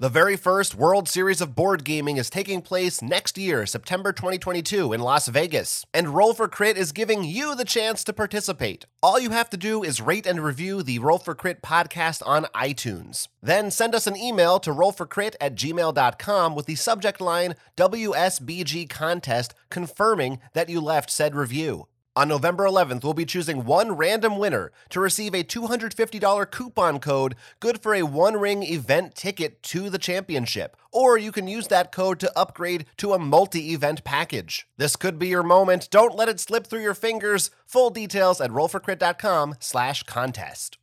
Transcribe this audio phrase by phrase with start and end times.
[0.00, 4.94] The very first World Series of Board Gaming is taking place next year, September 2022,
[4.94, 8.86] in Las Vegas, and Roll for Crit is giving you the chance to participate.
[9.02, 12.46] All you have to do is rate and review the Roll for Crit podcast on
[12.54, 13.28] iTunes.
[13.42, 19.52] Then send us an email to rollforcrit at gmail.com with the subject line WSBG Contest
[19.68, 21.88] confirming that you left said review.
[22.16, 27.36] On November 11th, we'll be choosing one random winner to receive a $250 coupon code
[27.60, 30.76] good for a one ring event ticket to the championship.
[30.90, 34.66] Or you can use that code to upgrade to a multi event package.
[34.76, 35.88] This could be your moment.
[35.92, 37.52] Don't let it slip through your fingers.
[37.64, 40.78] Full details at rollforcrit.com slash contest.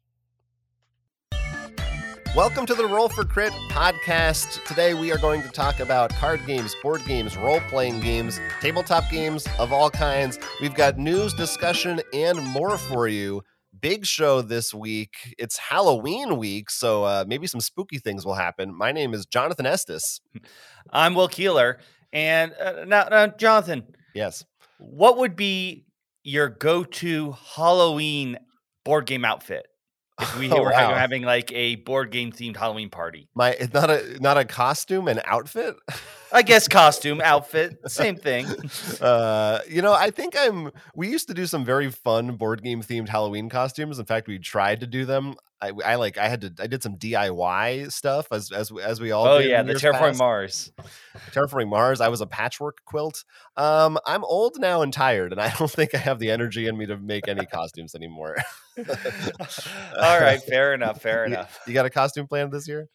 [2.38, 4.64] Welcome to the Roll for Crit podcast.
[4.66, 9.10] Today we are going to talk about card games, board games, role playing games, tabletop
[9.10, 10.38] games of all kinds.
[10.62, 13.42] We've got news, discussion, and more for you.
[13.82, 15.34] Big show this week.
[15.40, 18.72] It's Halloween week, so uh, maybe some spooky things will happen.
[18.72, 20.22] My name is Jonathan Estes.
[20.92, 21.80] I'm Will Keeler.
[22.14, 23.96] And uh, now, now, Jonathan.
[24.14, 24.46] Yes.
[24.78, 25.86] What would be
[26.24, 28.38] your go to Halloween
[28.86, 29.66] board game outfit?
[30.20, 30.94] If we Oh, were wow.
[30.94, 35.08] having like a board game themed Halloween party, My it's not a not a costume,
[35.08, 35.76] an outfit.
[36.32, 38.46] I guess costume, outfit, same thing.
[39.02, 40.72] uh, you know, I think I'm.
[40.96, 44.00] We used to do some very fun board game themed Halloween costumes.
[44.00, 45.36] In fact, we tried to do them.
[45.62, 46.18] I, I like.
[46.18, 46.54] I had to.
[46.60, 49.26] I did some DIY stuff as as as we all.
[49.26, 50.20] Oh yeah, the Terraforming past.
[50.20, 50.72] Mars.
[51.32, 52.02] Terraforming Mars.
[52.02, 53.24] I was a patchwork quilt.
[53.56, 56.78] Um, I'm old now and tired, and I don't think I have the energy in
[56.78, 58.36] me to make any costumes anymore.
[58.78, 61.60] All right, fair enough, fair enough.
[61.66, 62.88] You got a costume plan this year?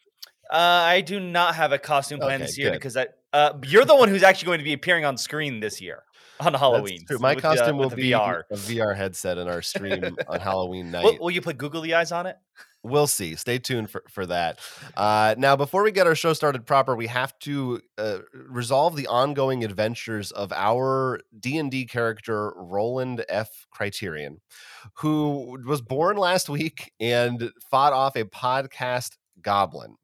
[0.50, 2.74] Uh, I do not have a costume plan Okay, this year good.
[2.74, 5.80] because I, uh, you're the one who's actually going to be appearing on screen this
[5.80, 6.02] year
[6.40, 6.98] on Halloween.
[6.98, 7.18] That's true.
[7.18, 8.42] My with uh, costume will be VR.
[8.50, 11.04] a VR headset in our stream on Halloween night.
[11.04, 12.36] Will, will you put googly eyes on it?
[12.84, 13.36] We'll see.
[13.36, 14.58] Stay tuned for, for that.
[14.96, 19.06] Uh, now, before we get our show started proper, we have to uh, resolve the
[19.06, 23.66] ongoing adventures of our D and D character Roland F.
[23.70, 24.40] Criterion,
[24.94, 29.96] who was born last week and fought off a podcast goblin.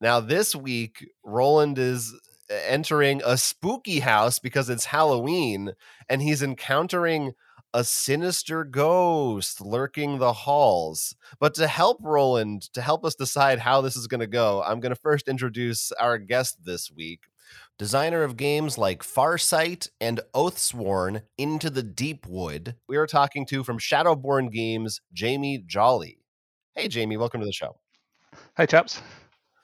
[0.00, 2.12] Now, this week, Roland is
[2.50, 5.72] entering a spooky house because it's Halloween,
[6.08, 7.32] and he's encountering
[7.72, 11.14] a sinister ghost lurking the halls.
[11.38, 14.80] But to help Roland, to help us decide how this is going to go, I'm
[14.80, 17.20] going to first introduce our guest this week.
[17.78, 22.76] Designer of games like Farsight and Oathsworn Into the Deep Wood.
[22.88, 26.18] We are talking to from Shadowborne Games, Jamie Jolly.
[26.74, 27.76] Hey, Jamie, welcome to the show.
[28.56, 29.00] Hey, chaps.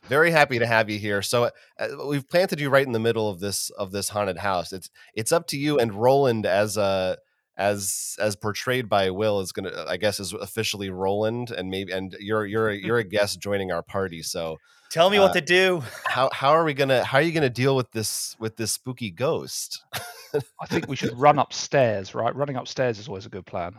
[0.08, 1.20] Very happy to have you here.
[1.22, 4.72] So uh, we've planted you right in the middle of this of this haunted house.
[4.72, 7.16] It's it's up to you and Roland as uh
[7.56, 12.14] as as portrayed by Will is gonna I guess is officially Roland and maybe and
[12.20, 14.22] you're you're you're a guest joining our party.
[14.22, 14.56] So
[14.90, 15.82] Tell me Uh, what to do.
[16.04, 19.10] how how are we gonna how are you gonna deal with this with this spooky
[19.10, 19.82] ghost?
[20.60, 22.34] I think we should run upstairs, right?
[22.34, 23.74] Running upstairs is always a good plan.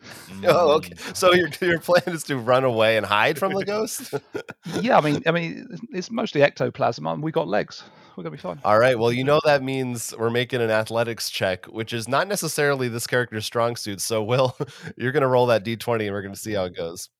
[0.44, 0.94] Oh, okay.
[0.94, 1.16] Mm.
[1.16, 4.12] So your your plan is to run away and hide from the ghost?
[4.80, 7.82] Yeah, I mean, I mean, it's mostly ectoplasm, and we got legs.
[8.16, 8.60] We're gonna be fine.
[8.64, 8.98] All right.
[8.98, 13.06] Well, you know that means we're making an athletics check, which is not necessarily this
[13.06, 14.00] character's strong suit.
[14.00, 14.56] So, Will,
[14.96, 17.10] you're going to roll that d20 and we're going to see how it goes.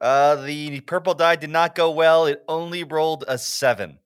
[0.00, 2.26] Uh, the purple die did not go well.
[2.26, 3.98] It only rolled a seven.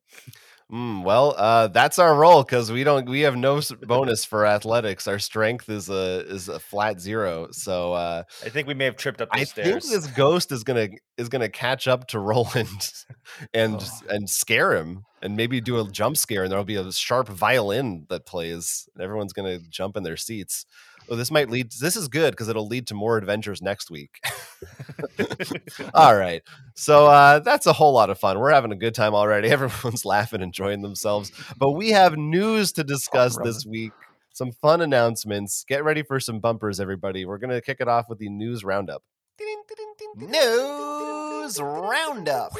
[0.71, 5.07] Mm, well, uh, that's our role because we don't we have no bonus for athletics.
[5.07, 7.49] Our strength is a is a flat zero.
[7.51, 9.83] So uh, I think we may have tripped up the I stairs.
[9.89, 12.91] think this ghost is gonna is gonna catch up to Roland
[13.53, 14.01] and Oh.
[14.09, 18.05] and scare him and maybe do a jump scare and there'll be a sharp violin
[18.09, 20.65] that plays and everyone's gonna jump in their seats.
[21.09, 21.71] Oh, this might lead.
[21.79, 24.21] This is good because it'll lead to more adventures next week.
[25.93, 26.41] All right,
[26.75, 28.39] so uh, that's a whole lot of fun.
[28.39, 29.49] We're having a good time already.
[29.49, 31.31] Everyone's laughing, enjoying themselves.
[31.57, 33.51] But we have news to discuss brother.
[33.51, 33.91] this week.
[34.33, 35.63] Some fun announcements.
[35.67, 37.25] Get ready for some bumpers, everybody.
[37.25, 39.03] We're gonna kick it off with the news roundup.
[40.15, 42.53] News roundup.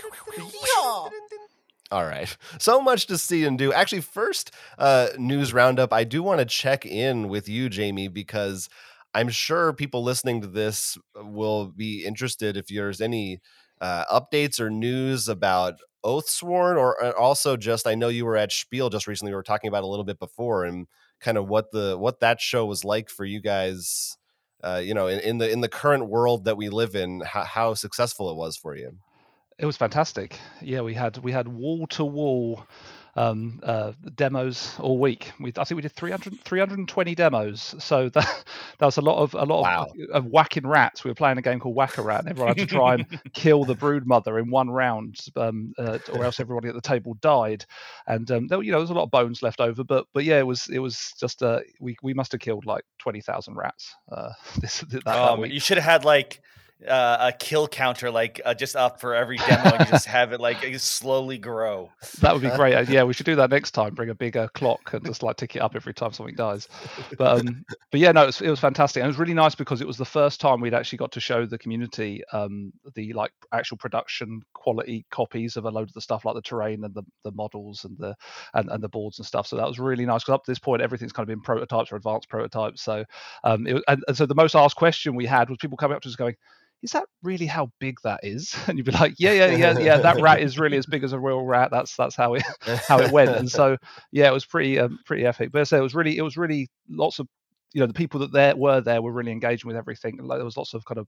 [1.94, 2.36] All right.
[2.59, 3.74] So much to see and do.
[3.74, 8.69] Actually, first uh, news roundup, I do want to check in with you, Jamie, because
[9.13, 13.40] I'm sure people listening to this will be interested if there's any
[13.81, 15.75] uh, updates or news about
[16.06, 19.31] Oathsworn, or uh, also just I know you were at Spiel just recently.
[19.31, 20.88] We were talking about a little bit before, and
[21.22, 24.18] kind of what the what that show was like for you guys.
[24.63, 27.44] Uh, you know, in, in the in the current world that we live in, how,
[27.44, 28.98] how successful it was for you.
[29.63, 30.38] It was fantastic.
[30.62, 32.68] Yeah, we had we had wall to wall
[33.15, 35.31] um, uh, demos all week.
[35.39, 37.74] We, I think we did 300, 320 demos.
[37.80, 38.44] So that,
[38.80, 39.83] that was a lot of a lot Wow.
[39.86, 41.06] of, of whacking rats.
[41.06, 43.06] We were playing a game called Whack a Rat, and everyone had to try and
[43.33, 47.13] kill the brood mother in one round, um, uh, or else everybody at the table
[47.21, 47.66] died.
[48.06, 50.25] And um, there, you know, there was a lot of bones left over, but but
[50.25, 53.56] yeah, it was it was just uh, we we must have killed like twenty thousand
[53.56, 53.95] rats.
[54.12, 55.54] Uh, this that, that week.
[55.54, 56.42] you should have had like
[56.88, 60.39] uh, a kill counter, like uh, just up for every demo, and just have it
[60.39, 61.91] like slowly grow.
[62.19, 62.75] That would be great.
[62.75, 63.94] Uh, Yeah, we should do that next time.
[63.94, 66.68] Bring a bigger clock and just like tick it up every time something dies.
[67.18, 69.01] But um, but yeah, no, it was, it was fantastic.
[69.01, 71.19] And it was really nice because it was the first time we'd actually got to
[71.19, 76.01] show the community um, the like actual production quality copies of a load of the
[76.01, 78.15] stuff like the terrain and the, the models and the
[78.53, 79.47] and, and the boards and stuff.
[79.47, 81.91] So that was really nice because up to this point everything's kind of been prototypes
[81.91, 82.81] or advanced prototypes.
[82.81, 83.03] So
[83.44, 86.01] um, it, and, and so the most asked question we had was people coming up
[86.03, 86.35] to us going.
[86.83, 88.56] Is that really how big that is?
[88.68, 89.97] And you'd be like, yeah, yeah, yeah, yeah.
[89.97, 91.71] That rat is really as big as a real rat.
[91.71, 92.44] That's that's how it
[92.88, 93.31] how it went.
[93.31, 93.77] And so
[94.12, 95.51] yeah, it was pretty um, pretty epic.
[95.51, 97.27] But I say it was really it was really lots of
[97.74, 100.18] you know the people that there were there were really engaging with everything.
[100.18, 101.07] Like there was lots of kind of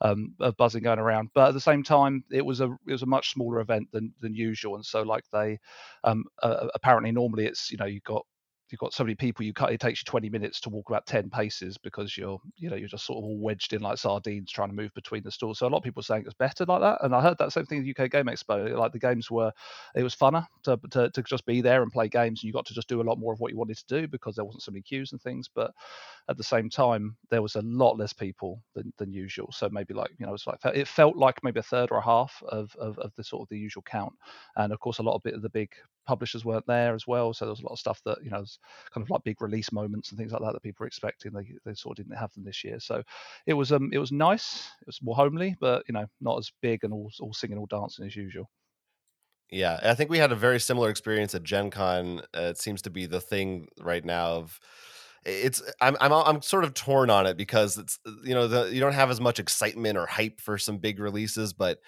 [0.00, 1.30] um, of buzzing going around.
[1.34, 4.12] But at the same time, it was a it was a much smaller event than
[4.20, 4.74] than usual.
[4.74, 5.58] And so like they
[6.04, 8.24] um, uh, apparently normally it's you know you've got
[8.70, 11.06] you've got so many people you cut it takes you 20 minutes to walk about
[11.06, 14.50] 10 paces because you're you know you're just sort of all wedged in like sardines
[14.50, 15.58] trying to move between the stores.
[15.58, 16.98] So a lot of people saying it's better like that.
[17.02, 18.76] And i heard that same thing at uk game expo.
[18.76, 19.52] Like the games were
[19.94, 22.66] it was funner to, to, to just be there and play games and you got
[22.66, 24.62] to just do a lot more of what you wanted to do because there wasn't
[24.62, 25.48] so many queues and things.
[25.52, 25.72] But
[26.28, 29.50] at the same time there was a lot less people than, than usual.
[29.52, 32.04] So maybe like you know it's like it felt like maybe a third or a
[32.04, 34.12] half of, of, of the sort of the usual count.
[34.56, 35.70] And of course a lot of bit of the big
[36.10, 38.40] publishers weren't there as well so there was a lot of stuff that you know
[38.40, 38.58] was
[38.92, 41.54] kind of like big release moments and things like that that people were expecting they,
[41.64, 43.00] they sort of didn't have them this year so
[43.46, 46.50] it was um it was nice it was more homely but you know not as
[46.60, 48.50] big and all, all singing all dancing as usual
[49.50, 52.20] Yeah, I think we had a very similar experience at Gen Con.
[52.36, 54.60] Uh, it seems to be the thing right now of
[55.24, 58.80] it's I'm I'm I'm sort of torn on it because it's you know the you
[58.80, 61.80] don't have as much excitement or hype for some big releases, but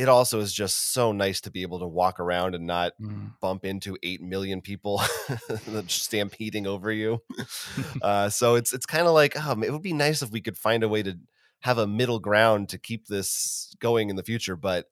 [0.00, 3.32] it also is just so nice to be able to walk around and not Mm.
[3.40, 5.02] bump into 8 million people
[5.88, 7.22] stampeding over you.
[8.02, 10.56] uh, so it's it's kind of like um, it would be nice if we could
[10.58, 11.18] find a way to
[11.60, 14.86] have a middle ground to keep this going in the future, but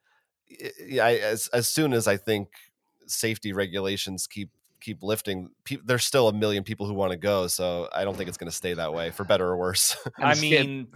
[0.51, 2.49] i- I, as as soon as I think
[3.07, 4.51] safety regulations keep
[4.81, 7.47] keep lifting, pe- there's still a million people who want to go.
[7.49, 9.97] So I don't think it's going to stay that way, for better or worse.
[10.19, 10.89] I mean,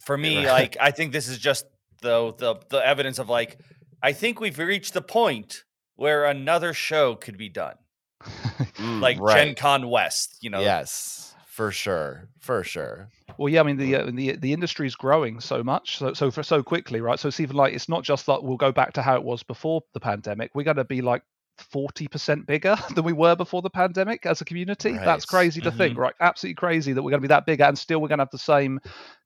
[0.00, 0.46] for me, Right.
[0.46, 1.66] like I think this is just
[2.04, 3.58] the the the evidence of like
[4.02, 5.64] I think we've reached the point
[5.96, 7.76] where another show could be done,
[8.76, 10.38] Mm, like Gen Con West.
[10.40, 13.08] You know, yes, for sure, for sure.
[13.38, 16.30] Well, yeah, I mean the uh, the the industry is growing so much, so so
[16.30, 17.18] for so quickly, right?
[17.18, 19.42] So it's even like it's not just that we'll go back to how it was
[19.42, 20.50] before the pandemic.
[20.54, 21.22] We're going to be like
[21.58, 24.92] forty percent bigger than we were before the pandemic as a community.
[24.92, 26.14] That's crazy to think, right?
[26.20, 28.30] Absolutely crazy that we're going to be that big, and still we're going to have
[28.30, 28.80] the same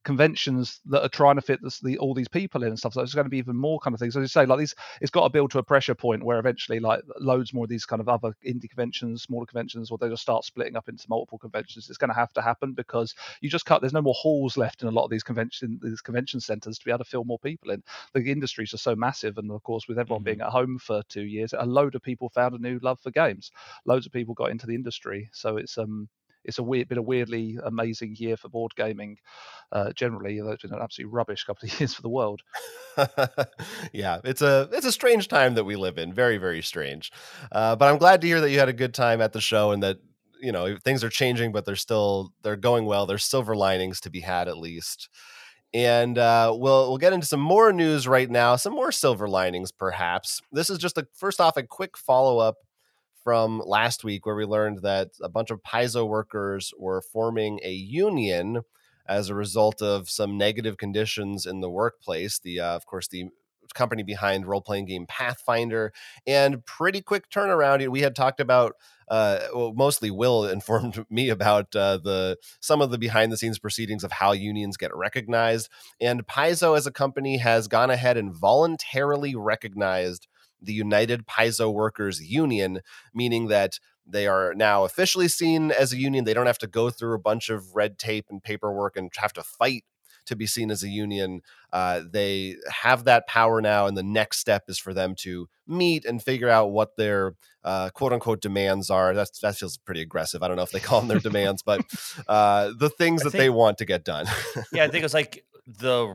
[0.09, 2.95] conventions that are trying to fit this, the, all these people in and stuff.
[2.95, 4.17] So it's going to be even more kind of things.
[4.17, 6.81] As you say, like these, it's got to build to a pressure point where eventually,
[6.81, 10.23] like loads more of these kind of other indie conventions, smaller conventions, or they just
[10.23, 11.91] start splitting up into multiple conventions.
[11.91, 13.83] It's going to have to happen because you just cut.
[13.83, 16.85] There's no more halls left in a lot of these convention these convention centres to
[16.87, 17.83] be able to fill more people in.
[18.15, 20.25] The industries are so massive, and of course, with everyone Mhm.
[20.25, 23.11] being at home for two years, a load of people found a new love for
[23.11, 23.51] games.
[23.85, 26.09] Loads of people got into the industry, so it's um
[26.49, 29.19] it's a weird, been a weirdly amazing year for board gaming
[29.71, 30.41] uh, generally.
[30.41, 32.41] Although it's been an absolutely rubbish couple of years for the world.
[33.93, 36.13] yeah, it's a it's a strange time that we live in.
[36.13, 37.13] Very very strange.
[37.53, 39.71] Uh, but I'm glad to hear that you had a good time at the show
[39.71, 39.99] and that
[40.41, 43.05] you know things are changing, but they're still they're going well.
[43.05, 45.11] There's silver linings to be had at least.
[45.75, 49.71] And uh, we'll we'll get into some more news right now, some more silver linings
[49.71, 50.41] perhaps.
[50.51, 52.57] This is just a first off a quick follow up
[53.23, 57.73] from last week where we learned that a bunch of Paizo workers were forming a
[57.73, 58.63] union
[59.07, 62.39] as a result of some negative conditions in the workplace.
[62.39, 63.29] The uh, of course the
[63.75, 65.93] company behind role playing game Pathfinder
[66.27, 67.87] and pretty quick turnaround.
[67.89, 68.75] We had talked about
[69.09, 73.59] uh, well, mostly Will informed me about uh, the some of the behind the scenes
[73.59, 75.69] proceedings of how unions get recognized.
[76.01, 80.27] And Paizo as a company has gone ahead and voluntarily recognized
[80.61, 82.81] the United Paizo Workers Union,
[83.15, 86.25] meaning that they are now officially seen as a union.
[86.25, 89.33] They don't have to go through a bunch of red tape and paperwork and have
[89.35, 89.85] to fight
[90.29, 91.41] to be seen as a union.
[91.73, 96.05] Uh, they have that power now, and the next step is for them to meet
[96.05, 97.35] and figure out what their
[97.65, 99.15] uh, quote unquote demands are.
[99.15, 100.43] That's, that feels pretty aggressive.
[100.43, 101.81] I don't know if they call them their demands, but
[102.29, 104.27] uh, the things I that they want to get done.
[104.73, 106.15] yeah, I think it's like the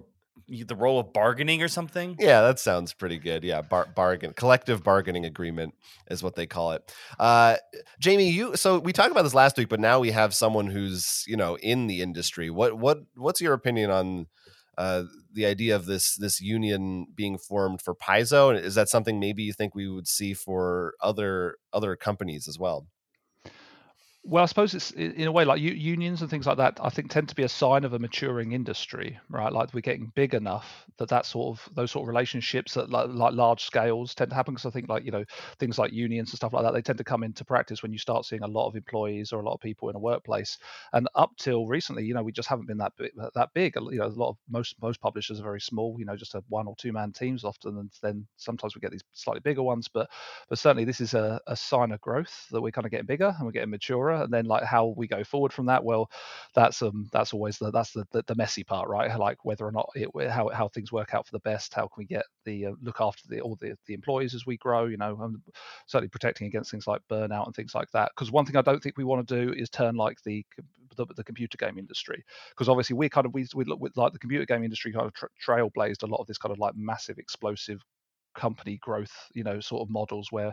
[0.61, 2.15] the role of bargaining or something.
[2.19, 3.43] Yeah, that sounds pretty good.
[3.43, 5.73] Yeah, bar- bargain, collective bargaining agreement
[6.09, 6.93] is what they call it.
[7.19, 7.57] Uh,
[7.99, 11.23] Jamie, you so we talked about this last week, but now we have someone who's
[11.27, 12.49] you know in the industry.
[12.49, 14.27] What what what's your opinion on
[14.77, 18.55] uh, the idea of this this union being formed for Paizo?
[18.55, 22.87] Is that something maybe you think we would see for other other companies as well?
[24.25, 26.79] Well, I suppose it's in a way like unions and things like that.
[26.81, 29.51] I think tend to be a sign of a maturing industry, right?
[29.51, 33.09] Like we're getting big enough that that sort of those sort of relationships at like,
[33.09, 34.53] large scales tend to happen.
[34.53, 35.25] Because I think like you know
[35.59, 37.97] things like unions and stuff like that, they tend to come into practice when you
[37.97, 40.57] start seeing a lot of employees or a lot of people in a workplace.
[40.93, 43.75] And up till recently, you know, we just haven't been that big, that big.
[43.75, 45.97] You know, a lot of most most publishers are very small.
[45.99, 48.91] You know, just a one or two man teams often, and then sometimes we get
[48.91, 49.89] these slightly bigger ones.
[49.93, 50.09] But
[50.47, 53.33] but certainly this is a, a sign of growth that we're kind of getting bigger
[53.37, 56.09] and we're getting maturer and then like how we go forward from that well
[56.55, 59.17] that's um that's always the that's the, the, the messy part right?
[59.17, 61.97] Like whether or not it how, how things work out for the best how can
[61.97, 64.97] we get the uh, look after the all the, the employees as we grow you
[64.97, 65.37] know and
[65.87, 68.11] certainly protecting against things like burnout and things like that.
[68.15, 70.45] Because one thing i don't think we want to do is turn like the
[70.95, 72.23] the, the computer game industry.
[72.51, 75.07] Because obviously we're kind of we, we look with like the computer game industry kind
[75.07, 77.81] of tra- trailblazed a lot of this kind of like massive explosive
[78.35, 80.51] company growth you know sort of models where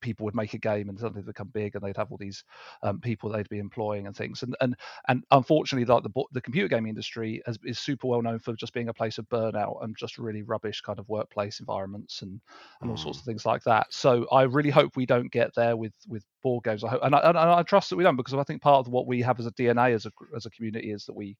[0.00, 2.44] people would make a game and suddenly become big and they'd have all these
[2.82, 4.42] um, people they'd be employing and things.
[4.42, 4.76] And and
[5.08, 8.72] and unfortunately like the the computer game industry has, is super well known for just
[8.72, 12.40] being a place of burnout and just really rubbish kind of workplace environments and
[12.80, 13.02] and all mm.
[13.02, 13.86] sorts of things like that.
[13.90, 16.84] So i really hope we don't get there with with board games.
[16.84, 18.92] I hope and I, and I trust that we don't because i think part of
[18.92, 21.36] what we have as a dna as a as a community is that we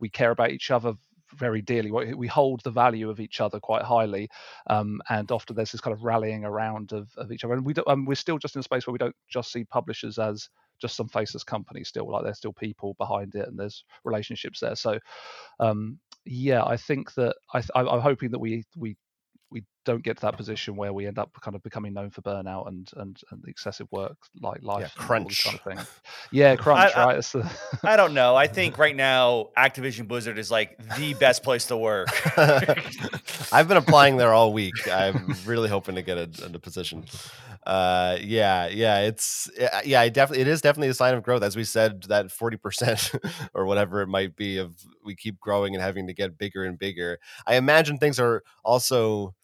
[0.00, 0.94] we care about each other
[1.34, 1.90] very dearly.
[1.90, 4.28] We hold the value of each other quite highly,
[4.68, 7.54] um, and often there's this kind of rallying around of, of each other.
[7.54, 9.64] And we do, um, we're still just in a space where we don't just see
[9.64, 10.48] publishers as
[10.80, 11.84] just some faceless company.
[11.84, 14.76] Still, like there's still people behind it, and there's relationships there.
[14.76, 14.98] So,
[15.60, 18.96] um, yeah, I think that I, am hoping that we we
[19.52, 22.22] we don't get to that position where we end up kind of becoming known for
[22.22, 25.86] burnout and and, and excessive work like life yeah, crunch kind of thing.
[26.30, 27.22] Yeah, crunch, I, right?
[27.22, 27.50] the...
[27.82, 28.34] I don't know.
[28.34, 32.08] I think right now Activision Blizzard is like the best place to work.
[33.52, 34.74] I've been applying there all week.
[34.90, 37.04] I'm really hoping to get a, a position.
[37.64, 39.50] Uh, yeah, yeah, it's
[39.84, 41.42] yeah, I definitely it is definitely a sign of growth.
[41.42, 43.12] As we said, that forty percent
[43.54, 46.78] or whatever it might be of we keep growing and having to get bigger and
[46.78, 47.18] bigger.
[47.46, 49.34] I imagine things are also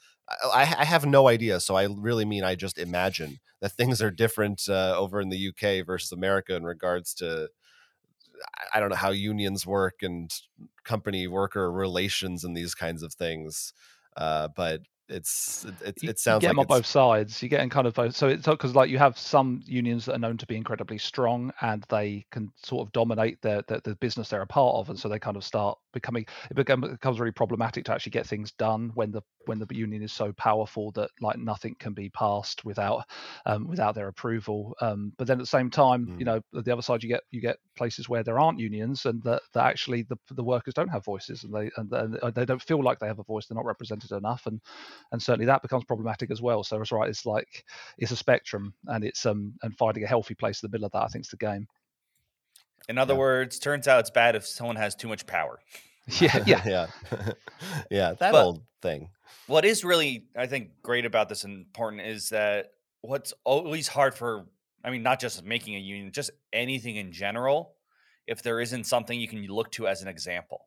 [0.42, 1.60] I, I, have no idea.
[1.60, 5.48] So I really mean I just imagine that things are different uh, over in the
[5.48, 7.48] UK versus America in regards to
[8.72, 10.30] I don't know how unions work and
[10.84, 13.72] company worker relations and these kinds of things.
[14.16, 17.42] Uh, but it's it, it sounds you get like them on both sides.
[17.42, 18.14] you're getting kind of both.
[18.14, 21.52] So it's because like you have some unions that are known to be incredibly strong
[21.60, 24.98] and they can sort of dominate the, the, the business they're a part of, and
[24.98, 28.90] so they kind of start becoming it becomes really problematic to actually get things done
[28.94, 33.04] when the when the union is so powerful that like nothing can be passed without
[33.46, 34.76] um, without their approval.
[34.80, 36.18] Um, but then at the same time, mm.
[36.18, 39.22] you know, the other side you get you get places where there aren't unions and
[39.22, 42.62] that, that actually the, the workers don't have voices and they and, and they don't
[42.62, 43.46] feel like they have a voice.
[43.46, 44.60] They're not represented enough, and
[45.12, 46.62] and certainly that becomes problematic as well.
[46.62, 47.08] So it's right.
[47.08, 47.64] It's like
[47.98, 50.92] it's a spectrum, and it's um and finding a healthy place in the middle of
[50.92, 51.02] that.
[51.02, 51.66] I think is the game.
[52.88, 53.20] In other yeah.
[53.20, 55.60] words, turns out it's bad if someone has too much power.
[56.20, 56.86] Yeah, yeah, yeah,
[57.90, 58.14] yeah.
[58.14, 59.10] That but old thing.
[59.46, 64.14] What is really, I think, great about this and important is that what's always hard
[64.14, 64.46] for,
[64.82, 67.74] I mean, not just making a union, just anything in general,
[68.26, 70.66] if there isn't something you can look to as an example.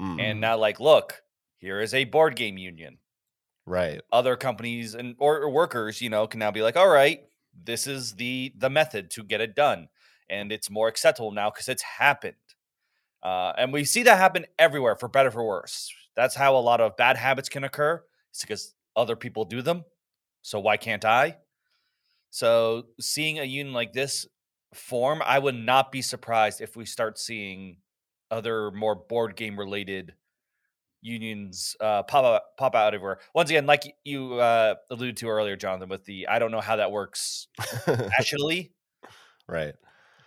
[0.00, 0.20] Mm.
[0.20, 1.22] And now, like, look,
[1.58, 2.98] here is a board game union.
[3.66, 4.00] Right.
[4.12, 7.20] Other companies and or workers, you know, can now be like, all right,
[7.64, 9.88] this is the the method to get it done,
[10.30, 12.36] and it's more acceptable now because it's happened.
[13.22, 15.92] Uh, and we see that happen everywhere, for better for worse.
[16.16, 18.02] That's how a lot of bad habits can occur.
[18.30, 19.84] It's because other people do them.
[20.42, 21.38] So why can't I?
[22.30, 24.26] So seeing a union like this
[24.74, 27.78] form, I would not be surprised if we start seeing
[28.30, 30.14] other more board game related
[31.06, 33.18] unions uh, pop out, pop out everywhere.
[33.34, 36.76] Once again, like you uh, alluded to earlier, Jonathan, with the I don't know how
[36.76, 37.46] that works
[37.86, 38.72] nationally,
[39.48, 39.74] right?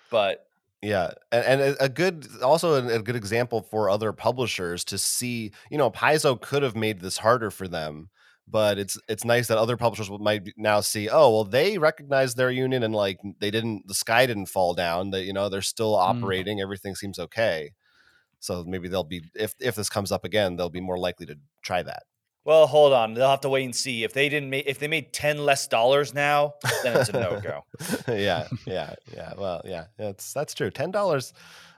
[0.09, 0.45] But
[0.81, 5.51] yeah, and, and a good also a good example for other publishers to see.
[5.69, 8.09] You know, Paizo could have made this harder for them,
[8.47, 11.09] but it's it's nice that other publishers might now see.
[11.09, 15.11] Oh, well, they recognize their union and like they didn't, the sky didn't fall down.
[15.11, 15.99] That you know they're still mm.
[15.99, 16.59] operating.
[16.59, 16.63] Mm.
[16.63, 17.71] Everything seems okay.
[18.39, 21.35] So maybe they'll be if if this comes up again, they'll be more likely to
[21.61, 22.03] try that.
[22.45, 23.13] Well, hold on.
[23.13, 25.67] They'll have to wait and see if they didn't make if they made ten less
[25.67, 26.53] dollars now,
[26.83, 27.63] then it's a no go.
[28.07, 29.33] yeah, yeah, yeah.
[29.37, 30.71] Well, yeah, that's that's true.
[30.71, 31.33] Ten dollars.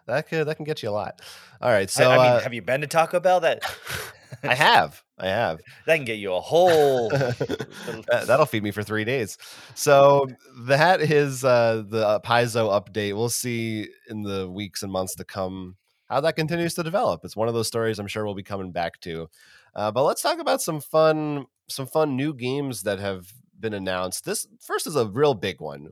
[0.07, 1.21] that could that can get you a lot.
[1.61, 3.39] All right, so I, I mean, uh, have you been to Taco Bell?
[3.39, 3.63] That
[4.43, 5.59] I have, I have.
[5.87, 7.09] that can get you a whole.
[7.09, 9.37] That- That'll feed me for three days.
[9.75, 10.27] So
[10.67, 13.15] that is uh, the Paizo update.
[13.15, 15.75] We'll see in the weeks and months to come
[16.11, 17.21] how that continues to develop.
[17.23, 19.29] It's one of those stories I'm sure we'll be coming back to.
[19.73, 24.25] Uh, but let's talk about some fun, some fun new games that have been announced.
[24.25, 25.91] This first is a real big one.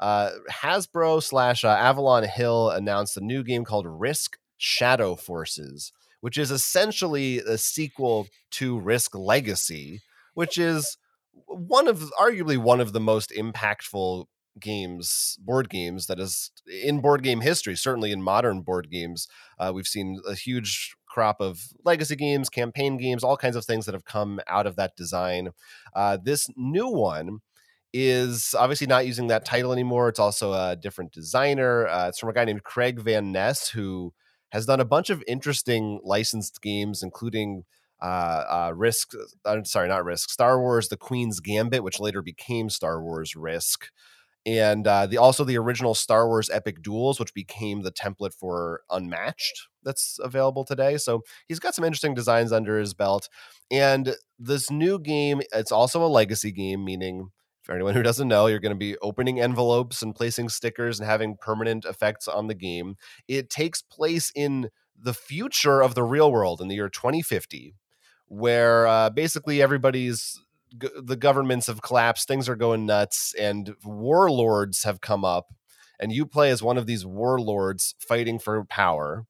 [0.00, 6.38] Uh, Hasbro slash uh, Avalon Hill announced a new game called Risk Shadow Forces, which
[6.38, 10.00] is essentially a sequel to Risk Legacy,
[10.32, 10.96] which is
[11.46, 14.24] one of arguably one of the most impactful
[14.58, 16.50] games board games that is
[16.82, 19.28] in board game history certainly in modern board games
[19.58, 23.86] uh, we've seen a huge crop of legacy games campaign games all kinds of things
[23.86, 25.50] that have come out of that design
[25.94, 27.38] uh, this new one
[27.92, 32.28] is obviously not using that title anymore it's also a different designer uh, it's from
[32.28, 34.12] a guy named craig van ness who
[34.50, 37.64] has done a bunch of interesting licensed games including
[38.02, 39.12] uh, uh, Risk.
[39.44, 40.30] I'm sorry, not Risk.
[40.30, 43.90] Star Wars: The Queen's Gambit, which later became Star Wars Risk,
[44.46, 48.82] and uh, the also the original Star Wars Epic Duels, which became the template for
[48.90, 49.68] Unmatched.
[49.82, 50.96] That's available today.
[50.96, 53.28] So he's got some interesting designs under his belt,
[53.70, 55.40] and this new game.
[55.52, 57.30] It's also a legacy game, meaning.
[57.62, 61.08] For anyone who doesn't know, you're going to be opening envelopes and placing stickers and
[61.08, 62.96] having permanent effects on the game.
[63.28, 67.74] It takes place in the future of the real world in the year 2050
[68.30, 70.40] where uh, basically everybody's
[70.72, 75.52] the governments have collapsed, things are going nuts, and warlords have come up,
[75.98, 79.26] and you play as one of these warlords fighting for power.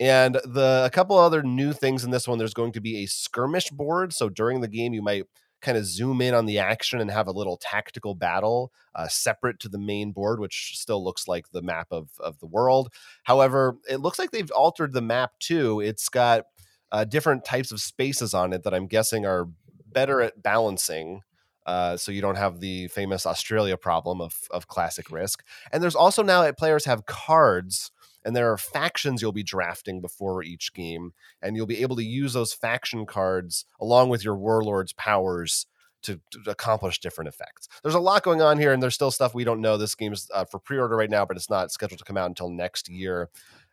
[0.00, 3.06] And the a couple other new things in this one, there's going to be a
[3.06, 4.12] skirmish board.
[4.12, 5.26] So during the game, you might
[5.60, 9.60] kind of zoom in on the action and have a little tactical battle uh, separate
[9.60, 12.92] to the main board, which still looks like the map of, of the world.
[13.22, 15.80] However, it looks like they've altered the map too.
[15.80, 16.46] It's got
[16.90, 19.48] uh, different types of spaces on it that I'm guessing are
[19.92, 21.22] better at balancing.
[21.64, 25.44] Uh, so you don't have the famous Australia problem of of classic risk.
[25.70, 27.92] And there's also now that players have cards,
[28.24, 32.04] and there are factions you'll be drafting before each game, and you'll be able to
[32.04, 35.66] use those faction cards along with your warlord's powers
[36.02, 37.68] to, to accomplish different effects.
[37.82, 39.76] There's a lot going on here, and there's still stuff we don't know.
[39.76, 42.50] This game's uh, for pre-order right now, but it's not scheduled to come out until
[42.50, 43.28] next year.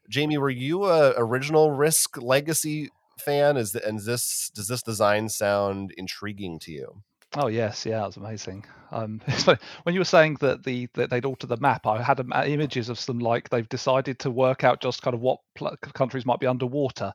[0.10, 2.90] Jamie, were you a original Risk Legacy
[3.20, 3.58] fan?
[3.58, 7.04] Is the, and this does this design sound intriguing to you?
[7.36, 8.66] Oh yes, yeah, it was amazing.
[8.92, 12.20] Um, funny, when you were saying that the that they'd alter the map, I had
[12.20, 15.78] um, images of some like they've decided to work out just kind of what pl-
[15.94, 17.12] countries might be underwater,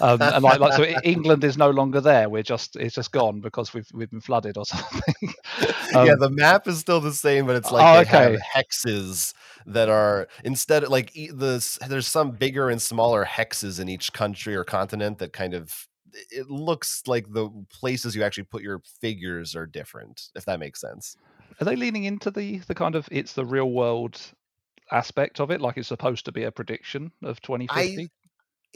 [0.00, 2.28] um, and like, like so England is no longer there.
[2.28, 5.34] We're just it's just gone because we've we've been flooded or something.
[5.94, 8.42] Um, yeah, the map is still the same, but it's like Oh, they have okay.
[8.54, 9.34] hexes
[9.66, 14.54] that are instead of like the there's some bigger and smaller hexes in each country
[14.54, 15.88] or continent that kind of
[16.30, 20.80] it looks like the places you actually put your figures are different, if that makes
[20.80, 21.16] sense.
[21.60, 24.20] Are they leaning into the the kind of it's the real world
[24.92, 28.10] aspect of it, like it's supposed to be a prediction of 2050?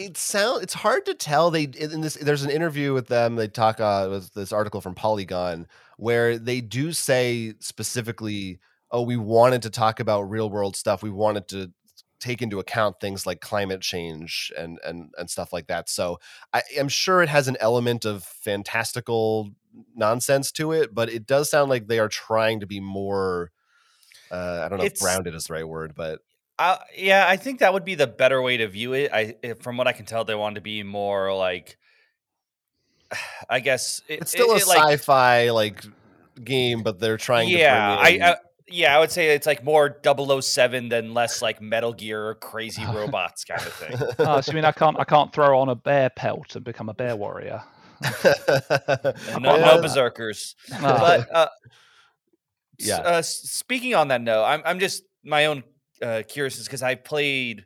[0.00, 3.48] it sound it's hard to tell they in this there's an interview with them they
[3.48, 5.66] talk uh with this article from polygon
[5.98, 8.58] where they do say specifically
[8.90, 11.70] oh we wanted to talk about real world stuff we wanted to
[12.20, 16.18] take into account things like climate change and and and stuff like that so
[16.52, 19.50] i am sure it has an element of fantastical
[19.96, 23.50] nonsense to it but it does sound like they are trying to be more
[24.32, 26.20] uh, I don't know It's- if grounded is the right word, but
[26.56, 29.10] Uh, yeah, I think that would be the better way to view it.
[29.12, 31.78] I, if- from what I can tell, they want to be more like,
[33.50, 35.84] I guess it, it's still it- a it, sci-fi like
[36.44, 38.36] game, but they're trying yeah, to bring in I, I
[38.70, 42.84] yeah, I would say it's like more 007 than less like Metal Gear or crazy
[42.84, 43.96] robots kind of thing.
[44.20, 46.88] oh, so you mean I can't I can't throw on a bear pelt and become
[46.88, 47.62] a bear warrior?
[49.40, 50.54] No, no berserkers.
[50.80, 51.48] But uh,
[52.78, 52.98] Yeah.
[52.98, 53.08] yeah.
[53.08, 55.64] Uh, speaking on that note, I'm I'm just my own
[56.02, 57.64] uh, curious because I played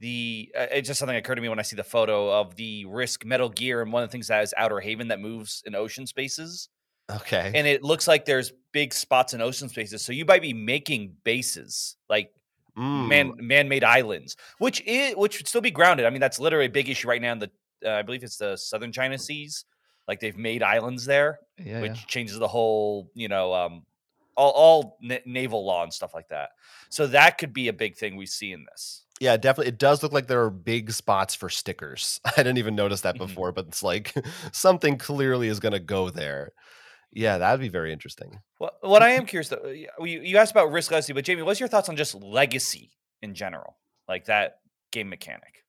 [0.00, 0.50] the.
[0.58, 3.24] Uh, it's just something occurred to me when I see the photo of the Risk
[3.24, 6.06] Metal Gear, and one of the things that is Outer Haven that moves in ocean
[6.06, 6.68] spaces,
[7.10, 7.52] okay.
[7.54, 10.02] and it looks like there's big spots in ocean spaces.
[10.04, 12.32] So you might be making bases like
[12.76, 13.08] Mm.
[13.08, 16.04] man man-made islands, which is which would still be grounded.
[16.04, 17.50] I mean, that's literally a big issue right now in the.
[17.82, 19.64] Uh, I believe it's the southern China seas.
[20.06, 22.04] Like they've made islands there Yeah, which yeah.
[22.06, 23.86] changes the whole, you know, um,
[24.36, 26.50] all, all na- naval law and stuff like that.
[26.90, 29.06] So that could be a big thing we see in this.
[29.20, 29.68] Yeah, definitely.
[29.68, 32.20] It does look like there are big spots for stickers.
[32.26, 33.26] I didn't even notice that Mhm.
[33.26, 34.12] before, but it's like
[34.52, 36.52] something clearly is going to go there.
[37.16, 38.40] Yeah, that'd be very interesting.
[38.58, 39.88] What, what I am curious though, you,
[40.20, 42.90] you asked about risk legacy, but Jamie, what's your thoughts on just legacy
[43.22, 43.78] in general?
[44.06, 44.58] Like that,
[44.92, 45.64] game mechanic.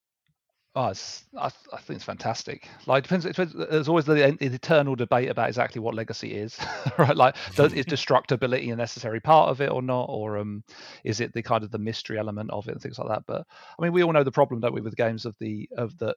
[0.75, 0.93] Oh,
[1.39, 2.67] I, I think it's fantastic.
[2.85, 3.53] Like, it depends, depends.
[3.53, 6.59] There's always the, the eternal debate about exactly what legacy is,
[6.99, 7.15] right?
[7.15, 10.65] Like, does, is destructibility a necessary part of it or not, or um,
[11.05, 13.23] is it the kind of the mystery element of it and things like that?
[13.25, 13.47] But
[13.79, 16.13] I mean, we all know the problem, don't we, with games of the of the,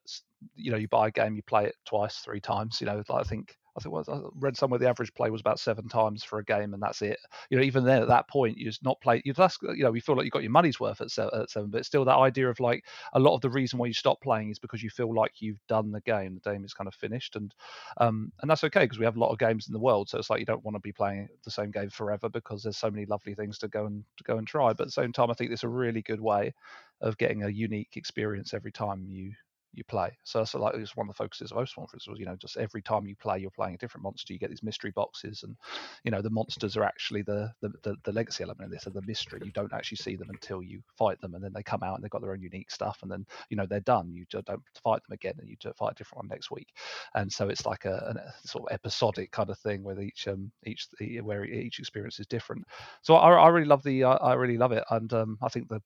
[0.57, 2.81] you know, you buy a game, you play it twice, three times.
[2.81, 5.61] You know, like I think I think I read somewhere the average play was about
[5.61, 7.18] seven times for a game, and that's it.
[7.50, 9.22] You know, even then at that point, you just not play.
[9.24, 11.70] You you know, you feel like you got your money's worth at seven, at seven,
[11.70, 14.50] but still that idea of like a lot of the reason why you stop playing
[14.50, 16.35] is because you feel like you've done the game.
[16.42, 17.54] The game is kind of finished, and
[17.98, 20.18] um, and that's okay because we have a lot of games in the world, so
[20.18, 22.90] it's like you don't want to be playing the same game forever because there's so
[22.90, 24.72] many lovely things to go and to go and try.
[24.72, 26.52] But at the same time, I think it's a really good way
[27.00, 29.33] of getting a unique experience every time you
[29.72, 30.11] you play.
[30.24, 32.56] So that's like it's one of the focuses of Oathsworn, for instance, you know, just
[32.56, 34.33] every time you play, you're playing a different monster.
[34.33, 35.56] You get these mystery boxes, and
[36.04, 38.90] you know the monsters are actually the the, the, the legacy element in this, are
[38.90, 39.40] the mystery.
[39.44, 42.04] You don't actually see them until you fight them, and then they come out and
[42.04, 44.12] they've got their own unique stuff, and then you know they're done.
[44.12, 44.46] You don't
[44.83, 46.68] fight them again, and you fight a different one next week.
[47.14, 50.50] And so it's like a, a sort of episodic kind of thing where each um
[50.64, 50.88] each
[51.22, 52.64] where each experience is different.
[53.02, 55.68] So I, I really love the uh, I really love it, and um, I think
[55.68, 55.80] the I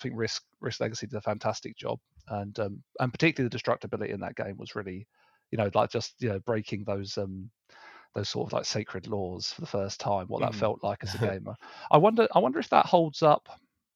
[0.00, 1.98] think Risk Risk Legacy did a fantastic job,
[2.28, 5.06] and um, and particularly the destructibility in that game was really,
[5.50, 7.50] you know, like just you know breaking those um
[8.14, 10.26] those sort of like sacred laws for the first time.
[10.26, 10.58] What that mm.
[10.58, 11.54] felt like as a gamer.
[11.90, 12.28] I wonder.
[12.34, 13.48] I wonder if that holds up.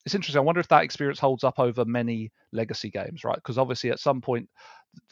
[0.04, 0.38] It's interesting.
[0.38, 3.36] I wonder if that experience holds up over many legacy games, right?
[3.36, 4.48] Because obviously, at some point,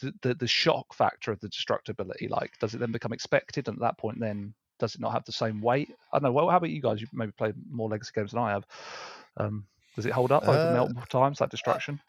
[0.01, 3.69] the, the, the shock factor of the destructibility, like, does it then become expected?
[3.69, 5.93] And at that point, then does it not have the same weight?
[6.11, 6.31] I don't know.
[6.33, 6.99] Well, how about you guys?
[6.99, 8.65] You maybe played more legacy games than I have.
[9.37, 9.65] Um,
[9.95, 11.99] does it hold up over uh, multiple times, that uh, destruction?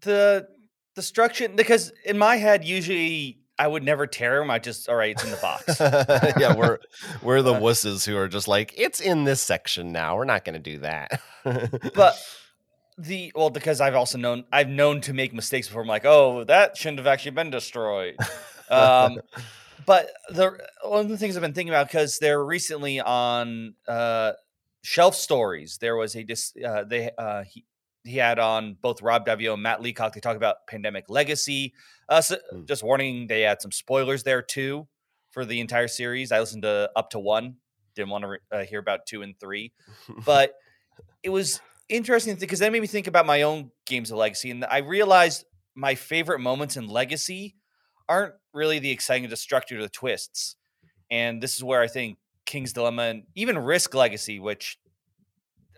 [0.00, 0.48] The
[0.94, 4.50] destruction, because in my head, usually I would never tear them.
[4.50, 5.80] I just, all right, it's in the box.
[6.40, 6.78] yeah, we're
[7.22, 10.16] we're the uh, wusses who are just like, it's in this section now.
[10.16, 11.20] We're not going to do that.
[11.94, 12.18] but
[12.98, 15.82] the well, because I've also known I've known to make mistakes before.
[15.82, 18.16] I'm like, oh, that shouldn't have actually been destroyed.
[18.70, 19.18] Um,
[19.86, 24.32] but the one of the things I've been thinking about because they're recently on uh,
[24.86, 25.78] shelf stories.
[25.78, 27.64] There was a dis, uh, they uh, he,
[28.04, 30.14] he had on both Rob Daviau and Matt Leacock.
[30.14, 31.74] They talk about Pandemic Legacy.
[32.08, 32.64] Uh, so mm.
[32.66, 34.86] Just warning, they had some spoilers there too
[35.30, 36.30] for the entire series.
[36.30, 37.56] I listened to up to one.
[37.96, 39.72] Didn't want to re- uh, hear about two and three,
[40.24, 40.52] but
[41.24, 44.64] it was interesting because that made me think about my own games of Legacy, and
[44.64, 45.44] I realized
[45.74, 47.56] my favorite moments in Legacy
[48.08, 50.56] aren't really the exciting destruction or the twists.
[51.10, 54.78] And this is where I think King's Dilemma, and even Risk Legacy, which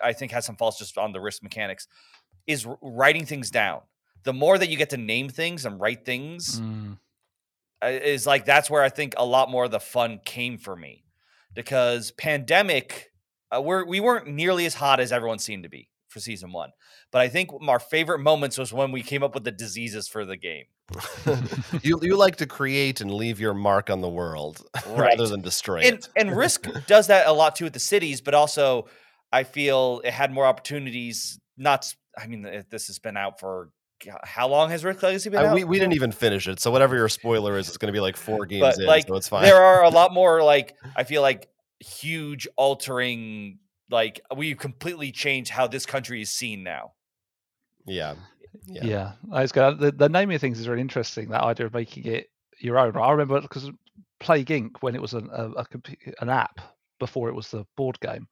[0.02, 1.88] I think has some faults just on the risk mechanics,
[2.46, 3.80] is writing things down.
[4.22, 6.98] The more that you get to name things and write things, mm.
[7.80, 10.74] Uh, is like that's where I think a lot more of the fun came for
[10.74, 11.04] me,
[11.54, 13.12] because Pandemic,
[13.54, 16.70] uh, we're we weren't nearly as hot as everyone seemed to be for season one,
[17.10, 20.24] but I think our favorite moments was when we came up with the diseases for
[20.24, 20.64] the game.
[21.82, 25.10] you you like to create and leave your mark on the world right.
[25.10, 26.08] rather than destroy and, it.
[26.16, 28.88] and Risk does that a lot too with the cities, but also
[29.32, 31.38] I feel it had more opportunities.
[31.56, 33.70] Not, I mean, eh, this has been out for
[34.22, 35.54] how long has Risk Legacy been I, out?
[35.54, 38.00] We, we didn't even finish it, so whatever your spoiler is, it's going to be
[38.00, 39.42] like four games but, in, like, so it's fine.
[39.42, 41.48] There are a lot more like I feel like
[41.80, 43.58] huge altering.
[43.90, 46.92] Like we completely changed how this country is seen now.
[47.86, 48.14] Yeah,
[48.66, 49.42] yeah, yeah.
[49.42, 49.78] It's good.
[49.78, 51.28] The, the naming of things is really interesting.
[51.30, 52.96] That idea of making it your own.
[52.96, 53.70] I remember because
[54.20, 54.70] Plague Inc.
[54.80, 55.66] when it was an a, a,
[56.20, 56.60] an app
[56.98, 58.26] before it was the board game,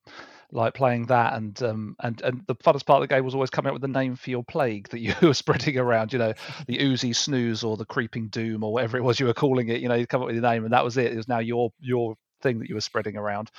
[0.53, 3.51] like playing that and um and and the funnest part of the game was always
[3.51, 6.13] coming up with a name for your plague that you were spreading around.
[6.13, 6.35] You know,
[6.67, 9.81] the oozy snooze or the creeping doom or whatever it was you were calling it.
[9.81, 11.13] You know, you come up with your name and that was it.
[11.13, 13.51] It was now your your thing that you were spreading around.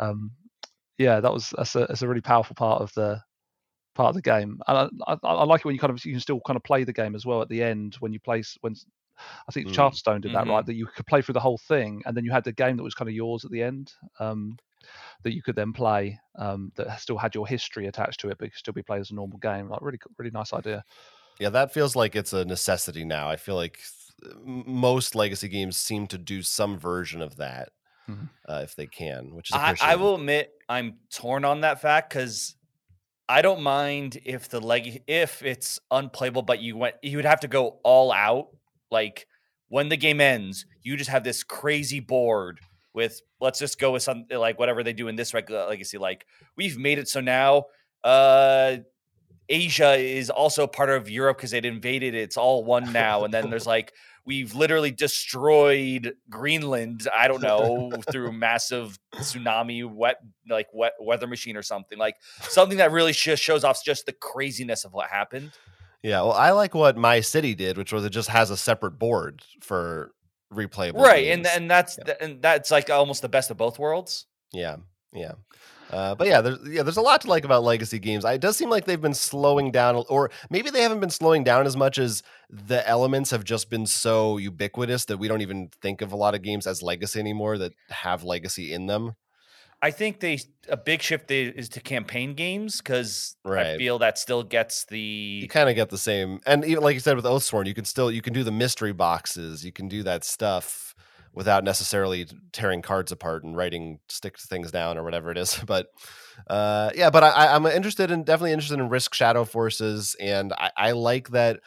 [0.00, 0.32] Um,
[0.98, 3.22] yeah, that was that's a, that's a really powerful part of the
[3.94, 4.58] part of the game.
[4.66, 6.62] And I, I, I, like it when you kind of you can still kind of
[6.62, 8.74] play the game as well at the end when you place when
[9.48, 9.74] I think mm.
[9.74, 10.50] Charterstone did that mm-hmm.
[10.50, 12.76] right that you could play through the whole thing and then you had the game
[12.76, 14.56] that was kind of yours at the end um,
[15.22, 18.50] that you could then play um, that still had your history attached to it but
[18.50, 19.68] could still be played as a normal game.
[19.68, 20.84] Like really really nice idea.
[21.38, 23.28] Yeah, that feels like it's a necessity now.
[23.28, 23.80] I feel like
[24.44, 27.70] most legacy games seem to do some version of that.
[28.08, 28.24] Mm-hmm.
[28.48, 32.10] Uh, if they can, which is I, I will admit I'm torn on that fact
[32.10, 32.56] because
[33.28, 37.40] I don't mind if the leg if it's unplayable, but you went you would have
[37.40, 38.48] to go all out.
[38.90, 39.26] Like
[39.68, 42.60] when the game ends, you just have this crazy board
[42.92, 45.98] with let's just go with something like whatever they do in this regular legacy.
[45.98, 47.66] Like we've made it so now
[48.04, 48.78] uh
[49.48, 52.14] Asia is also part of Europe because they'd invaded.
[52.14, 53.24] It's all one now.
[53.24, 53.92] And then there's like
[54.24, 57.08] we've literally destroyed Greenland.
[57.14, 60.16] I don't know through massive tsunami, wet
[60.48, 64.12] like wet weather machine or something like something that really just shows off just the
[64.12, 65.52] craziness of what happened.
[66.02, 68.98] Yeah, well, I like what My City did, which was it just has a separate
[68.98, 70.12] board for
[70.52, 70.96] replayable.
[71.00, 71.56] right, and games.
[71.56, 72.14] and that's Yeah.
[72.20, 74.26] and that's like almost the best of both worlds.
[74.52, 74.76] Yeah,
[75.12, 75.32] yeah.
[75.92, 78.24] Uh, but yeah, there's yeah, there's a lot to like about legacy games.
[78.24, 81.44] I- It does seem like they've been slowing down, or maybe they haven't been slowing
[81.44, 85.70] down as much as the elements have just been so ubiquitous that we don't even
[85.82, 89.16] think of a lot of games as legacy anymore that have legacy in them.
[89.84, 93.36] I think they a big shift is to campaign games because
[93.74, 94.98] I feel that still gets the
[95.42, 97.84] You kind of get the same, and even like you said with Oathsworn, you can
[97.84, 100.94] still you can do the mystery boxes, you can do that stuff
[101.34, 105.58] without necessarily tearing cards apart and writing stick things down or whatever it is.
[105.66, 105.86] But
[106.48, 110.70] uh, yeah, but I, I'm interested in definitely interested in Risk Shadow Forces, and I,
[110.76, 111.60] I like that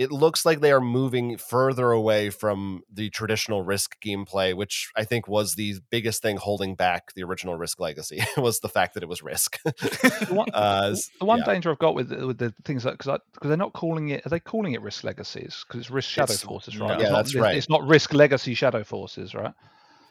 [0.00, 5.04] it looks like they are moving further away from the traditional Risk gameplay, which I
[5.04, 9.02] think was the biggest thing holding back the original Risk legacy was the fact that
[9.02, 9.58] it was Risk.
[9.66, 11.44] The one, uh, the- one yeah.
[11.44, 14.30] danger I've got with with the things that because because they're not calling it are
[14.30, 16.86] they calling it Risk Legacies because it's Risk Shadow It's- Forces no.
[16.88, 16.98] right?
[16.98, 17.56] Yeah, It's not- that's right.
[17.56, 19.52] It's not Risk Legacy Shadow Forces right?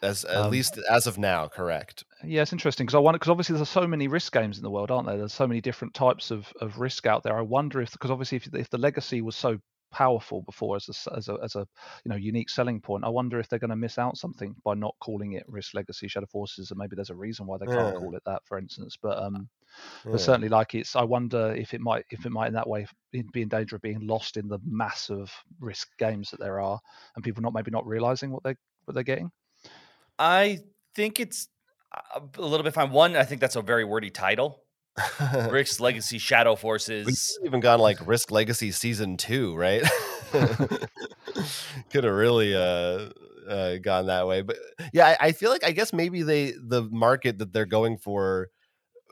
[0.04, 2.04] as at um, least as of now, correct.
[2.24, 4.70] Yeah, it's interesting because I wonder because obviously there's so many Risk games in the
[4.70, 5.18] world, aren't there?
[5.18, 7.36] There's so many different types of, of Risk out there.
[7.38, 9.60] I wonder if because obviously if, if the Legacy was so
[9.92, 11.68] powerful before as a as a as a
[12.04, 14.74] you know unique selling point, I wonder if they're going to miss out something by
[14.76, 17.94] not calling it Risk Legacy Shadow Forces, and maybe there's a reason why they can't
[17.94, 17.94] Yeah.
[17.94, 18.98] call it that, for instance.
[19.02, 19.50] But um,
[20.04, 20.12] Yeah.
[20.12, 22.86] but certainly like it's i wonder if it might if it might in that way
[23.12, 26.80] be in danger of being lost in the massive risk games that there are
[27.16, 29.32] and people not maybe not realizing what they what they're getting
[30.18, 30.60] I
[30.96, 31.48] think it's
[31.94, 32.92] a a little bit fine.
[32.92, 34.66] One, I think that's a very wordy title.
[35.50, 37.40] Risk Legacy Shadow Forces.
[37.46, 39.84] even gone like Risk Legacy season two, right?
[40.32, 43.10] Could have really uh,
[43.48, 44.58] uh, gone that way, but
[44.94, 48.50] yeah, I, I feel like I guess maybe they the market that they're going for,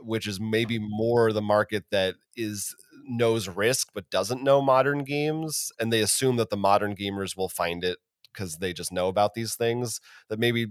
[0.02, 2.76] which is maybe more the market that is
[3.08, 7.50] knows Risk but doesn't know modern games, and they assume that the modern gamers will
[7.50, 7.98] find it
[8.34, 10.00] because they just know about these things.
[10.30, 10.68] That maybe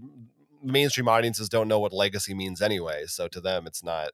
[0.62, 4.10] mainstream audiences don't know what legacy means anyway, so to them it's not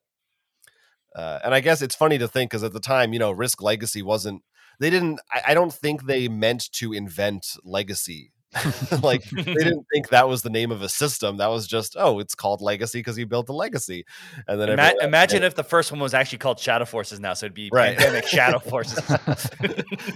[1.14, 3.62] uh, and I guess it's funny to think because at the time, you know, Risk
[3.62, 4.42] Legacy wasn't.
[4.80, 5.20] They didn't.
[5.30, 8.32] I, I don't think they meant to invent legacy.
[9.02, 11.38] like they didn't think that was the name of a system.
[11.38, 14.04] That was just oh, it's called Legacy because you built a legacy.
[14.46, 17.34] And then Ima- everyone imagine if the first one was actually called Shadow Forces now,
[17.34, 17.96] so it'd be Right.
[17.96, 19.02] Pandemic Shadow Forces.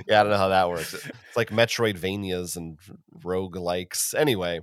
[0.07, 0.92] yeah, I don't know how that works.
[0.94, 2.79] It's like Metroidvanias and
[3.25, 4.12] rogue likes.
[4.14, 4.61] Anyway,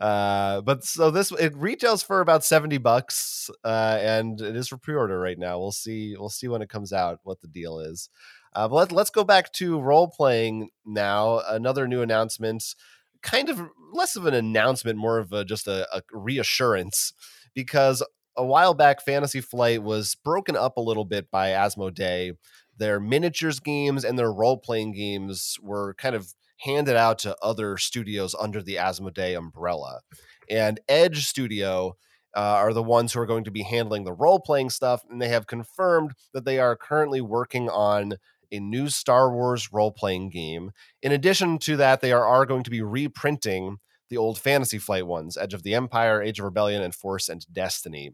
[0.00, 4.76] uh, but so this it retails for about seventy bucks, uh, and it is for
[4.76, 5.58] pre-order right now.
[5.58, 6.14] We'll see.
[6.16, 8.08] We'll see when it comes out what the deal is.
[8.54, 11.40] Uh, but let, let's go back to role playing now.
[11.48, 12.74] Another new announcement,
[13.22, 13.60] kind of
[13.92, 17.12] less of an announcement, more of a, just a, a reassurance,
[17.54, 18.02] because
[18.36, 22.32] a while back, Fantasy Flight was broken up a little bit by Asmodee.
[22.76, 27.76] Their miniatures games and their role playing games were kind of handed out to other
[27.76, 30.00] studios under the Asmodee umbrella.
[30.48, 31.96] And Edge Studio
[32.36, 35.02] uh, are the ones who are going to be handling the role playing stuff.
[35.10, 38.14] And they have confirmed that they are currently working on
[38.50, 40.72] a new Star Wars role playing game.
[41.02, 45.06] In addition to that, they are, are going to be reprinting the old Fantasy Flight
[45.06, 48.12] ones Edge of the Empire, Age of Rebellion, and Force and Destiny.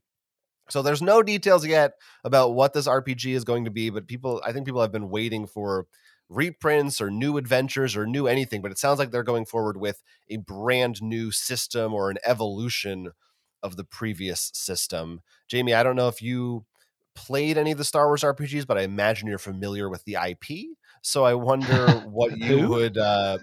[0.70, 1.92] So there's no details yet
[2.24, 5.10] about what this RPG is going to be, but people, I think people have been
[5.10, 5.86] waiting for
[6.30, 10.02] reprints or new adventures or new anything, but it sounds like they're going forward with
[10.30, 13.10] a brand new system or an evolution
[13.62, 15.20] of the previous system.
[15.48, 16.64] Jamie, I don't know if you
[17.14, 20.77] played any of the Star Wars RPGs, but I imagine you're familiar with the IP.
[21.03, 23.38] So I wonder what you would uh,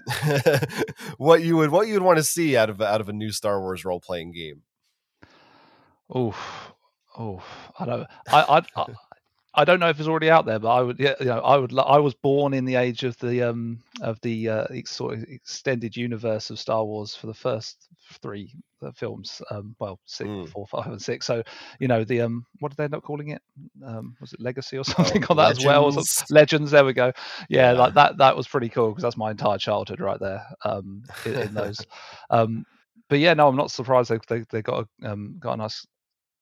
[1.18, 3.32] what you would what you would want to see out of out of a new
[3.32, 4.62] Star Wars role playing game.
[6.14, 6.34] oh
[7.18, 7.42] oh
[7.78, 8.86] i don't I, I
[9.54, 11.56] i don't know if it's already out there, but I would, yeah, you know, I
[11.56, 11.76] would.
[11.78, 15.96] I was born in the age of the um of the uh, sort of extended
[15.96, 17.88] universe of Star Wars for the first
[18.22, 19.40] three uh, films.
[19.50, 20.52] Um, well, six, Mm.
[20.52, 21.26] four, five, and six.
[21.26, 21.42] So
[21.78, 23.42] you know the um, what did they end up calling it?
[23.84, 25.90] Um, was it Legacy or something on that as well?
[25.90, 26.24] Legends.
[26.30, 26.70] Legends.
[26.70, 27.12] There we go.
[27.48, 27.72] Yeah, Yeah.
[27.72, 28.16] like that.
[28.18, 30.44] That was pretty cool because that's my entire childhood right there.
[30.64, 31.86] Um, in, in those.
[32.30, 32.64] Um,
[33.08, 35.86] but yeah, no, I'm not surprised they they, they got a um, got a nice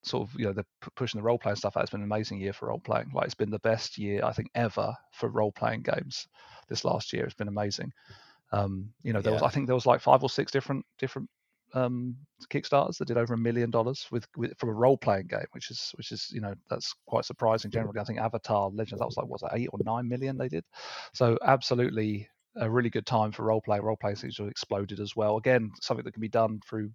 [0.03, 1.83] sort of you know they're pushing the role playing stuff out.
[1.83, 3.11] It's been an amazing year for role playing.
[3.15, 6.27] Like it's been the best year I think ever for role playing games.
[6.69, 7.93] This last year, it's been amazing.
[8.53, 11.29] Um, you know, there was I think there was like five or six different different
[11.75, 12.17] um
[12.53, 15.71] kickstarters that did over a million dollars with, with from a role playing game which
[15.71, 19.17] is which is you know that's quite surprising generally i think avatar legends that was
[19.17, 20.65] like what's that eight or nine million they did
[21.13, 24.99] so absolutely a really good time for role play role play seems to have exploded
[25.01, 26.91] as well again something that can be done through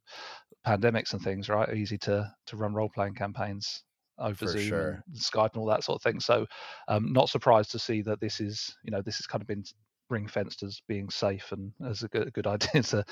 [0.67, 3.83] pandemics and things right easy to to run role playing campaigns
[4.17, 5.03] over For Zoom sure.
[5.07, 6.21] and Skype and all that sort of thing.
[6.21, 6.45] So,
[6.87, 9.65] um, not surprised to see that this is, you know, this has kind of been
[10.09, 13.05] ring fenced as being safe and as a good, a good idea to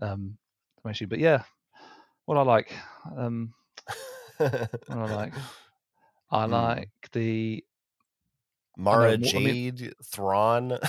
[0.00, 0.38] um,
[0.78, 1.08] to mention.
[1.10, 1.42] But yeah,
[2.24, 2.72] what I like,
[3.14, 3.52] um,
[4.38, 5.34] what I like,
[6.30, 6.50] I Hmm.
[6.50, 7.62] like the
[8.78, 10.78] Mara I mean- Jade, Thrawn.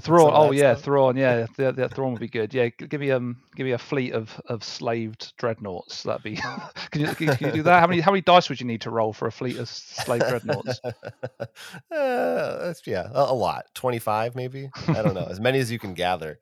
[0.00, 0.30] Thrawn.
[0.34, 0.84] Oh yeah, stuff.
[0.84, 1.16] Thrawn.
[1.16, 2.52] Yeah, the, the Thrawn would be good.
[2.54, 6.02] Yeah, give me um, give me a fleet of of slaved dreadnoughts.
[6.02, 6.36] That'd be.
[6.90, 7.80] can you can you do that?
[7.80, 10.22] How many how many dice would you need to roll for a fleet of slave
[10.28, 10.80] dreadnoughts?
[11.90, 13.66] uh, yeah, a, a lot.
[13.74, 14.70] Twenty five, maybe.
[14.88, 15.26] I don't know.
[15.28, 16.38] as many as you can gather.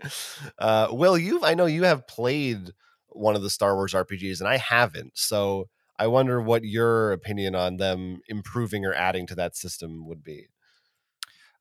[0.59, 1.41] Uh, Will, you?
[1.45, 2.71] I know you have played
[3.09, 5.13] one of the Star Wars RPGs, and I haven't.
[5.15, 5.69] So
[5.99, 10.49] I wonder what your opinion on them improving or adding to that system would be.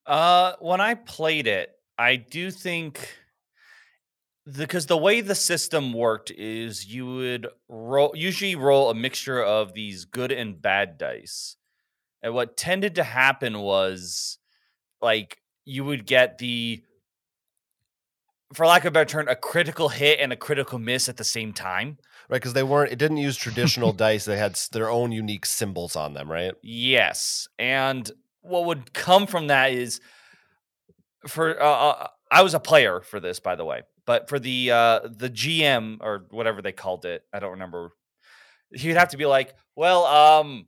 [0.05, 3.09] Uh, when I played it, I do think
[4.51, 9.73] because the way the system worked is you would roll usually roll a mixture of
[9.73, 11.55] these good and bad dice.
[12.21, 14.37] And what tended to happen was
[15.01, 16.83] like you would get the
[18.53, 21.23] for lack of a better term, a critical hit and a critical miss at the
[21.23, 21.97] same time.
[22.29, 22.91] Right, because they weren't.
[22.91, 24.25] It didn't use traditional dice.
[24.25, 26.31] They had their own unique symbols on them.
[26.31, 26.53] Right.
[26.61, 28.09] Yes, and
[28.43, 29.99] what would come from that is
[31.27, 34.71] for uh, uh, I was a player for this, by the way, but for the
[34.71, 37.91] uh, the GM or whatever they called it, I don't remember.
[38.71, 40.65] He'd have to be like, well, um,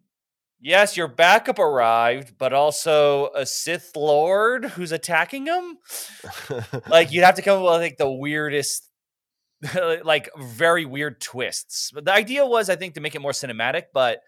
[0.60, 5.78] yes, your backup arrived, but also a Sith Lord who's attacking him.
[6.88, 8.90] Like you'd have to come up with like the weirdest.
[10.04, 11.90] like very weird twists.
[11.92, 13.84] But the idea was, I think, to make it more cinematic.
[13.94, 14.20] But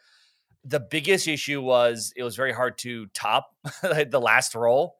[0.63, 4.97] the biggest issue was it was very hard to top the last roll.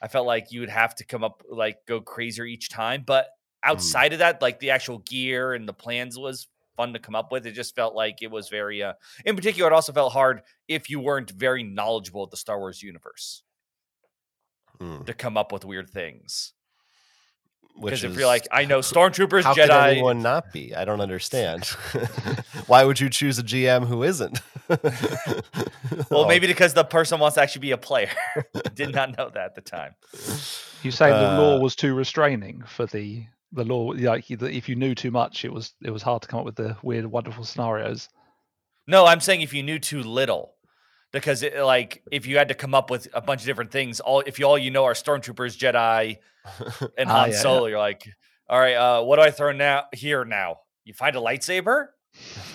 [0.00, 3.02] I felt like you would have to come up like go crazier each time.
[3.06, 3.28] But
[3.64, 7.32] outside of that, like the actual gear and the plans was fun to come up
[7.32, 7.46] with.
[7.46, 10.88] It just felt like it was very uh in particular, it also felt hard if
[10.90, 13.42] you weren't very knowledgeable of the Star Wars universe
[14.78, 16.52] Hmm, to come up with weird things.
[17.78, 20.74] Which Because if is you're like, I know stormtroopers, how could Jedi, anyone not be?
[20.74, 21.64] I don't understand.
[22.66, 24.40] Why would you choose a GM who isn't?
[26.10, 28.10] Well, Oh, maybe because the person wants to actually be a player.
[28.74, 29.94] Did not know that at the time.
[30.82, 33.86] You saying the law Uh, was too restraining for the the law?
[33.96, 36.56] Like if you knew too much, it was it was hard to come up with
[36.56, 38.08] the weird, wonderful scenarios.
[38.86, 40.54] No, I'm saying if you knew too little,
[41.12, 44.00] because it, like if you had to come up with a bunch of different things,
[44.00, 46.18] all if you all you know are stormtroopers, Jedi,
[46.98, 47.40] and Ah, Han yeah, yeah.
[47.42, 48.08] Solo, you're like,
[48.48, 50.58] all right, uh, what do I throw now here now?
[50.84, 51.88] You find a lightsaber,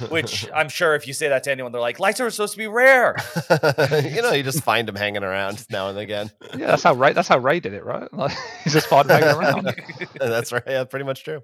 [0.09, 2.57] which I'm sure if you say that to anyone, they're like, lightsabers are supposed to
[2.57, 3.15] be rare.
[4.03, 6.31] you know, you just find them hanging around now and again.
[6.57, 8.11] Yeah, that's how Rey that's how Rey did it, right?
[8.13, 9.75] Like he's just fine hanging around.
[10.19, 10.63] That's right.
[10.65, 11.41] Yeah, pretty much true.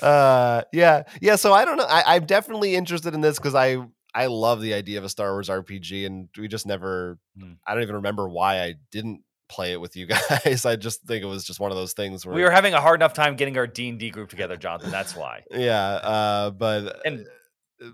[0.00, 1.36] Uh, yeah, yeah.
[1.36, 1.86] So I don't know.
[1.88, 3.78] I, I'm definitely interested in this because I
[4.14, 7.18] I love the idea of a Star Wars RPG, and we just never.
[7.38, 7.52] Hmm.
[7.66, 10.06] I don't even remember why I didn't play it with you
[10.44, 10.64] guys.
[10.66, 12.80] I just think it was just one of those things where we were having a
[12.80, 14.90] hard enough time getting our D and D group together, Jonathan.
[14.90, 15.42] That's why.
[15.50, 17.26] Yeah, uh, but And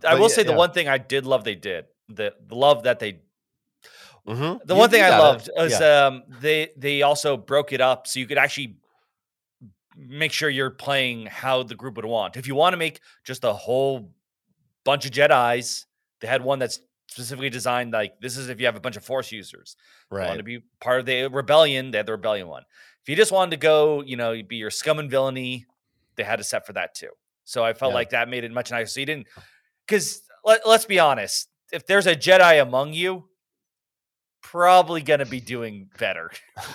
[0.05, 0.57] I will yeah, say the yeah.
[0.57, 3.21] one thing I did love they did the, the love that they
[4.27, 4.61] Mhm.
[4.65, 6.07] The You- one thing I loved was Yeah.
[6.07, 8.77] um, they they also broke it up so you could actually
[9.97, 12.37] make sure you're playing how the group would want.
[12.37, 14.13] If you want to make just a whole
[14.85, 15.86] bunch of Jedi's,
[16.21, 19.05] they had one that's specifically designed like this is if you have a bunch of
[19.05, 19.77] Force users.
[20.11, 20.37] You want right.
[20.39, 22.65] to be part of the rebellion, they had the rebellion one.
[23.03, 25.67] If you just wanted to go, you know, be your scum and villainy,
[26.17, 27.11] they had a set for that too.
[27.45, 27.97] So I felt Yeah.
[27.97, 28.87] like that made it much nicer.
[28.89, 29.27] So you didn't
[29.87, 33.29] because let, let's be honest, if there's a Jedi among you,
[34.43, 36.31] probably gonna be doing better.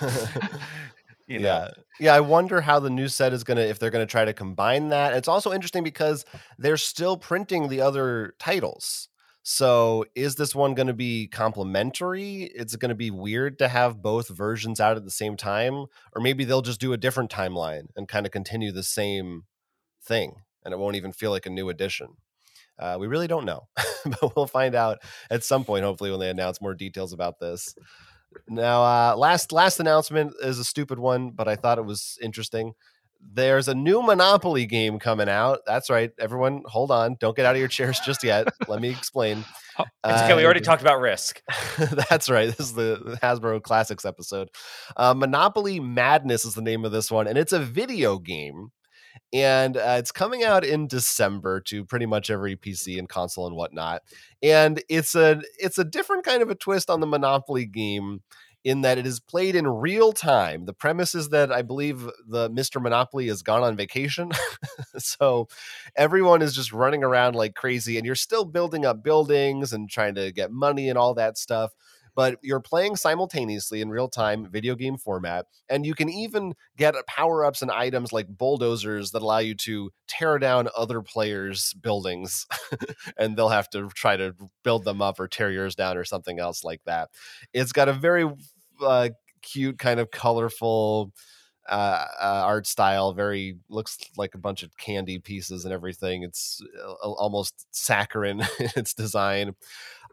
[1.26, 1.70] you know, Yeah.
[2.00, 4.24] Yeah, I wonder how the new set is going to if they're going to try
[4.24, 5.12] to combine that.
[5.14, 6.24] It's also interesting because
[6.58, 9.08] they're still printing the other titles.
[9.44, 12.44] So, is this one going to be complementary?
[12.54, 16.20] It's going to be weird to have both versions out at the same time or
[16.22, 19.44] maybe they'll just do a different timeline and kind of continue the same
[20.02, 22.08] thing and it won't even feel like a new edition.
[22.78, 23.68] Uh, we really don't know,
[24.04, 24.98] but we'll find out
[25.30, 27.74] at some point, hopefully, when they announce more details about this.
[28.48, 32.72] Now, uh, last last announcement is a stupid one, but I thought it was interesting.
[33.34, 35.60] There's a new Monopoly game coming out.
[35.66, 36.62] That's right, everyone.
[36.66, 38.48] Hold on, don't get out of your chairs just yet.
[38.68, 39.44] Let me explain.
[39.78, 40.34] Oh, it's okay.
[40.34, 41.40] We already talked about Risk.
[42.10, 42.46] That's right.
[42.48, 44.50] This is the Hasbro Classics episode.
[44.98, 48.70] Uh, Monopoly Madness is the name of this one, and it's a video game.
[49.32, 53.56] And uh, it's coming out in December to pretty much every PC and console and
[53.56, 54.02] whatnot.
[54.42, 58.20] And it's a it's a different kind of a twist on the Monopoly game
[58.64, 60.66] in that it is played in real time.
[60.66, 62.80] The premise is that I believe the Mr.
[62.80, 64.30] Monopoly has gone on vacation.
[64.98, 65.48] so
[65.96, 70.14] everyone is just running around like crazy, and you're still building up buildings and trying
[70.14, 71.72] to get money and all that stuff
[72.14, 75.46] but you're playing simultaneously in real time video game format.
[75.68, 79.90] And you can even get power ups and items like bulldozers that allow you to
[80.08, 82.46] tear down other players' buildings
[83.18, 86.38] and they'll have to try to build them up or tear yours down or something
[86.38, 87.10] else like that.
[87.52, 88.30] It's got a very
[88.80, 89.10] uh,
[89.42, 91.12] cute, kind of colorful.
[91.68, 96.60] Uh, uh, art style very looks like a bunch of candy pieces and everything it's
[96.84, 99.54] uh, almost saccharine in its design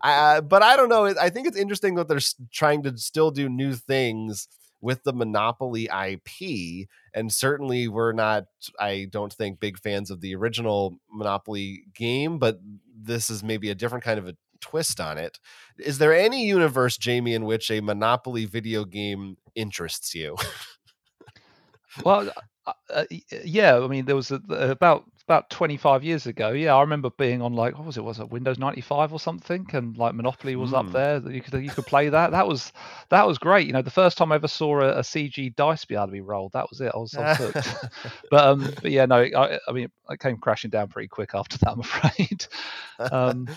[0.02, 1.06] uh, but I don't know.
[1.06, 2.20] I think it's interesting that they're
[2.52, 4.48] trying to still do new things
[4.82, 6.88] with the Monopoly IP.
[7.14, 8.46] And certainly, we're not,
[8.80, 12.60] I don't think, big fans of the original Monopoly game, but
[12.96, 15.40] this is maybe a different kind of a twist on it.
[15.78, 20.38] Is there any universe, Jamie, in which a Monopoly video game interests you?
[22.04, 22.32] well,
[22.66, 23.06] uh, uh
[23.44, 26.50] yeah, I mean, there was a, about about 25 years ago.
[26.50, 28.04] Yeah, I remember being on like what was it?
[28.04, 29.68] Was it Windows 95 or something?
[29.74, 30.80] And like Monopoly was mm.
[30.80, 31.20] up there.
[31.20, 32.32] That you could you could play that.
[32.32, 32.74] That was
[33.10, 33.68] that was great.
[33.68, 36.12] You know, the first time I ever saw a, a CG dice be able to
[36.12, 36.92] be rolled, that was it.
[36.96, 37.86] I was hooked.
[38.32, 41.60] but um, but yeah, no, I, I mean, it came crashing down pretty quick after
[41.60, 41.72] that.
[41.72, 42.48] I'm afraid.
[43.00, 43.48] Um,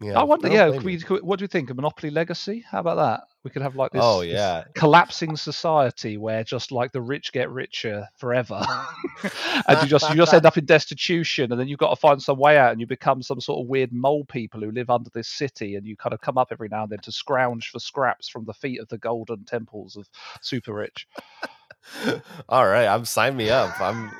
[0.00, 0.48] yeah, I wonder.
[0.48, 1.70] Yeah, we, what do you think?
[1.70, 2.64] A Monopoly Legacy?
[2.68, 3.24] How about that?
[3.42, 4.62] We could have like this, oh, yeah.
[4.62, 8.64] This collapsing society where just like the rich get richer forever,
[9.68, 12.20] and you just you just end up in destitution, and then you've got to find
[12.22, 15.10] some way out, and you become some sort of weird mole people who live under
[15.10, 17.78] this city, and you kind of come up every now and then to scrounge for
[17.78, 20.08] scraps from the feet of the golden temples of
[20.40, 21.06] super rich.
[22.48, 23.80] All right, I'm sign me up.
[23.80, 24.10] I'm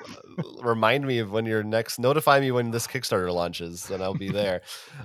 [0.62, 1.98] remind me of when you're next.
[1.98, 4.62] Notify me when this Kickstarter launches, and I'll be there.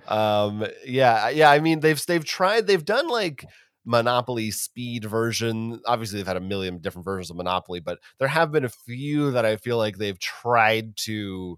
[0.07, 1.49] um, yeah, yeah.
[1.51, 2.67] I mean, they've they've tried.
[2.67, 3.45] They've done like
[3.85, 5.81] Monopoly speed version.
[5.85, 9.31] Obviously, they've had a million different versions of Monopoly, but there have been a few
[9.31, 11.57] that I feel like they've tried to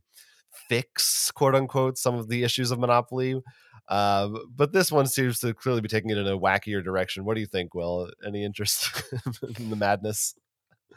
[0.70, 3.42] fix, quote unquote, some of the issues of Monopoly.
[3.90, 7.26] Uh, but this one seems to clearly be taking it in a wackier direction.
[7.26, 8.10] What do you think, Will?
[8.26, 9.04] Any interest
[9.60, 10.34] in the madness?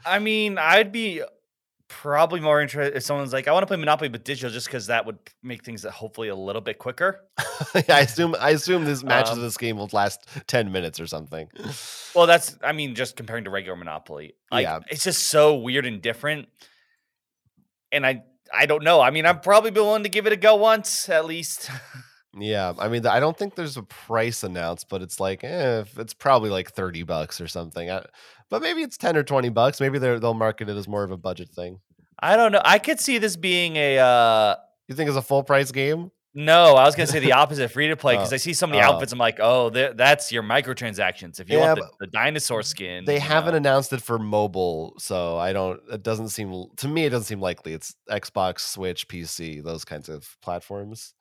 [0.04, 1.22] I mean, I'd be
[1.88, 4.86] probably more interested if someone's like, I want to play Monopoly but digital just because
[4.88, 7.20] that would make things hopefully a little bit quicker.
[7.74, 11.06] yeah, I assume I assume this matches um, this game will last 10 minutes or
[11.06, 11.48] something.
[12.14, 14.34] Well, that's I mean, just comparing to regular Monopoly.
[14.50, 14.80] Like, yeah.
[14.88, 16.48] it's just so weird and different.
[17.92, 19.00] And I I don't know.
[19.00, 21.70] I mean, I'm probably been willing to give it a go once at least.
[22.36, 26.14] Yeah, I mean, I don't think there's a price announced, but it's like, eh, it's
[26.14, 27.88] probably like thirty bucks or something.
[27.90, 28.04] I,
[28.54, 29.80] but maybe it's ten or twenty bucks.
[29.80, 31.80] Maybe they they'll market it as more of a budget thing.
[32.20, 32.62] I don't know.
[32.64, 33.98] I could see this being a.
[33.98, 34.54] Uh,
[34.86, 36.12] you think it's a full price game?
[36.34, 38.68] No, I was gonna say the opposite, free to play, because oh, I see so
[38.68, 39.12] many outfits.
[39.12, 41.40] I'm like, oh, that's your microtransactions.
[41.40, 43.56] If you yeah, want the, the, dinosaur skin, they haven't know.
[43.56, 45.80] announced it for mobile, so I don't.
[45.90, 47.06] It doesn't seem to me.
[47.06, 47.72] It doesn't seem likely.
[47.72, 51.12] It's Xbox, Switch, PC, those kinds of platforms.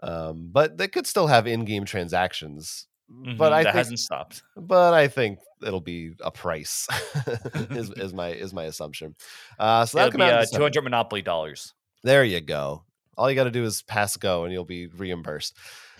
[0.00, 2.86] Um, but they could still have in-game transactions.
[3.12, 4.42] Mm-hmm, but I that think, hasn't stopped.
[4.56, 6.88] But I think it'll be a price.
[7.70, 9.14] is, is my is my assumption.
[9.58, 11.74] Uh, so that'll be uh, two hundred Monopoly dollars.
[12.02, 12.84] There you go.
[13.16, 15.56] All you got to do is pass go, and you'll be reimbursed.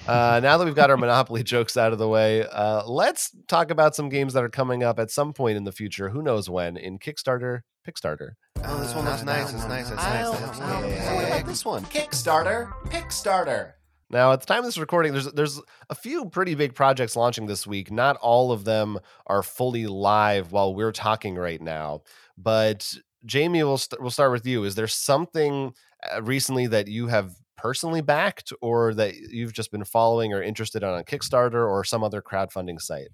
[0.09, 3.71] Uh, now that we've got our Monopoly jokes out of the way, uh, let's talk
[3.71, 6.09] about some games that are coming up at some point in the future.
[6.09, 6.79] Who knows when?
[6.79, 8.31] In Kickstarter, Kickstarter.
[8.65, 9.53] Oh, this one looks nice.
[9.53, 9.91] It's nice.
[9.91, 10.29] It's nice.
[10.33, 11.15] It's nice.
[11.15, 11.85] What about this one?
[11.85, 13.75] Kickstarter, Kickstarter.
[14.13, 17.47] Now, at the time of this recording, there's there's a few pretty big projects launching
[17.47, 17.91] this week.
[17.91, 22.03] Not all of them are fully live while we're talking right now.
[22.37, 22.95] But
[23.25, 24.65] Jamie, we'll we st- we'll start with you.
[24.65, 25.73] Is there something
[26.15, 30.83] uh, recently that you have personally backed, or that you've just been following or interested
[30.83, 33.09] in on Kickstarter or some other crowdfunding site?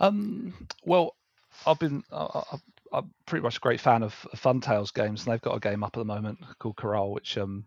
[0.00, 0.66] Um.
[0.84, 1.14] Well,
[1.64, 2.02] I've been.
[2.10, 2.42] Uh,
[2.92, 5.96] I'm pretty much a great fan of Funtails games, and they've got a game up
[5.96, 7.66] at the moment called Caral, which um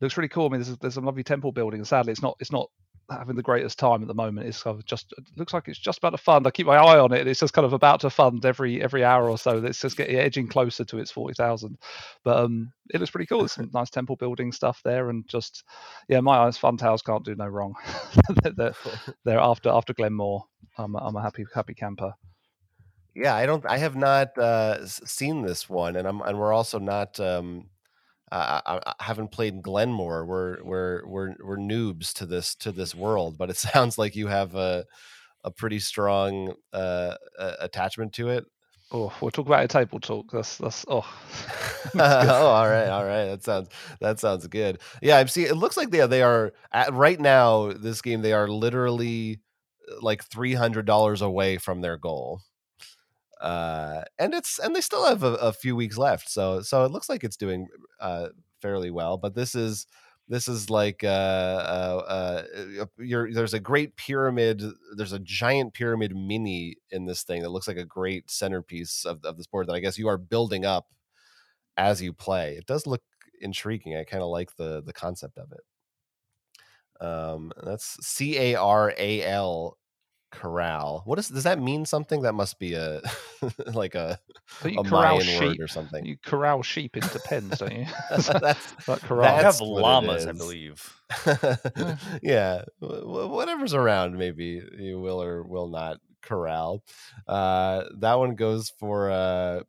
[0.00, 0.46] looks really cool.
[0.46, 2.68] I mean, there's, there's some lovely temple building, and sadly, it's not it's not
[3.10, 4.46] having the greatest time at the moment.
[4.46, 6.46] It's kind of just it looks like it's just about to fund.
[6.46, 7.26] I keep my eye on it.
[7.26, 9.64] It's just kind of about to fund every every hour or so.
[9.64, 11.78] It's just getting edging closer to its forty thousand.
[12.24, 13.40] But um, it looks pretty cool.
[13.40, 15.64] There's some nice temple building stuff there, and just
[16.08, 17.74] yeah, my eyes Funtails can't do no wrong.
[18.56, 18.74] they're,
[19.24, 20.44] they're, after after Glen More.
[20.78, 22.12] I'm a, I'm a happy happy camper.
[23.14, 23.64] Yeah, I don't.
[23.66, 27.70] I have not uh, seen this one, and I'm and we're also not um,
[28.32, 30.24] uh, I, I, haven't played Glen More.
[30.24, 34.26] We're we're we're we're noobs to this to this world, but it sounds like you
[34.26, 34.84] have a
[35.44, 37.14] a pretty strong uh,
[37.60, 38.44] attachment to it.
[38.92, 40.30] Oh, we'll talk about a table talk.
[40.30, 40.98] That's that's oh.
[41.94, 43.26] oh, all right, all right.
[43.26, 43.68] That sounds
[44.00, 44.80] that sounds good.
[45.02, 45.48] Yeah, I'm seeing.
[45.48, 47.72] It looks like they they are at, right now.
[47.72, 49.40] This game they are literally
[50.00, 52.42] like three hundred dollars away from their goal.
[53.40, 56.90] Uh, and it's and they still have a, a, few weeks left, so so it
[56.90, 57.68] looks like it's doing
[58.00, 58.28] uh,
[58.62, 59.18] fairly well.
[59.18, 59.86] But this is
[60.28, 62.42] this is like uh, uh,
[62.78, 64.62] uh, there's a great pyramid.
[64.96, 69.24] There's a giant pyramid mini in this thing that looks like a great centerpiece of,
[69.24, 70.86] of this board that I guess you are building up
[71.76, 72.54] as you play.
[72.56, 73.02] It does look
[73.40, 73.96] intriguing.
[73.96, 77.04] I kind of like the the concept of it.
[77.04, 79.76] Um, that's C A R A L
[80.36, 81.02] Caral.
[81.06, 81.84] What is does that mean?
[81.84, 83.00] Something that must be a
[83.72, 84.18] like a,
[84.76, 85.58] a Mayan sheep.
[85.58, 86.06] word or something.
[86.06, 87.86] You corral sheep into pens, don't you?
[88.40, 89.36] that's that corral.
[89.36, 90.82] They have That's what it llamas, I believe.
[92.22, 96.82] yeah, wh- whatever's around, maybe you will or will not corral.
[97.26, 99.62] Uh, that one goes for uh,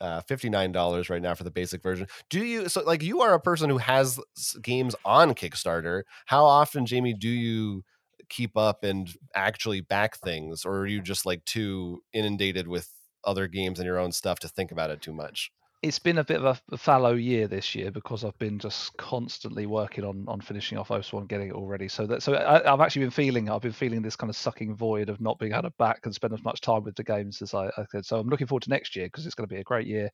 [0.00, 2.06] uh, $59 right now for the basic version.
[2.30, 4.18] Do you so like you are a person who has
[4.62, 6.02] games on Kickstarter?
[6.26, 7.84] How often, Jamie, do you
[8.30, 12.88] keep up and actually back things, or are you just like too inundated with
[13.24, 15.50] other games and your own stuff to think about it too much?
[15.82, 19.64] it's been a bit of a, fallow year this year because I've been just constantly
[19.64, 21.88] working on on finishing off OS1, getting it all ready.
[21.88, 24.74] So that so I, I've actually been feeling I've been feeling this kind of sucking
[24.74, 27.40] void of not being able to back and spend as much time with the games
[27.40, 28.04] as I, I could.
[28.04, 30.10] So I'm looking forward to next year because it's going to be a great year,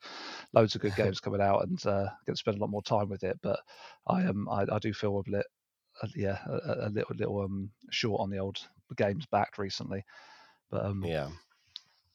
[0.53, 3.09] loads of good games coming out, and uh, going to spend a lot more time
[3.09, 3.39] with it.
[3.43, 3.59] But
[4.07, 5.47] I am I, I do feel a bit
[6.03, 8.59] uh, yeah a, a little little um short on the old
[8.97, 10.05] games backed recently.
[10.71, 11.29] But um, Yeah.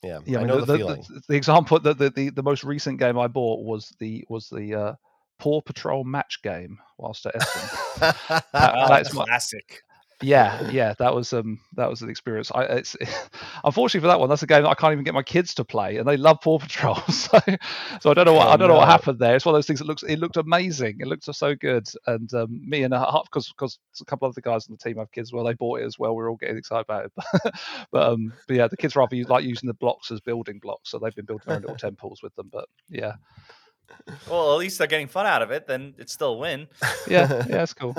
[0.04, 1.06] Yeah, yeah, I mean, know the, the, feeling.
[1.10, 4.50] The, the example, the, the the the most recent game I bought was the was
[4.50, 4.94] the uh,
[5.38, 7.62] Paw Patrol match game whilst at Essen.
[8.00, 9.84] That- that's my- classic.
[10.22, 12.52] Yeah, yeah, that was um that was an experience.
[12.54, 12.96] I it's
[13.64, 15.64] unfortunately for that one, that's a game that I can't even get my kids to
[15.66, 16.98] play, and they love Paw Patrol.
[17.12, 17.40] So
[18.02, 19.36] so I don't know what Oh, I don't know what happened there.
[19.36, 20.98] It's one of those things that looks it looked amazing.
[21.00, 24.36] It looked so good, and um, me and a half because because a couple of
[24.36, 25.32] the guys on the team have kids.
[25.34, 26.16] Well, they bought it as well.
[26.16, 27.12] We're all getting excited about it.
[27.16, 27.54] But,
[27.92, 30.90] but um but yeah, the kids rather use, like using the blocks as building blocks,
[30.92, 32.50] so they've been building their own little temples with them.
[32.52, 33.14] But yeah,
[34.30, 35.68] Well, at least they're getting fun out of it.
[35.68, 36.68] Then it's still a win.
[37.08, 37.96] yeah, yeah, it's cool.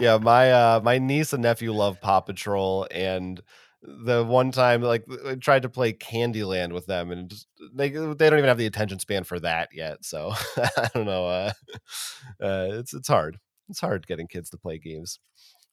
[0.00, 3.40] Yeah, my uh my niece and nephew love Paw Patrol and
[3.82, 8.30] the one time like I tried to play Candyland with them and just they they
[8.30, 10.04] don't even have the attention span for that yet.
[10.04, 11.26] So I don't know.
[11.26, 11.52] Uh,
[12.42, 13.38] uh it's it's hard.
[13.68, 15.18] It's hard getting kids to play games.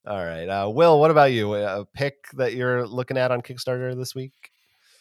[0.06, 0.48] All right.
[0.48, 1.54] Uh Will, what about you?
[1.56, 4.34] A pick that you're looking at on Kickstarter this week?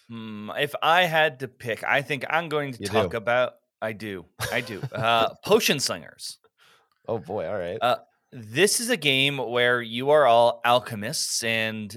[0.08, 3.16] Hmm, if I had to pick, I think I'm going to You talk do.
[3.16, 3.54] about.
[3.82, 4.26] I do.
[4.52, 4.82] I do.
[4.92, 6.36] Uh, Potionslingers.
[7.08, 7.78] Oh boy, all right.
[7.80, 7.96] Uh,
[8.32, 11.96] This is a game where you are all alchemists and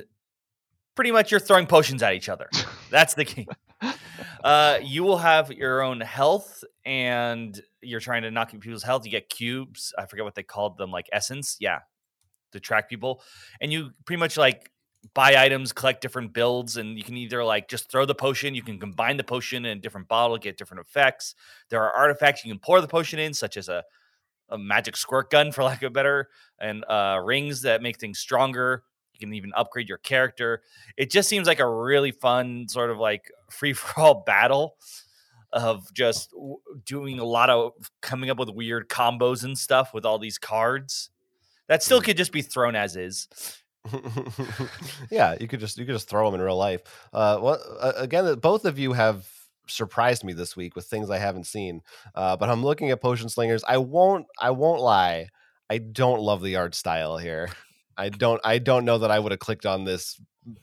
[0.95, 2.49] pretty much you're throwing potions at each other.
[2.89, 3.47] That's the game.
[4.43, 9.05] Uh, you will have your own health and you're trying to knock people's health.
[9.05, 9.93] You get cubes.
[9.97, 11.55] I forget what they called them, like essence.
[11.61, 11.79] Yeah.
[12.51, 13.21] To track people.
[13.61, 14.69] And you pretty much like
[15.13, 18.63] buy items, collect different builds, and you can either like just throw the potion, you
[18.63, 21.35] can combine the potion in a different bottle, get different effects.
[21.69, 23.83] There are artifacts you can pour the potion in, such as a,
[24.53, 26.29] a magic squirt gun, for lack of a better,
[26.59, 28.83] and uh, rings that make things stronger.
[29.13, 30.61] You can even upgrade your character.
[30.95, 34.77] It just seems like a really fun sort of like free for all battle
[35.51, 40.05] of just w- doing a lot of coming up with weird combos and stuff with
[40.05, 41.09] all these cards
[41.67, 43.27] that still could just be thrown as is.
[45.09, 46.81] yeah, you could just you could just throw them in real life.
[47.11, 49.27] Uh, well, uh, again, both of you have
[49.67, 51.81] surprised me this week with things I haven't seen.
[52.15, 53.61] Uh, but I'm looking at Potionslingers.
[53.67, 55.27] I won't I won't lie.
[55.69, 57.49] I don't love the art style here.
[57.97, 60.19] I don't I don't know that I would have clicked on this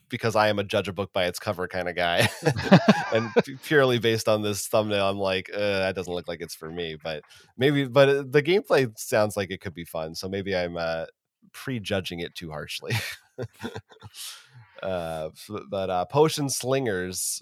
[0.08, 2.28] because I am a judge a book by its cover kind of guy.
[3.14, 3.30] and
[3.62, 6.96] purely based on this thumbnail, I'm like, uh, that doesn't look like it's for me.
[7.02, 7.22] But
[7.56, 10.14] maybe, but uh, the gameplay sounds like it could be fun.
[10.14, 11.06] So maybe I'm uh,
[11.52, 12.94] prejudging it too harshly.
[14.82, 15.30] uh,
[15.70, 17.40] but uh, Potionslingers,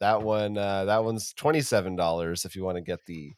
[0.00, 3.32] that one, uh, that one's twenty seven dollars if you want to get the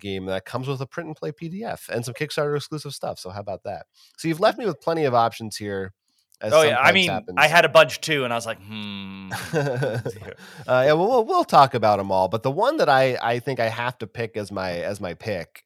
[0.00, 3.18] game that comes with a print and play PDF and some Kickstarter exclusive stuff.
[3.18, 3.86] So how about that?
[4.16, 5.92] So you've left me with plenty of options here.
[6.40, 7.36] As oh yeah, I mean, happens.
[7.38, 9.30] I had a bunch too, and I was like, hmm.
[9.54, 10.00] uh,
[10.66, 13.60] yeah, well, we'll we'll talk about them all, but the one that I I think
[13.60, 15.64] I have to pick as my as my pick,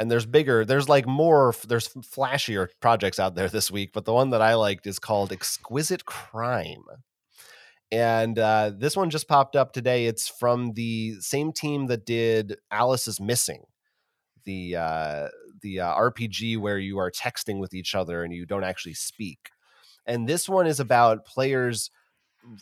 [0.00, 4.14] and there's bigger, there's like more, there's flashier projects out there this week, but the
[4.14, 6.84] one that I liked is called Exquisite Crime,
[7.92, 10.06] and uh, this one just popped up today.
[10.06, 13.64] It's from the same team that did Alice is Missing,
[14.44, 15.28] the uh,
[15.62, 19.50] the uh, RPG where you are texting with each other and you don't actually speak,
[20.06, 21.90] and this one is about players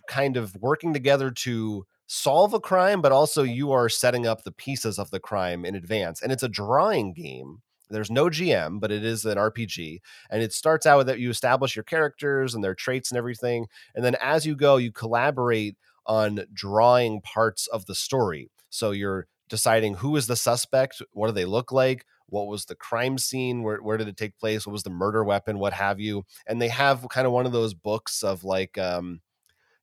[0.08, 4.52] kind of working together to solve a crime, but also you are setting up the
[4.52, 6.22] pieces of the crime in advance.
[6.22, 7.62] And it's a drawing game.
[7.90, 10.00] There's no GM, but it is an RPG.
[10.30, 13.66] And it starts out with that you establish your characters and their traits and everything.
[13.94, 15.76] And then as you go, you collaborate
[16.06, 18.50] on drawing parts of the story.
[18.70, 22.74] So you're deciding who is the suspect, what do they look like, what was the
[22.74, 25.98] crime scene, where, where did it take place, what was the murder weapon, what have
[25.98, 26.24] you.
[26.46, 29.20] And they have kind of one of those books of like, um,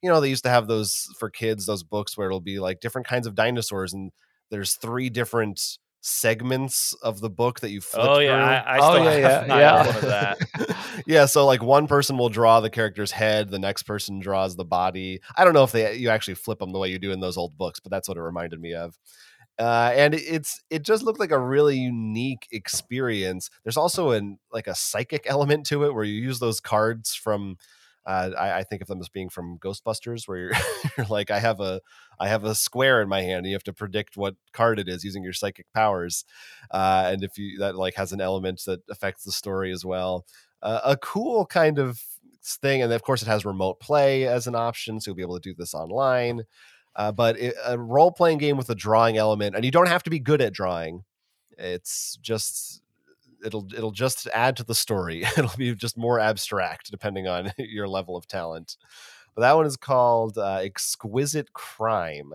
[0.02, 2.80] you know, they used to have those for kids, those books where it'll be like
[2.80, 4.12] different kinds of dinosaurs, and
[4.52, 8.72] there's three different segments of the book that you flip Oh yeah, through.
[8.72, 9.88] I, I Oh, still yeah, have yeah, not yeah.
[9.88, 10.38] one of that.
[11.08, 14.66] yeah, so like one person will draw the character's head, the next person draws the
[14.66, 15.20] body.
[15.36, 17.38] I don't know if they you actually flip them the way you do in those
[17.38, 18.98] old books, but that's what it reminded me of.
[19.58, 23.50] Uh, and it- it's it just looked like a really unique experience.
[23.64, 27.58] There's also an like a psychic element to it where you use those cards from.
[28.06, 30.52] Uh, I, I think of them as being from Ghostbusters, where you're,
[30.98, 31.82] you're like, I have a,
[32.20, 34.88] I have a square in my hand, and you have to predict what card it
[34.88, 36.26] is using your psychic powers,
[36.72, 40.26] uh, and if you that like has an element that affects the story as well
[40.66, 42.02] uh, a cool kind of
[42.44, 42.82] thing.
[42.82, 45.50] And of course, it has remote play as an option, so you'll be able to
[45.50, 46.44] do this online.
[46.96, 50.04] Uh, but it, a role playing game with a drawing element, and you don't have
[50.04, 51.04] to be good at drawing.
[51.58, 52.82] It's just
[53.46, 55.24] it'll it'll just add to the story.
[55.38, 58.78] It'll be just more abstract depending on your level of talent.
[59.36, 62.32] But that one is called uh, Exquisite Crime,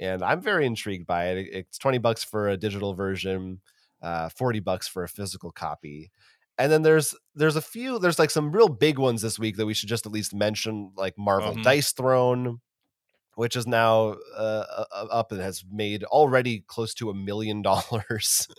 [0.00, 1.48] and I'm very intrigued by it.
[1.52, 3.60] It's twenty bucks for a digital version,
[4.02, 6.10] uh, forty bucks for a physical copy
[6.58, 9.66] and then there's there's a few there's like some real big ones this week that
[9.66, 11.62] we should just at least mention like marvel Mhm.
[11.62, 12.60] dice throne
[13.36, 18.48] which is now uh, up and has made already close to a million dollars.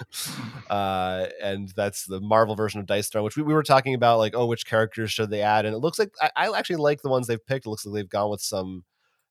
[0.70, 4.18] Uh and that's the marvel version of dice throne which we, we were talking about
[4.18, 5.66] like oh which characters should they add?
[5.66, 7.66] And it looks like I, I actually like the ones they've picked.
[7.66, 8.84] It looks like they've gone with some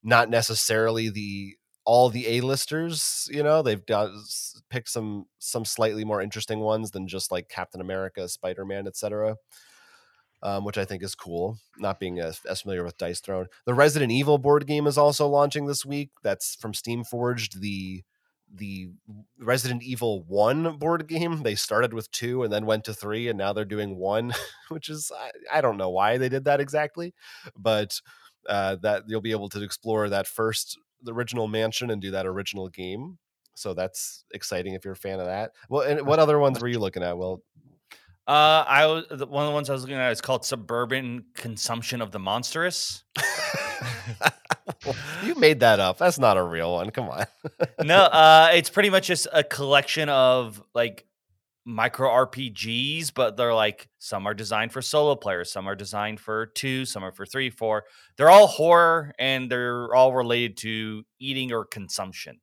[0.03, 4.09] not necessarily the all the A-listers, you know, they've got
[4.69, 9.37] picked some some slightly more interesting ones than just like Captain America, Spider-Man, etc.
[10.43, 11.57] Um, which I think is cool.
[11.79, 15.27] Not being as, as familiar with Dice Throne, the Resident Evil board game is also
[15.27, 16.11] launching this week.
[16.21, 17.59] That's from Steamforged.
[17.59, 18.03] The
[18.53, 18.89] the
[19.39, 21.43] Resident Evil One board game.
[21.43, 24.33] They started with two and then went to three, and now they're doing one,
[24.69, 27.13] which is I, I don't know why they did that exactly,
[27.57, 27.99] but
[28.47, 32.25] uh, that you'll be able to explore that first the original mansion and do that
[32.25, 33.17] original game.
[33.55, 35.51] So that's exciting if you're a fan of that.
[35.69, 37.17] Well, and what other ones were you looking at?
[37.17, 37.41] Well,
[38.27, 42.01] Uh, I was one of the ones I was looking at is called Suburban Consumption
[42.01, 43.03] of the Monstrous.
[45.23, 45.97] you made that up.
[45.97, 46.89] That's not a real one.
[46.89, 47.25] Come on.
[47.83, 51.05] no, uh, it's pretty much just a collection of like
[51.63, 56.47] micro RPGs, but they're like some are designed for solo players, some are designed for
[56.47, 57.85] two, some are for three, four.
[58.17, 62.41] They're all horror and they're all related to eating or consumption.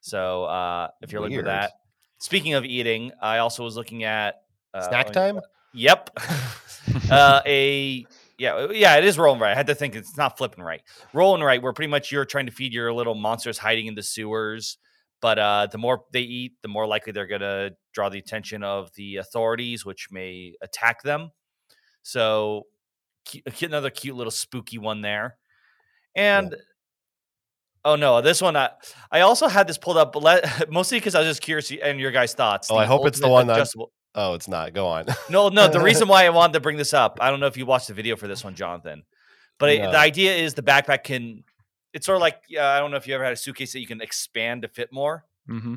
[0.00, 1.72] So uh, if you're looking for that,
[2.18, 4.36] speaking of eating, I also was looking at
[4.82, 5.40] Snack time?
[5.74, 6.10] Yep.
[7.10, 8.06] uh, a
[8.38, 9.52] yeah, yeah, it is roll and write.
[9.52, 10.82] I had to think it's not flip and write.
[11.14, 14.02] Rolling right, where pretty much you're trying to feed your little monsters hiding in the
[14.02, 14.78] sewers.
[15.22, 18.92] But uh, the more they eat, the more likely they're gonna draw the attention of
[18.94, 21.30] the authorities, which may attack them.
[22.02, 22.64] So
[23.30, 25.36] cu- another cute little spooky one there.
[26.14, 26.54] And
[27.86, 28.70] oh no, this one I
[29.10, 31.98] I also had this pulled up, but let, mostly because I was just curious and
[31.98, 32.70] your guys' thoughts.
[32.70, 33.54] Oh, I hope it's the one that-
[34.18, 34.72] Oh, it's not.
[34.72, 35.04] Go on.
[35.30, 35.68] no, no.
[35.68, 37.88] The reason why I wanted to bring this up, I don't know if you watched
[37.88, 39.04] the video for this one, Jonathan,
[39.58, 39.90] but it, No.
[39.92, 41.44] the idea is the backpack can.
[41.92, 43.80] It's sort of like yeah, I don't know if you ever had a suitcase that
[43.80, 45.76] you can expand to fit more, hmm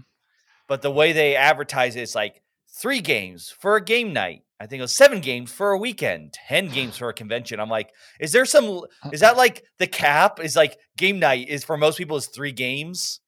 [0.68, 4.44] but the way they advertise it is like three games for a game night.
[4.60, 7.60] I think it was seven games for a weekend, ten games for a convention.
[7.60, 8.82] I'm like, is there some?
[9.12, 10.40] Is that like the cap?
[10.40, 13.22] Is like game night is for most people is three games.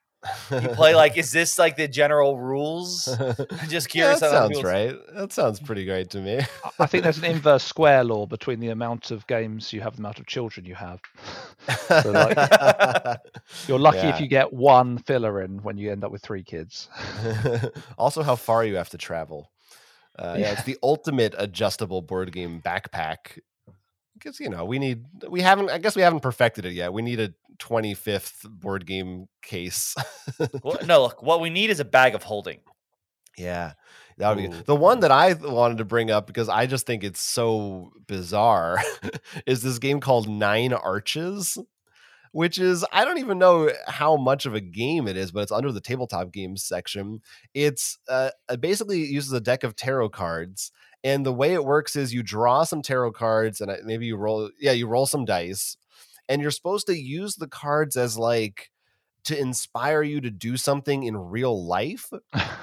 [0.52, 3.08] You play like, is this like the general rules?
[3.20, 4.20] I'm just yeah, curious.
[4.20, 4.96] that how sounds people's- right.
[5.16, 6.42] That sounds pretty great to me.
[6.80, 9.98] I think there's an inverse square law between the amount of games you have and
[9.98, 11.00] the amount of children you have.
[12.04, 12.38] So, like,
[13.68, 14.16] You're lucky Yeah.
[14.16, 16.88] if you get one filler in when you end up with three kids.
[17.98, 19.50] also, how far you have to travel.
[20.20, 20.46] Uh, yeah.
[20.46, 20.52] Yeah.
[20.54, 23.40] it's the ultimate adjustable board game backpack.
[24.22, 26.94] Because you know we need we haven't I guess we haven't perfected it yet.
[26.94, 29.96] We need a 25th board game case.
[30.64, 32.60] Well, no, look, what we need is a bag of holding.
[33.38, 33.74] yeah,
[34.18, 34.64] that would be Ooh.
[34.64, 38.80] the one that I wanted to bring up because I just think it's so bizarre.
[39.46, 41.58] is this game called Nine Arches?
[42.32, 45.52] which is I don't even know how much of a game it is, but it's
[45.52, 47.22] under the tabletop games section.
[47.54, 50.72] It's uh, basically uses a deck of tarot cards,
[51.04, 54.50] and the way it works is you draw some tarot cards, and maybe you roll,
[54.60, 55.78] yeah, you roll some dice,
[56.30, 58.72] and you're supposed to use the cards as like
[59.24, 62.12] to inspire you to do something in real life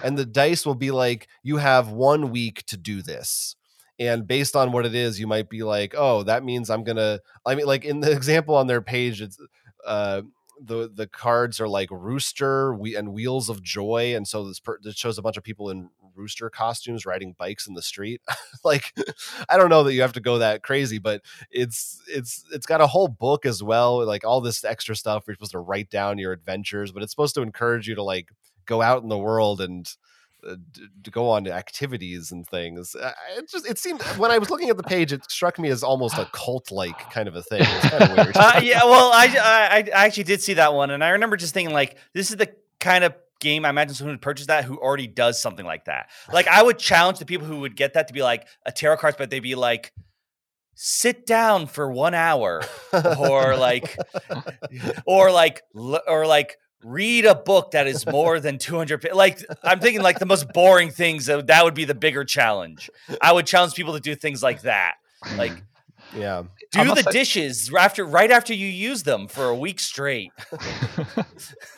[0.02, 3.54] and the dice will be like you have one week to do this
[3.98, 7.20] and based on what it is you might be like oh that means i'm gonna
[7.46, 9.38] i mean like in the example on their page it's
[9.86, 10.22] uh
[10.60, 14.78] the the cards are like rooster we and wheels of joy and so this per,
[14.82, 15.88] this shows a bunch of people in
[16.18, 18.20] rooster costumes riding bikes in the street
[18.64, 18.92] like
[19.48, 22.80] i don't know that you have to go that crazy but it's it's it's got
[22.80, 26.18] a whole book as well like all this extra stuff you're supposed to write down
[26.18, 28.28] your adventures but it's supposed to encourage you to like
[28.66, 29.94] go out in the world and
[30.48, 32.94] uh, d- to go on to activities and things.
[32.94, 35.68] Uh, It just it seemed when I was looking at the page, it struck me
[35.68, 37.62] as almost a cult like kind of a thing.
[37.62, 38.36] It's kind of weird.
[38.36, 41.54] uh, yeah, well, I, I I actually did see that one, and I remember just
[41.54, 44.78] thinking like, this is the kind of game I imagine someone would purchase that who
[44.78, 46.08] already does something like that.
[46.32, 48.98] Like, I would challenge the people who would get that to be like a tarot
[48.98, 49.92] cards, but they'd be like,
[50.74, 52.62] sit down for one hour,
[52.92, 53.96] or like,
[55.06, 56.56] or like, or like.
[56.84, 60.90] Read a book that is more than 200 like I'm thinking like the most boring
[60.90, 62.88] things that that would be the bigger challenge.
[63.20, 64.94] I would challenge people to do things like that.
[65.36, 65.60] Like
[66.16, 66.44] yeah.
[66.70, 70.30] Do the say- dishes after right after you use them for a week straight.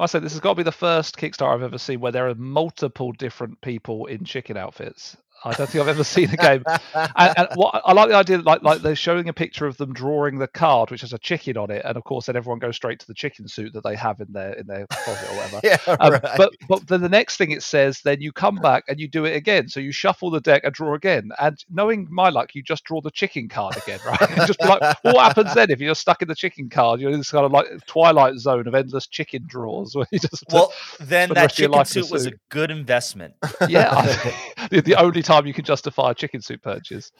[0.00, 2.28] I said this has got to be the first Kickstarter I've ever seen where there
[2.28, 5.16] are multiple different people in chicken outfits.
[5.44, 6.62] I don't think I've ever seen a game.
[6.94, 9.76] And, and what I like the idea, that like like they're showing a picture of
[9.76, 12.58] them drawing the card, which has a chicken on it, and of course, then everyone
[12.58, 15.36] goes straight to the chicken suit that they have in their in their closet or
[15.36, 15.60] whatever.
[15.64, 16.22] yeah, Um, right.
[16.36, 19.24] But but then the next thing it says, then you come back and you do
[19.24, 19.68] it again.
[19.68, 21.30] So you shuffle the deck and draw again.
[21.40, 24.20] And knowing my luck, you just draw the chicken card again, right?
[24.30, 27.00] And just like, well, what happens then if you're stuck in the chicken card?
[27.00, 30.44] You're in this kind of like twilight zone of endless chicken draws where you just
[30.52, 33.34] Well, then that chicken suit was a good investment.
[33.68, 37.12] yeah, I- the, the only time you can justify a chicken soup purchase.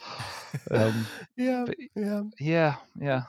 [0.71, 1.07] Um,
[1.37, 2.23] yeah, but- yeah.
[2.39, 3.23] yeah, yeah.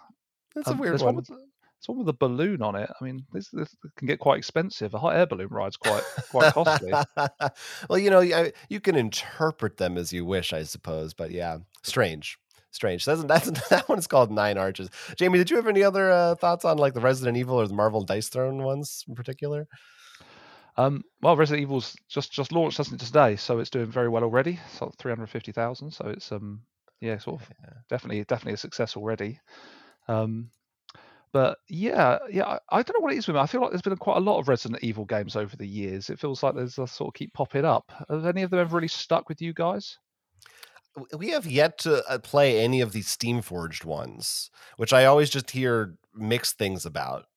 [0.56, 1.16] That's a Um, weird there's one.
[1.16, 2.90] with, there's one with a balloon on it.
[2.90, 4.94] I mean, this, this can get quite expensive.
[4.94, 6.92] A hot air balloon ride's quite quite costly.
[7.90, 11.14] well, you know, I- you can interpret them as you wish, I suppose.
[11.14, 12.38] But yeah, strange,
[12.72, 13.06] strange.
[13.06, 14.90] That's that's that one's called Nine Arches.
[15.16, 17.74] Jamie, did you have any other uh, thoughts on like the Resident Evil or the
[17.74, 19.68] Marvel Dice Throne ones in particular?
[20.78, 23.36] Um, well, Resident Evil's just just launched, hasn't it, today?
[23.36, 24.60] So it's doing very well already.
[24.78, 25.92] So three hundred fifty thousand.
[25.92, 26.62] So it's um
[27.02, 27.50] yeah, sort of
[27.90, 29.40] definitely definitely a success already.
[30.08, 30.50] Um,
[31.34, 33.42] but yeah, yeah, I, I don't know what it is with me.
[33.42, 36.10] I feel like there's been quite a lot of Resident Evil games over the years.
[36.10, 37.92] It feels like there's a sort of keep popping up.
[38.10, 39.98] Have any of them ever really stuck with you guys?
[41.18, 45.52] We have yet to uh, play any of these Steamforged ones, which I always just
[45.52, 47.28] hear mixed things about.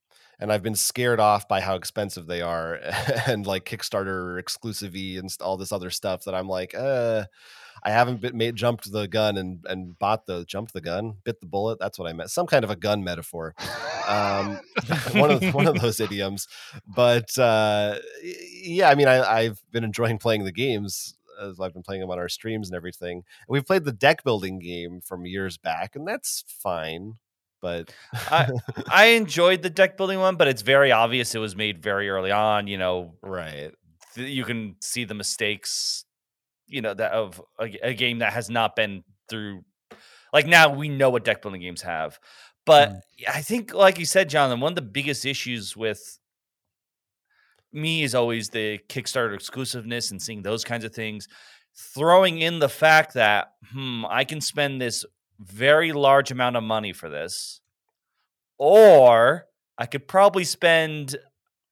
[0.40, 2.80] And I've been scared off by how expensive they are
[3.26, 7.24] and like Kickstarter exclusive and all this other stuff that I'm like, uh,
[7.82, 11.40] I haven't been made jumped the gun and and bought the jumped the gun, bit
[11.40, 11.78] the bullet.
[11.78, 12.30] That's what I meant.
[12.30, 13.54] Some kind of a gun metaphor.
[14.08, 14.58] Um,
[15.12, 16.48] one of one of those idioms.
[16.86, 21.82] But uh, yeah, I mean, I, I've been enjoying playing the games as I've been
[21.82, 23.18] playing them on our streams and everything.
[23.18, 27.14] And we've played the deck building game from years back, and that's fine.
[27.64, 28.50] But I
[28.90, 32.30] I enjoyed the deck building one, but it's very obvious it was made very early
[32.30, 32.66] on.
[32.66, 33.72] You know, right,
[34.14, 36.04] th- you can see the mistakes.
[36.66, 39.64] You know that of a game that has not been through.
[40.30, 42.18] Like now, we know what deck building games have,
[42.66, 43.00] but Mm.
[43.32, 46.18] I think, like you said, Jonathan, one of the biggest issues with
[47.72, 51.28] me is always the Kickstarter exclusiveness and seeing those kinds of things.
[51.94, 55.04] Throwing in the fact that, hmm, I can spend this
[55.38, 57.60] very large amount of money for this,
[58.58, 59.46] or
[59.78, 61.16] I could probably spend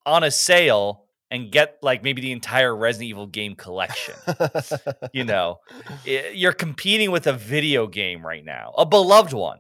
[0.05, 4.15] on a sale and get like maybe the entire Resident Evil game collection.
[5.13, 5.61] you know,
[6.05, 9.59] you're competing with a video game right now, a beloved one.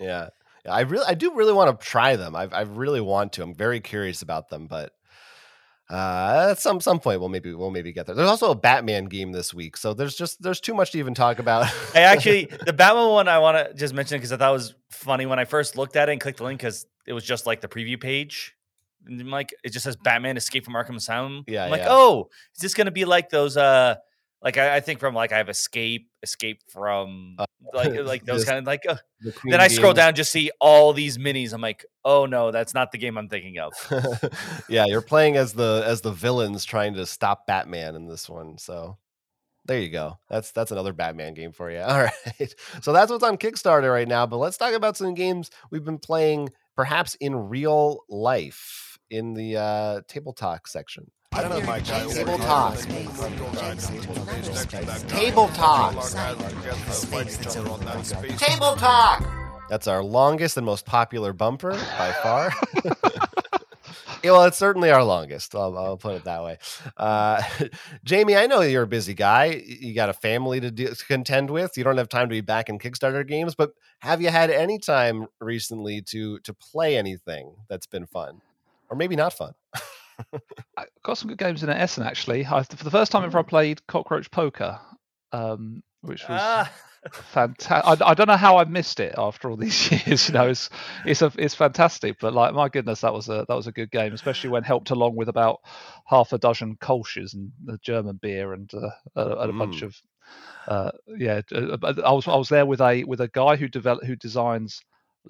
[0.00, 0.28] yeah.
[0.64, 2.34] Yeah, I really, I do really want to try them.
[2.34, 3.42] I, I really want to.
[3.44, 4.92] I'm very curious about them, but
[5.90, 8.14] uh, at some some point we'll maybe we'll maybe get there.
[8.14, 11.14] There's also a Batman game this week, so there's just there's too much to even
[11.14, 11.72] talk about.
[11.94, 14.74] I actually, the Batman one, I want to just mention because I thought it was
[14.90, 17.46] funny when I first looked at it and clicked the link because it was just
[17.46, 18.54] like the preview page.
[19.06, 21.44] And I'm like, it just says Batman Escape from Arkham Asylum.
[21.46, 21.88] Yeah, I'm like, yeah.
[21.90, 23.96] oh, is this going to be like those, uh,
[24.42, 28.44] like I, I think from like I have Escape, Escape from Uh, like like those
[28.44, 28.82] kind of like.
[28.88, 29.96] Uh, The then I scroll game.
[29.96, 31.52] down, just see all these minis.
[31.52, 33.72] I'm like, oh no, that's not the game I'm thinking of.
[34.68, 38.58] yeah, you're playing as the as the villains trying to stop Batman in this one.
[38.58, 38.96] So
[39.66, 40.18] there you go.
[40.30, 41.80] That's that's another Batman game for you.
[41.86, 42.54] All right.
[42.80, 44.24] So that's what's on Kickstarter right now.
[44.26, 49.56] But let's talk about some games we've been playing, perhaps in real life, in the
[49.56, 51.10] uh, table talk section.
[51.32, 51.84] I don't know, Mike.
[51.84, 52.86] Table talks.
[52.86, 53.12] Table
[55.48, 56.14] talks.
[58.38, 59.24] Table talk.
[59.68, 62.52] That's our longest and most popular bumper by far.
[64.24, 65.54] Yeah, well, it's certainly our longest.
[65.54, 66.58] I'll, I'll put it that way.
[66.96, 67.40] Uh,
[68.04, 69.62] Jamie, I know you're a busy guy.
[69.64, 71.76] You got a family to, do, to contend with.
[71.76, 73.54] You don't have time to be back in Kickstarter games.
[73.54, 78.40] But have you had any time recently to to play anything that's been fun,
[78.90, 79.52] or maybe not fun?
[80.76, 82.46] I got some good games in Essen actually.
[82.46, 84.80] I, for the first time ever, I played Cockroach Poker,
[85.32, 86.72] um, which was Ah,
[87.12, 87.86] fantastic.
[88.02, 90.28] I, I don't know how I missed it after all these years.
[90.28, 90.70] You know, it's
[91.04, 92.16] it's a, it's fantastic.
[92.20, 94.90] But like, my goodness, that was a that was a good game, especially when helped
[94.90, 95.58] along with about
[96.06, 99.82] half a dozen Kolsch's and the German beer and, uh, a, and a bunch Mm.
[99.82, 99.96] of
[100.68, 101.40] uh, yeah.
[101.54, 104.80] uh, I was I was there with a with a guy who develop who designs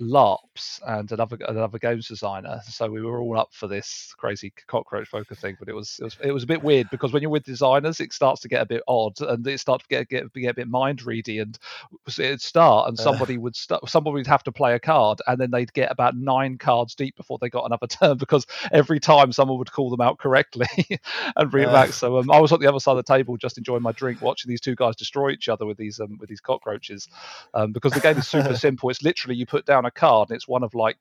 [0.00, 2.60] LARPs and another another games designer.
[2.68, 5.56] So we were all up for this crazy cockroach poker thing.
[5.58, 8.00] But it was it was it was a bit weird because when you're with designers,
[8.00, 10.54] it starts to get a bit odd and it starts to get get, get a
[10.54, 11.40] bit mind ready.
[11.40, 11.58] And
[12.06, 13.02] it'd start and Uh.
[13.02, 16.16] somebody would start somebody would have to play a card and then they'd get about
[16.16, 20.00] nine cards deep before they got another turn because every time someone would call them
[20.00, 20.66] out correctly
[21.36, 21.72] and bring it Uh.
[21.72, 21.92] back.
[21.92, 24.20] So um, I was on the other side of the table just enjoying my drink,
[24.22, 27.08] watching these two guys destroy each other with these um, with these cockroaches.
[27.54, 28.90] Um, because the game is super simple.
[28.90, 30.98] It's literally you put down a card and it's one of like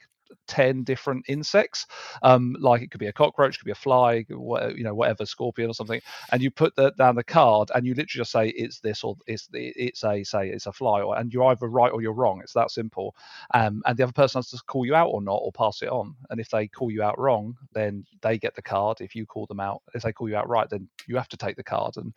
[0.47, 1.85] 10 different insects
[2.23, 5.25] um like it could be a cockroach it could be a fly you know whatever
[5.25, 6.01] scorpion or something
[6.31, 9.15] and you put that down the card and you literally just say it's this or
[9.27, 12.39] it's it's a say it's a fly or and you're either right or you're wrong
[12.41, 13.15] it's that simple
[13.53, 15.89] um and the other person has to call you out or not or pass it
[15.89, 19.25] on and if they call you out wrong then they get the card if you
[19.25, 21.63] call them out if they call you out right then you have to take the
[21.63, 22.13] card and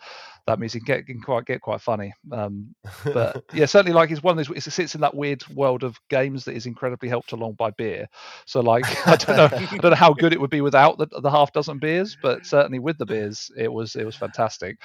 [0.46, 4.10] that means it can get, can quite get quite funny um but yeah, certainly like
[4.10, 4.56] it's one of those.
[4.66, 7.99] It sits in that weird world of games that is incredibly helped along by beer.
[8.46, 11.06] So like I don't know, I don't know how good it would be without the,
[11.06, 14.78] the half dozen beers, but certainly with the beers, it was it was fantastic.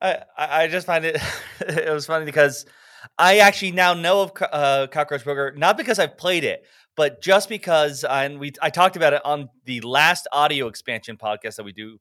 [0.00, 1.20] I, I I just find it
[1.60, 2.66] it was funny because
[3.18, 6.64] I actually now know of uh, Cockroach Poker not because I've played it,
[6.96, 11.16] but just because I, and we I talked about it on the last audio expansion
[11.16, 11.98] podcast that we do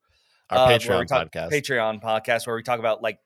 [0.50, 1.52] Our uh, Patreon talk- podcast.
[1.52, 3.20] Patreon podcast where we talk about like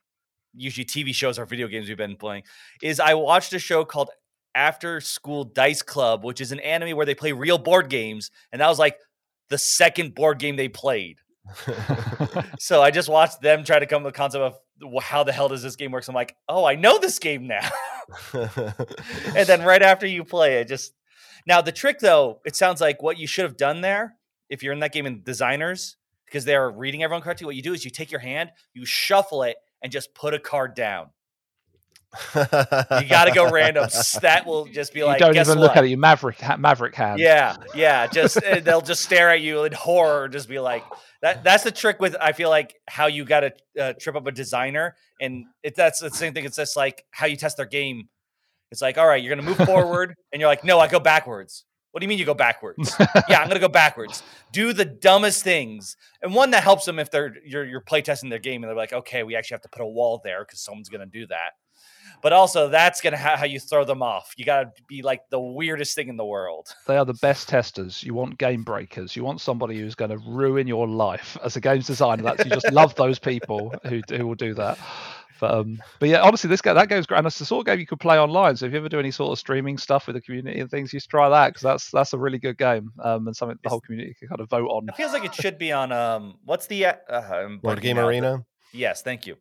[0.55, 2.43] usually TV shows or video games we've been playing.
[2.81, 4.09] Is I watched a show called
[4.55, 8.61] After School Dice Club, which is an anime where they play real board games, and
[8.61, 8.97] that was like
[9.49, 11.17] the second board game they played.
[12.59, 15.23] So I just watched them try to come up with the concept of "Wh- how
[15.23, 16.03] the hell does this game work.
[16.03, 17.67] So I'm like, oh, I know this game now.
[18.33, 20.93] and then right after you play it, just
[21.47, 24.15] now the trick though, it sounds like what you should have done there,
[24.49, 25.95] if you're in that game in designers,
[26.25, 29.43] because they're reading everyone correctly, what you do is you take your hand, you shuffle
[29.43, 31.07] it, and just put a card down.
[32.35, 33.87] You got to go random.
[34.21, 35.67] That will just be You like, don't guess even what?
[35.69, 35.89] look at it.
[35.89, 37.19] You maverick maverick hand.
[37.19, 38.07] Yeah, yeah.
[38.07, 40.27] Just uh, they'll just stare at you in horror.
[40.27, 40.83] Just be like
[41.21, 41.43] that.
[41.43, 44.31] That's the trick with I feel like how you got to uh, trip up a
[44.31, 46.45] designer, and it, that's the same thing.
[46.45, 48.09] It's just like how you test their game.
[48.71, 51.65] It's like, all right, you're gonna move forward, and you're like, no, I go backwards.
[51.91, 52.93] What do you mean you go backwards?
[53.29, 54.21] yeah, I'm gonna go backwards.
[54.51, 58.39] Do the dumbest things, and one that helps them if they're you're you're playtesting their
[58.39, 60.89] game, and they're like, okay, we actually have to put a wall there because someone's
[60.89, 61.51] gonna do that.
[62.21, 64.33] But also, that's gonna ha- how you throw them off.
[64.37, 66.67] You gotta be like the weirdest thing in the world.
[66.87, 68.03] They are the best testers.
[68.03, 69.15] You want game breakers.
[69.15, 72.23] You want somebody who's going to ruin your life as a games designer.
[72.23, 74.79] That's you just love those people who who will do that.
[75.39, 77.65] But um, but yeah, honestly, this game that game's great, and it's the sort of
[77.67, 78.55] game you could play online.
[78.55, 80.91] So if you ever do any sort of streaming stuff with the community and things,
[80.93, 83.69] you should try that because that's that's a really good game um, and something the
[83.69, 84.89] whole community can kind of vote on.
[84.89, 86.35] It feels like it should be on um.
[86.43, 88.07] What's the uh, uh, Board Game now.
[88.07, 88.45] Arena.
[88.73, 89.37] Yes, thank you.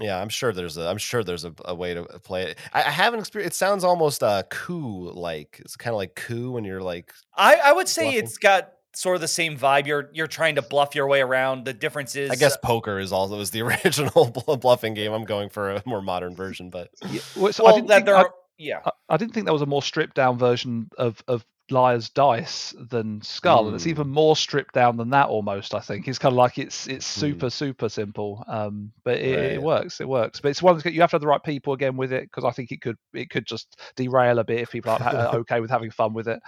[0.00, 2.58] Yeah, I'm sure there's a I'm sure there's a, a way to play it.
[2.72, 3.54] I, I haven't experienced.
[3.54, 5.60] It sounds almost uh coup like.
[5.60, 8.18] It's kind of like coup when you're like I I would say Bluffing.
[8.24, 9.86] it's got sort of the same vibe.
[9.86, 11.64] You're you're trying to bluff your way around.
[11.66, 14.30] The difference is, I guess poker is also is the original
[14.60, 15.12] bluffing game.
[15.12, 18.06] I'm going for a more modern version, but Yeah, well, so I didn't that think-
[18.06, 18.80] there I- are yeah.
[18.84, 22.74] I, I didn't think there was a more stripped down version of of Liar's Dice
[22.90, 23.90] than Skull, and it's Mm.
[23.90, 25.28] even more stripped down than that.
[25.28, 27.20] Almost, I think it's kind of like it's it's Mm.
[27.20, 29.52] super super simple, um, but it, Right.
[29.52, 30.00] it works.
[30.00, 32.24] It works, but it's one you have to have the right people again with it
[32.24, 35.02] because I think it could it could just derail a bit if people aren't
[35.34, 36.40] okay with having fun with it.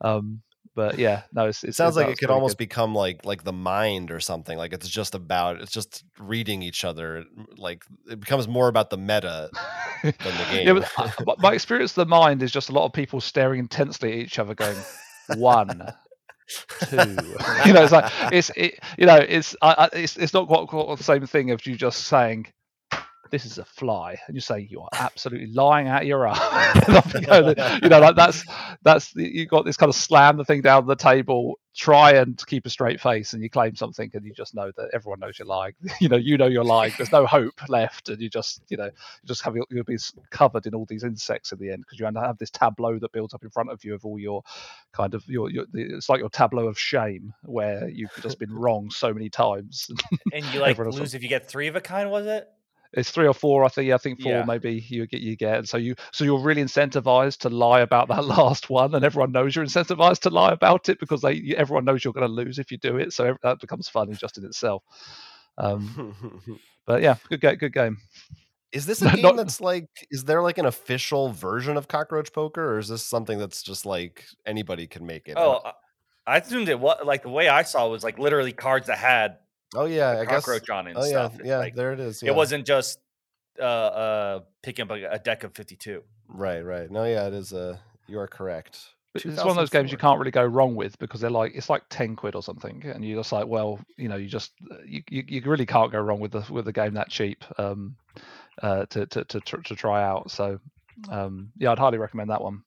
[0.00, 0.42] Um,
[0.74, 2.64] but yeah, no, it's, it it's sounds like it could almost good.
[2.64, 4.56] become like like the mind or something.
[4.56, 7.24] Like it's just about it's just reading each other.
[7.56, 9.50] Like it becomes more about the meta
[10.02, 10.66] than the game.
[10.66, 10.84] Yeah,
[11.18, 14.12] but my- my experience of the mind is just a lot of people staring intensely
[14.12, 14.76] at each other, going
[15.36, 15.92] one,
[16.88, 16.96] two.
[17.66, 20.68] you know, it's like it's it, you know, it's I, I, it's it's not quite,
[20.68, 22.46] quite the same thing of you just saying
[23.30, 27.14] this is a fly, and you say you are absolutely lying out your ass.
[27.82, 28.44] you know, like that's
[28.82, 32.66] that's you got this kind of slam the thing down the table, try and keep
[32.66, 35.46] a straight face and you claim something and you just know that everyone knows you're
[35.46, 35.72] lying.
[36.00, 36.92] you know, you know you're lying.
[36.96, 39.98] There's no hope left, and you just, you know, you just have you'll be
[40.30, 43.34] covered in all these insects at the end because you have this tableau that builds
[43.34, 44.42] up in front of you of all your
[44.92, 48.90] kind of your, your it's like your tableau of shame where you've just been wrong
[48.90, 49.90] so many times.
[50.32, 52.48] And you like lose if you get three of a kind, was it?
[52.92, 53.86] It's three or four, I think.
[53.88, 54.44] Yeah, I think four Yeah.
[54.44, 55.58] maybe you get you get.
[55.58, 59.32] And so you so you're really incentivized to lie about that last one, and everyone
[59.32, 62.58] knows you're incentivized to lie about it because they everyone knows you're going to lose
[62.58, 63.12] if you do it.
[63.12, 64.82] So that becomes funny just in itself.
[65.58, 66.14] Um,
[66.86, 67.56] but yeah, good game.
[67.56, 67.98] Good game.
[68.72, 69.88] is this a game not- that's like?
[70.10, 73.86] Is there like an official version of Cockroach Poker, or is this something that's just
[73.86, 75.36] like anybody can make it?
[75.36, 75.72] I Oh, don't- I-
[76.26, 78.98] I assumed it was like the way I saw it was like literally cards that
[78.98, 79.38] had
[79.74, 80.44] oh yeah, I guess.
[80.44, 81.34] cockroach on it and Oh yeah, stuff.
[81.40, 81.58] It's yeah.
[81.58, 82.22] like, there it is.
[82.22, 82.98] It wasn't just
[83.58, 86.02] uh uh picking up a, a deck of 52.
[86.28, 86.90] right, right.
[86.90, 87.52] No, yeah, it is.
[87.52, 88.78] Uh, you are correct.
[89.12, 91.52] But It's one of those games you can't really go wrong with because they're like
[91.56, 94.52] it's like ten quid or something, and you're just like, well, you know, you just
[94.86, 97.96] you, you, you really can't go wrong with the with the game that cheap um,
[98.62, 100.30] uh, to, to to to try out.
[100.30, 100.60] So
[101.10, 102.62] um, yeah, I'd highly recommend that one.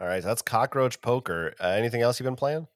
[0.00, 1.54] All right, that's Cockroach Poker.
[1.60, 2.68] Uh, anything else you've been playing?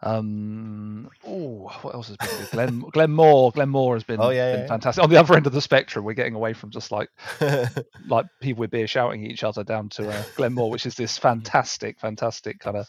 [0.00, 2.50] Um, oh, what else has been good?
[2.52, 3.50] Glen Glen More.
[3.50, 4.68] Glen More has been, Oh, yeah, been yeah, yeah.
[4.68, 5.02] fantastic.
[5.02, 7.08] On the other end of the spectrum, we're getting away from just like
[8.08, 10.94] like people with beer shouting at each other down to uh, Glen More, which is
[10.94, 12.86] this fantastic, fantastic kind of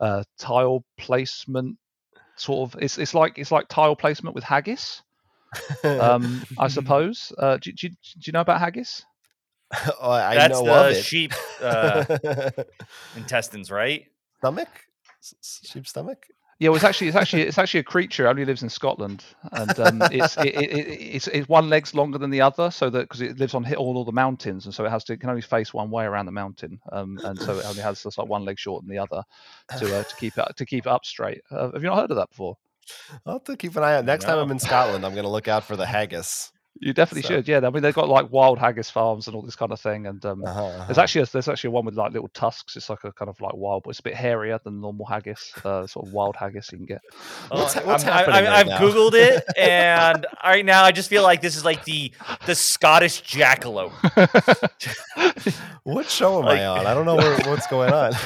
[0.00, 1.76] uh, tile placement
[2.36, 2.82] sort of.
[2.82, 5.02] It's it's like it's like tile placement with haggis.
[5.84, 7.32] Um, I suppose.
[7.38, 7.94] Uh, do, do, do
[8.24, 9.04] you know about haggis?
[10.00, 11.02] oh, I That's know the of it.
[11.04, 12.50] sheep uh,
[13.16, 14.06] intestines, right?
[14.38, 14.68] stomach,
[15.20, 16.26] S- s- sheep stomach.
[16.58, 18.26] Yeah, well, it's actually it's actually it's actually a creature.
[18.26, 21.92] It only lives in Scotland, and um, it's it, it, it, it's it's one leg's
[21.94, 24.74] longer than the other, so that because it lives on all, all the mountains, and
[24.74, 27.38] so it has to it can only face one way around the mountain, um, and
[27.38, 29.22] so it only has just like one leg shorter than the other
[29.78, 31.42] to uh, to keep it to keep it up straight.
[31.50, 32.56] Uh, have you not heard of that before?
[33.26, 34.06] I'll have to keep an eye out.
[34.06, 36.52] Next time I'm in Scotland, I'm going to look out for the haggis.
[36.78, 37.48] You definitely So- should.
[37.48, 40.06] Yeah, I mean they've got like wild haggis farms and all this kind of thing,
[40.06, 41.00] and um, Uh-huh, There's uh-huh.
[41.00, 42.76] actually a, there's actually one with like little tusks.
[42.76, 45.52] It's like a kind of like wild, but it's a bit hairier than normal haggis.
[45.64, 47.00] Uh, sort of wild haggis you can get.
[47.48, 48.78] What's Oh, ha- what's I'm- I- happening I, right I've now?
[48.78, 52.12] googled it, and right now I just feel like this is like the
[52.44, 53.92] the Scottish jackalope.
[55.84, 56.86] What show am Like- I on?
[56.86, 58.12] I don't know where, what's going on.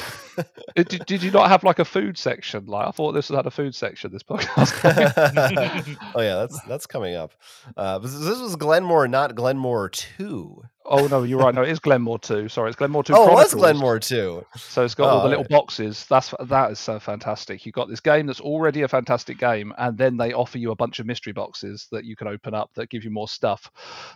[0.75, 2.65] Did, did you not have like a food section?
[2.65, 4.11] Like I thought this had a food section.
[4.11, 5.97] This podcast.
[6.15, 7.31] oh yeah, that's that's coming up.
[7.75, 10.63] Uh, this was Glen More, not Glen More Two.
[10.85, 11.53] oh no, you're right.
[11.53, 12.47] No, it is Glen More two.
[12.49, 13.13] Sorry, it's Glen More two.
[13.15, 14.45] Oh, it was Glen More Two.
[14.55, 15.49] So it's got all Oh, the little alright.
[15.49, 16.05] boxes.
[16.09, 17.65] That's that is so fantastic.
[17.65, 20.75] You've got this game that's already a fantastic game, and then they offer you a
[20.75, 23.69] bunch of mystery boxes that you can open up that give you more stuff.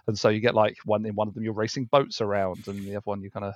[0.07, 2.79] And so you get like one in one of them you're racing boats around, and
[2.85, 3.53] the other one you kind of,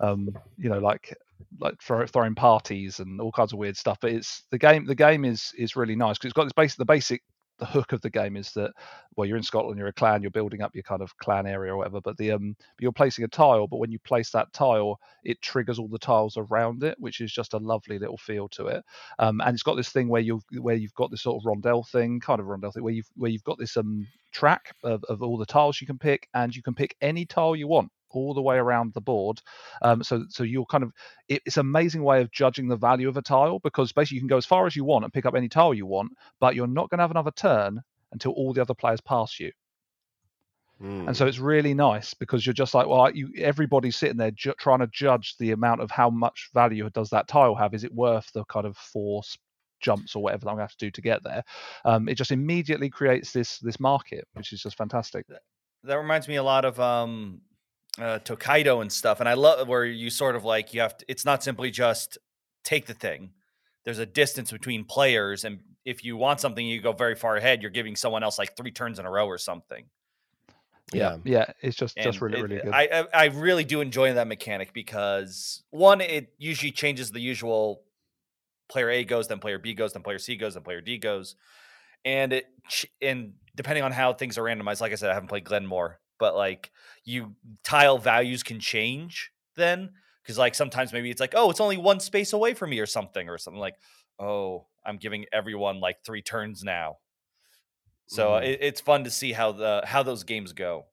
[0.00, 0.28] um,
[0.58, 1.16] you know, like
[1.60, 3.98] like throw, throwing parties and all kinds of weird stuff.
[4.00, 4.86] But it's the game.
[4.86, 7.22] The game is is really nice because it's got this basic the basic.
[7.60, 8.72] The hook of the game is that
[9.16, 11.72] well, you're in Scotland, you're a clan, you're building up your kind of clan area
[11.72, 12.00] or whatever.
[12.00, 15.78] But the um, you're placing a tile, but when you place that tile, it triggers
[15.78, 18.84] all the tiles around it, which is just a lovely little feel to it.
[19.20, 21.84] Um, and it's got this thing where you've where you've got this sort of rondel
[21.84, 25.22] thing, kind of rondel thing, where you've where you've got this um track of, of
[25.22, 28.34] all the tiles you can pick, and you can pick any tile you want all
[28.34, 29.40] the way around the board.
[29.82, 30.92] Um, so so you're kind of
[31.28, 34.20] it, it's an amazing way of judging the value of a tile because basically you
[34.22, 36.54] can go as far as you want and pick up any tile you want, but
[36.54, 39.52] you're not going to have another turn until all the other players pass you.
[40.82, 41.08] Mm.
[41.08, 44.54] And so it's really nice because you're just like, well, you everybody's sitting there ju-
[44.58, 47.74] trying to judge the amount of how much value does that tile have?
[47.74, 49.38] Is it worth the kind of force
[49.80, 51.44] jumps or whatever that I'm going to have to do to get there?
[51.84, 55.26] Um, it just immediately creates this this market, which is just fantastic.
[55.84, 57.40] that reminds me a lot of um
[58.00, 59.20] uh Tokaido and stuff.
[59.20, 62.18] And I love where you sort of like you have to it's not simply just
[62.64, 63.30] take the thing.
[63.84, 67.60] There's a distance between players, and if you want something, you go very far ahead.
[67.60, 69.84] You're giving someone else like three turns in a row or something.
[70.92, 71.18] yeah.
[71.24, 72.72] Yeah, it's just just really it- really good.
[72.72, 77.82] I, I I really do enjoy that mechanic because one, it usually changes the usual
[78.68, 81.36] player A goes, then player B goes, then player C goes, then player D goes,
[82.04, 82.46] and it
[83.02, 86.00] and depending on how things are randomized, like I said, I haven't played Glen More,
[86.24, 86.70] but like
[87.04, 89.90] you tile values can change then
[90.22, 92.86] because like sometimes maybe it's like oh it's only one space away from me or
[92.86, 93.74] something or something like
[94.18, 96.96] oh I'm giving everyone like three turns now.
[98.06, 98.44] So Mhm.
[98.44, 100.86] it, it's fun to see how the how those games go.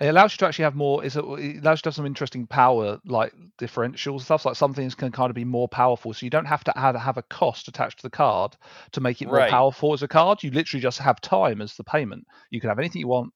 [0.00, 1.04] It allows you to actually have more.
[1.04, 4.44] Is it allows you to have some interesting power, like differentials and stuff.
[4.44, 6.96] Like some things can kind of be more powerful, so you don't have to add,
[6.96, 8.56] have a cost attached to the card
[8.92, 9.50] to make it more Right.
[9.50, 10.42] powerful as a card.
[10.42, 12.26] You literally just have time as the payment.
[12.50, 13.32] You can have anything you want.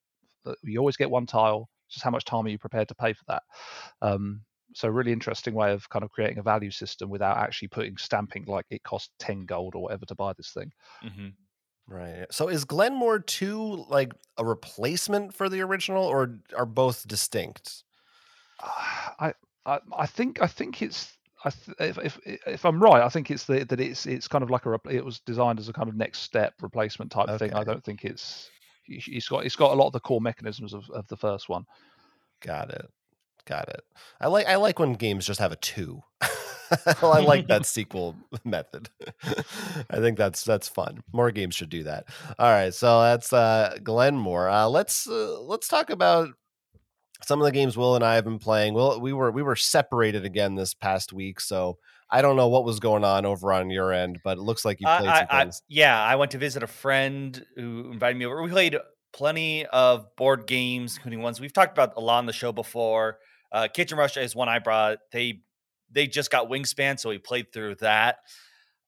[0.63, 1.69] You always get one tile.
[1.89, 3.43] Just how much time are you prepared to pay for that?
[4.03, 7.97] Um, so really interesting way of kind of creating a value system without actually putting
[7.97, 10.71] stamping like it costs 10 gold or whatever to buy this thing.
[11.03, 11.37] Mhm.
[11.87, 12.27] Right.
[12.31, 17.85] So is Glen More 2 like a replacement for the original or are both distinct?
[18.61, 19.35] I,
[19.67, 23.31] I I think I think it's I th- if, if if I'm right, I think
[23.31, 25.73] it's the, that it's it's kind of like a rep- it was designed as a
[25.73, 27.55] kind of next step replacement type thing.
[27.55, 28.53] I don't think it's
[28.89, 31.65] it's got it's got a lot of the core mechanisms of, of the first one.
[32.41, 32.87] Got it.
[33.47, 33.81] Got it.
[34.21, 36.01] I like I like when games just have a 2.
[37.03, 38.15] I like that sequel
[38.45, 38.91] method.
[39.91, 41.03] I think that's that's fun.
[41.13, 42.07] More games should do that.
[42.39, 44.49] All right, so that's uh Glen More.
[44.49, 46.31] Uh let's uh, let's talk about
[47.25, 48.75] some of the games Will and I have been playing.
[48.75, 51.79] Well, we were we were separated again this past week, so
[52.11, 54.81] I don't know what was going on over on your end, but it looks like
[54.81, 55.63] you played I- some I- things.
[55.69, 58.43] yeah, I went to visit a friend who invited me over.
[58.43, 58.77] We played
[59.13, 63.19] plenty of board games, including ones we've talked about a lot on the show before.
[63.53, 64.99] Uh, Kitchen Rush is one I brought.
[65.13, 65.41] They
[65.91, 68.19] they just got Wingspan, so we played through that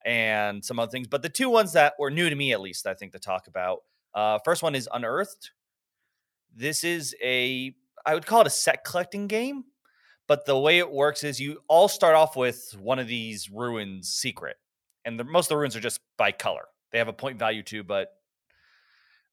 [0.05, 1.07] and some other things.
[1.09, 3.47] But the two ones that were new to me, at least, I think to talk
[3.47, 3.79] about.
[4.15, 5.51] Uh, first one is Unearthed.
[6.55, 9.65] This is a I would call it a set collecting game,
[10.31, 14.13] but the way it works is you all start off with one of these ruins
[14.13, 14.59] secret,
[15.05, 16.69] and the, most of the ruins are just by color.
[16.93, 18.13] They have a point value too, but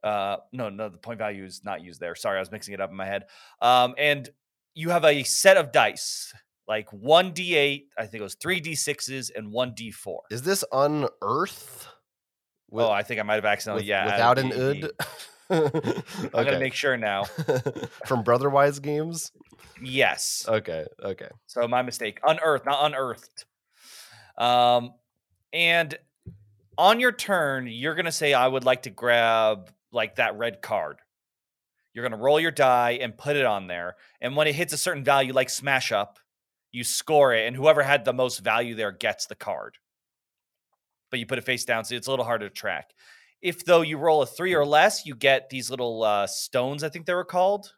[0.03, 2.15] uh, no, no, the point value is not used there.
[2.15, 3.25] Sorry, I was mixing it up in my head.
[3.61, 4.27] Um, and
[4.73, 6.33] you have a set of dice,
[6.67, 10.17] like one d8, I think it was three d6s and one d4.
[10.31, 11.89] Is this unearth?
[12.73, 14.91] oh, I think I might have accidentally, with- yeah, without an ud.
[16.33, 17.23] I'm gonna make sure now.
[18.07, 19.31] From Brotherwise Games.
[19.81, 20.45] Yes.
[20.47, 21.29] Okay, okay.
[21.45, 22.19] So my mistake.
[22.23, 23.45] Unearthed, not unearthed.
[24.37, 24.93] Um,
[25.53, 25.97] and
[26.77, 30.99] on your turn, you're gonna say, "I would like to grab like that red card."
[31.93, 34.77] You're gonna roll your die and put it on there, and when it hits a
[34.77, 36.19] certain value, like smash up,
[36.71, 39.77] you score it, and whoever had the most value there gets the card.
[41.09, 42.91] But you put it face down, so it's a little harder to track.
[43.41, 46.83] If though you roll a three or less, you get these little uh, stones.
[46.83, 47.73] I think they were called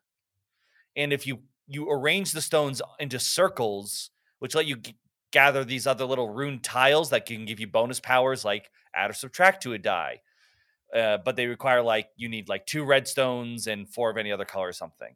[0.95, 1.39] and if you
[1.69, 4.09] you arrange the stones into circles
[4.39, 4.95] which let you g-
[5.31, 9.13] gather these other little rune tiles that can give you bonus powers like add or
[9.13, 10.21] subtract to a die.
[10.93, 14.31] Uh, but they require like you need like two red stones and four of any
[14.31, 15.15] other color or something.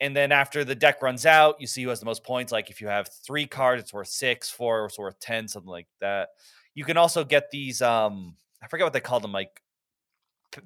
[0.00, 2.68] And then after the deck runs out you see who has the most points like
[2.70, 6.30] if you have three cards it's worth six four it's worth ten something like that.
[6.74, 9.60] You can also get these um i forget what they call them like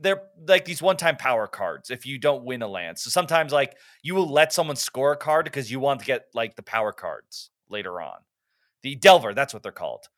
[0.00, 2.98] they're like these one-time power cards if you don't win a land.
[2.98, 6.26] So sometimes like you will let someone score a card because you want to get
[6.34, 8.18] like the power cards later on.
[8.82, 10.08] The Delver, that's what they're called.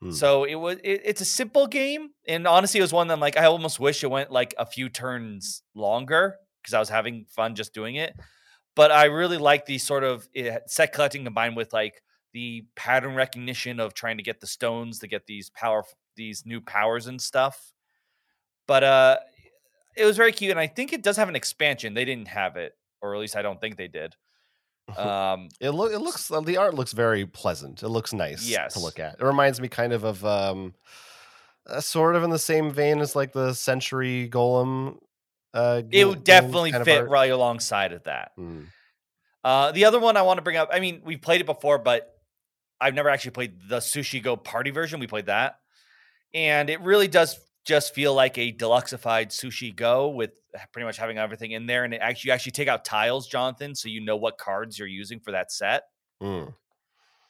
[0.00, 0.10] Hmm.
[0.12, 3.20] So it was it, it's a simple game, and honestly, it was one that I'm
[3.20, 7.26] like I almost wish it went like a few turns longer because I was having
[7.28, 8.14] fun just doing it.
[8.76, 12.02] But I really like the sort of it, set collecting combined with like
[12.32, 15.84] the pattern recognition of trying to get the stones to get these power
[16.16, 17.72] these new powers and stuff.
[18.70, 19.16] But uh
[19.96, 21.92] it was very cute and I think it does have an expansion.
[21.94, 24.14] They didn't have it or at least I don't think they did.
[24.96, 27.82] Um It look it looks uh, the art looks very pleasant.
[27.82, 28.74] It looks nice Yes.
[28.74, 29.14] to look at.
[29.18, 30.74] It reminds me kind of of um
[31.66, 34.98] uh, sort of in the same vein as like the Century Golem
[35.52, 38.30] uh it would definitely fit right alongside of that.
[38.38, 38.66] Mm.
[39.42, 41.78] Uh, the other one I want to bring up, I mean, we've played it before,
[41.78, 42.14] but
[42.80, 45.00] I've never actually played the Sushi Go Party version.
[45.00, 45.58] We played that.
[46.34, 50.30] And it really does just feel like a deluxeified Sushi Go with
[50.72, 51.84] pretty much having everything in there.
[51.84, 54.88] And it actually, you actually take out tiles, Jonathan, so you know what cards you're
[54.88, 55.84] using for that set,
[56.22, 56.54] Mm.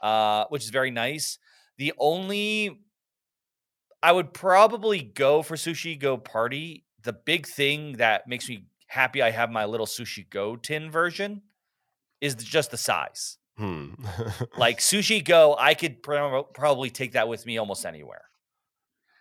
[0.00, 1.38] uh, which is very nice.
[1.78, 2.78] The only,
[4.02, 6.84] I would probably go for Sushi Go Party.
[7.02, 11.42] The big thing that makes me happy I have my little Sushi Go tin version
[12.20, 13.38] is just the size.
[13.56, 13.94] Hmm.
[14.56, 18.22] Like Sushi Go, I could prob- probably take that with me almost anywhere.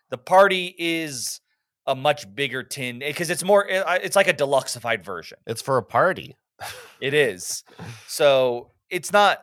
[0.10, 1.42] The party is
[1.86, 3.66] a much bigger tin because it's more.
[3.68, 5.38] It's like a deluxeified version.
[5.48, 6.36] it's for a party.
[7.02, 7.64] It is.
[8.08, 9.40] So it's not.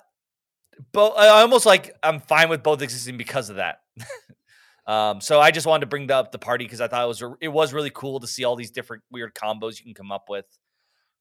[0.93, 3.79] But I almost like I'm fine with both existing because of that.
[4.87, 7.23] um, so I just wanted to bring up the party because I thought it was
[7.41, 10.27] it was really cool to see all these different weird combos you can come up
[10.29, 10.47] with.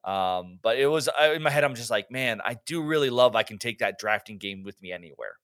[0.03, 1.63] Um, but it was in my head.
[1.63, 3.35] I'm just like, man, I do really love.
[3.35, 5.35] I can take that drafting game with me anywhere.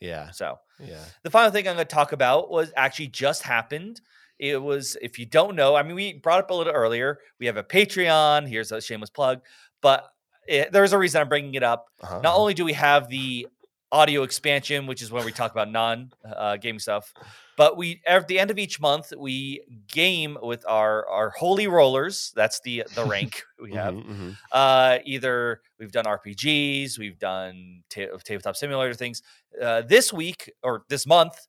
[0.00, 0.30] Yeah.
[0.30, 1.02] So Yeah.
[1.22, 4.00] the final thing I'm going to talk about was actually just happened.
[4.38, 7.18] It was, if you don't know, I mean, we brought up a little earlier.
[7.40, 8.48] We have a Patreon.
[8.48, 9.40] Here's a shameless plug,
[9.80, 10.12] but
[10.46, 11.88] it, there's a reason I'm bringing it up.
[12.00, 12.20] Uh-huh.
[12.22, 13.48] Not only do we have the
[13.90, 17.12] audio expansion, which is when we talk about non uh, gaming stuff.
[17.56, 22.32] But we at the end of each month we game with our our holy rollers.
[22.36, 23.94] That's the the rank we have.
[23.94, 24.36] Mhm, mhm.
[24.52, 29.22] Uh, either we've done RPGs, we've done ta- tabletop simulator things.
[29.60, 31.46] Uh, this week or this month,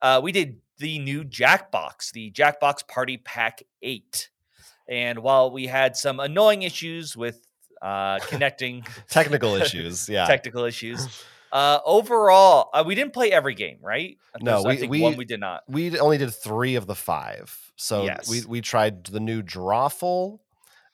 [0.00, 4.30] uh, we did the new Jackbox, the Jackbox Party Pack Eight.
[4.88, 7.46] And while we had some annoying issues with
[7.80, 10.26] uh, connecting Technical issues, yeah.
[10.34, 14.16] technical issues, uh, overall, uh, we didn't play every game, right?
[14.40, 15.62] No, we- think we- one we did not.
[15.68, 17.72] we only did three of the five.
[17.76, 18.46] So we Yes.
[18.46, 20.40] we tried the new Drawful.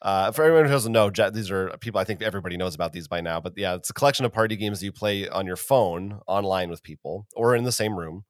[0.01, 3.09] Uh, for everyone who doesn't know, these are people I think everybody knows about these
[3.09, 3.40] by now.
[3.40, 6.82] But yeah, it's a collection of party games you play on your phone online with
[6.85, 8.24] people or in the same room.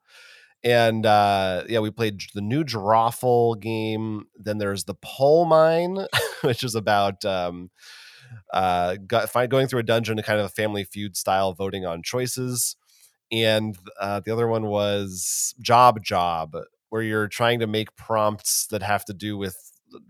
[0.65, 4.25] And uh, yeah, we played the new Drawful game.
[4.37, 6.07] Then there's the Poll Mine,
[6.43, 7.71] which is about um,
[8.53, 12.03] uh, go- find, going through a dungeon, kind of a Family Feud style, voting on
[12.03, 12.77] choices.
[13.31, 16.57] And uh, the other one was Job Job,
[16.89, 19.57] where you're trying to make prompts that have to do with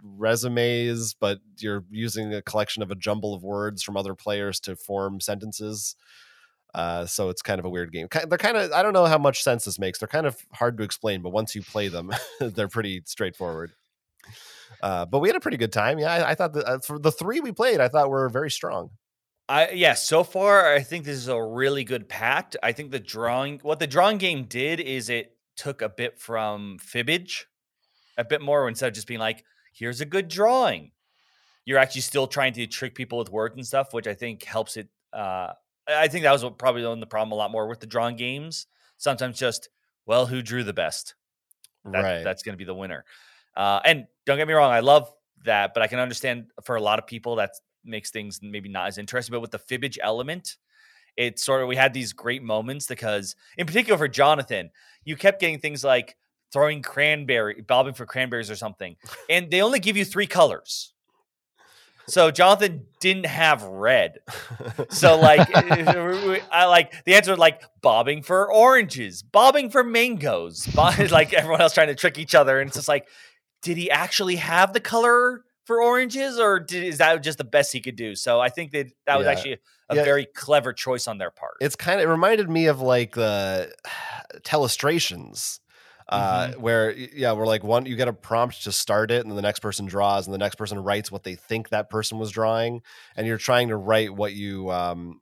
[0.03, 4.77] resumes, but you're using a collection of a jumble of words from other players to
[4.77, 5.97] form sentences.
[6.75, 8.09] Uh, so it's kind of a weird game.
[8.29, 9.99] They're kind of I don't know how much sense this makes.
[9.99, 13.73] They're kind of hard to explain, but once you play them, they're pretty straightforward.
[14.83, 15.99] Uh, but we had a pretty good time.
[15.99, 18.51] Yeah, I, I thought that uh, for the three we played, I thought were very
[18.51, 18.91] strong.
[19.49, 22.57] I yeah, so far I think this is a really good pact.
[22.63, 26.79] I think the drawing what the drawing game did is it took a bit from
[26.81, 27.45] fibbage,
[28.17, 30.93] a bit more instead of just being like, here's a good drawing.
[31.65, 34.77] You're actually still trying to trick people with words and stuff, which I think helps
[34.77, 34.89] it.
[35.13, 35.53] Uh,
[35.87, 38.67] I think that was what probably the problem a lot more with the drawing games.
[38.97, 39.69] Sometimes just,
[40.07, 41.15] well, who drew the best?
[41.85, 42.25] That, right.
[42.25, 43.05] That's going to be the winner.
[43.59, 45.13] Uh, and don't get me wrong, I love
[45.45, 47.51] that, but I can understand for a lot of people that
[47.85, 49.33] makes things maybe not as interesting.
[49.33, 50.57] But with the fibbage element,
[51.17, 54.71] it's sort of we had these great moments because, in particular for Jonathan,
[55.05, 56.17] you kept getting things like
[56.53, 58.97] throwing cranberry, bobbing for cranberries or something,
[59.29, 60.93] and they only give you three colors.
[62.07, 64.21] So Jonathan didn't have red.
[64.89, 71.35] So like, I like the answer like bobbing for oranges, bobbing for mangoes, bo- like
[71.35, 73.09] everyone else trying to trick each other, and it's just like,
[73.63, 77.73] did he actually have the color for oranges, or did, is that just the best
[77.73, 78.15] he could do?
[78.15, 79.59] So I think that that was actually
[79.91, 80.05] a Yeah.
[80.05, 81.55] very clever choice on their part.
[81.61, 83.73] it's kind of it reminded me of like the
[84.43, 85.61] telestrations
[86.11, 89.43] uh where yeah we're like one you get a prompt to start it and the
[89.43, 92.81] next person draws and the next person writes what they think that person was drawing
[93.17, 95.21] and you're trying to write what you um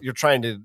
[0.00, 0.60] you're trying to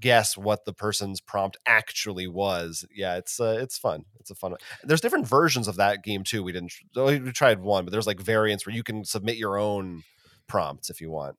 [0.00, 4.50] guess what the person's prompt actually was yeah it's uh, it's fun it's a fun
[4.52, 4.60] one.
[4.84, 8.20] there's different versions of that game too we didn't we tried one but there's like
[8.20, 10.02] variants where you can submit your own
[10.48, 11.36] prompts if you want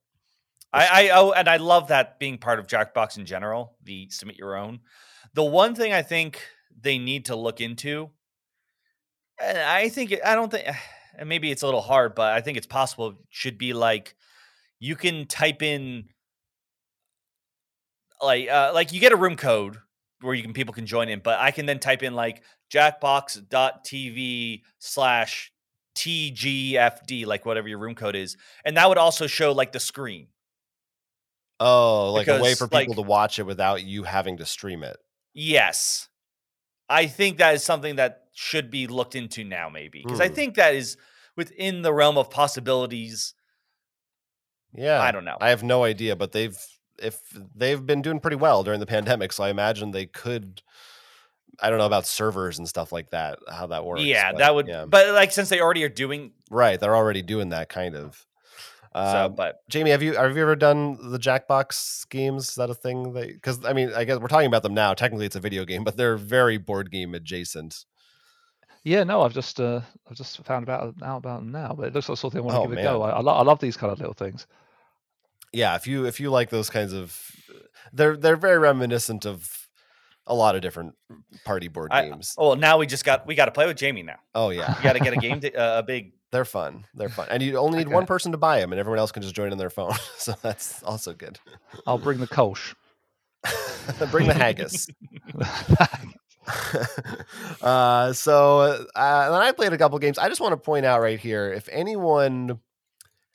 [0.73, 3.77] I, I oh, and I love that being part of Jackbox in general.
[3.83, 4.81] The submit your own.
[5.33, 6.41] The one thing I think
[6.79, 8.09] they need to look into,
[9.41, 10.67] and I think I don't think,
[11.17, 13.15] and maybe it's a little hard, but I think it's possible.
[13.29, 14.15] Should be like
[14.79, 16.09] you can type in
[18.21, 19.77] like uh, like you get a room code
[20.21, 22.41] where you can people can join in, but I can then type in like
[22.73, 25.51] jackbox.tv slash
[25.95, 30.27] TGFD, like whatever your room code is, and that would also show like the screen.
[31.59, 34.83] oh like a way for people like- to watch it without you having to stream
[34.83, 34.97] it
[35.33, 36.07] Yes.
[36.89, 40.01] I think that is something that should be looked into now, maybe.
[40.03, 40.33] Because I Hmm.
[40.35, 40.97] think that is
[41.35, 43.33] within the realm of possibilities.
[44.73, 45.37] Yeah, I don't know.
[45.41, 46.57] I have no idea, but they've
[47.01, 47.19] if
[47.55, 50.61] they've been doing pretty well during the pandemic, so I imagine they could.
[51.59, 54.03] I don't know about servers and stuff like that, how that works.
[54.03, 54.67] yeah, but that would.
[54.67, 54.85] yeah.
[54.85, 56.79] But like, since they already are doing right.
[56.79, 58.25] They're already doing that kind of.
[58.93, 62.49] so, Uh, but Jamie, have you have you ever done the Jackbox games?
[62.49, 63.13] Is that a thing?
[63.13, 64.93] That because I mean, I guess we're talking about them now.
[64.93, 67.85] Technically, it's a video game, but they're very board game adjacent.
[68.83, 71.93] Yeah, no, I've just uh, I've just found about out about them now, but it
[71.95, 73.01] looks like something I want to Oh, give a go.
[73.01, 74.45] I, I, lo- I love these kind of little things.
[75.53, 77.19] Yeah, if you if you like those kinds of,
[77.93, 79.49] they're they're very reminiscent of
[80.25, 80.93] a lot of different
[81.45, 82.35] party board I- games.
[82.37, 84.19] oh, well, now we just got we got to play with Jamie now.
[84.35, 86.11] Oh yeah, you got to get a game, to, uh, a big.
[86.31, 86.83] They're fun.
[86.93, 87.93] They're fun, and you only need Okay.
[87.95, 89.93] one person to buy them, and everyone else can just join on their phone.
[90.17, 91.39] so that's also good.
[91.87, 92.75] I'll bring the Kolsch.
[94.11, 94.89] Bring the haggis.
[97.61, 100.17] uh, so uh, and then I played a couple games.
[100.17, 102.59] I just want to point out right here, if anyone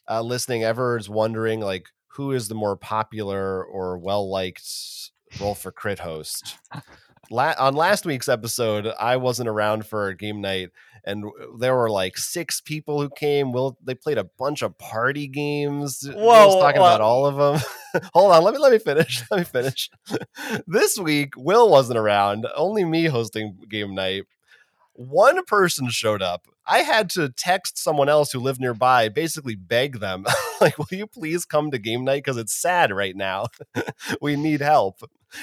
[0.09, 4.63] uh, listening ever is wondering, like who is the more popular or well liked
[5.41, 6.59] roll for crit host,
[7.31, 10.71] la- on last week's episode, I wasn't around for a game night,
[11.05, 11.25] and
[11.59, 13.53] there were like six people who came.
[13.53, 16.07] Will they played a bunch of party games?
[16.07, 16.89] Whoa, Will's talking whoa.
[16.89, 18.03] about all of them.
[18.15, 19.23] Hold on, let me let me finish.
[19.31, 19.91] Let me finish.
[20.67, 22.47] this week, Will wasn't around.
[22.55, 24.25] Only me hosting game night.
[24.95, 26.47] One person showed up.
[26.67, 30.25] I had to text someone else who lived nearby, basically beg them,
[30.61, 32.25] like, "Will you please come to game night?
[32.25, 33.47] Because it's sad right now.
[34.21, 35.03] we need help."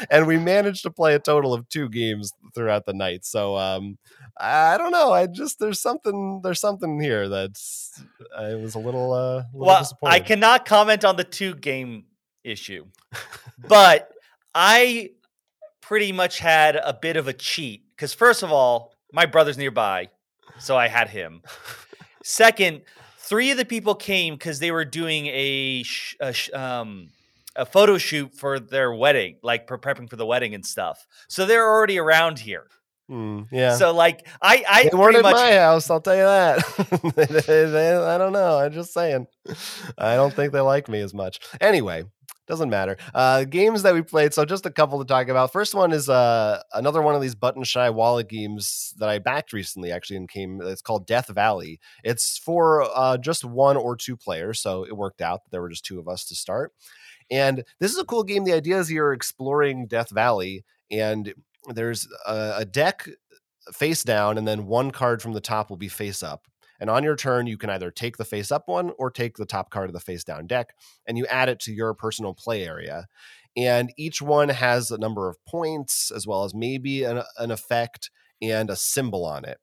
[0.10, 3.26] and we managed to play a total of two games throughout the night.
[3.26, 3.98] So um,
[4.40, 5.12] I don't know.
[5.12, 8.02] I just there's something there's something here that's
[8.38, 10.14] I was a little uh, a little Well, disappointed.
[10.14, 12.06] I cannot comment on the two game
[12.44, 12.86] issue,
[13.68, 14.12] but
[14.54, 15.12] I
[15.82, 20.10] pretty much had a bit of a cheat because, first of all, my brother's nearby,
[20.60, 21.42] so I had him.
[22.24, 22.82] Second,
[23.18, 27.10] three of the people came because they were doing a, sh- a sh- um
[27.56, 31.06] a photo shoot for their wedding, like pre- prepping for the wedding and stuff.
[31.28, 32.68] So they're already around here.
[33.10, 33.76] Hmm, yeah.
[33.76, 35.90] So like I I they weren't pretty at much my house.
[35.90, 37.14] I'll tell you that.
[37.16, 38.60] They- they- they- I don't know.
[38.60, 39.26] I'm just saying.
[39.98, 41.40] I don't think they like me as much.
[41.60, 42.04] Anyway,
[42.48, 42.98] doesn't matter.
[43.16, 44.36] Uh, games that we played.
[44.36, 45.52] So just a couple to talk about.
[45.52, 49.54] First one is uh, another one of these button shy wallet games that I backed
[49.54, 49.92] recently.
[49.92, 50.62] Actually, and came.
[50.62, 51.80] It's called Death Valley.
[52.04, 54.60] It's for uh, just one or two players.
[54.62, 56.74] So it worked out that there were just two of us to start.
[57.32, 58.44] And this is a cool game.
[58.44, 61.34] The idea is you're exploring Death Valley, and
[61.68, 63.08] there's a, a deck
[63.74, 66.48] face down, and then one card from the top will be face up.
[66.80, 69.46] And on your turn, you can either take the face up one or take the
[69.46, 70.74] top card of the face down deck,
[71.06, 73.08] and you add it to your personal play area.
[73.58, 78.12] And each one has a number of points, as well as maybe an, an effect
[78.42, 79.58] and a symbol on it.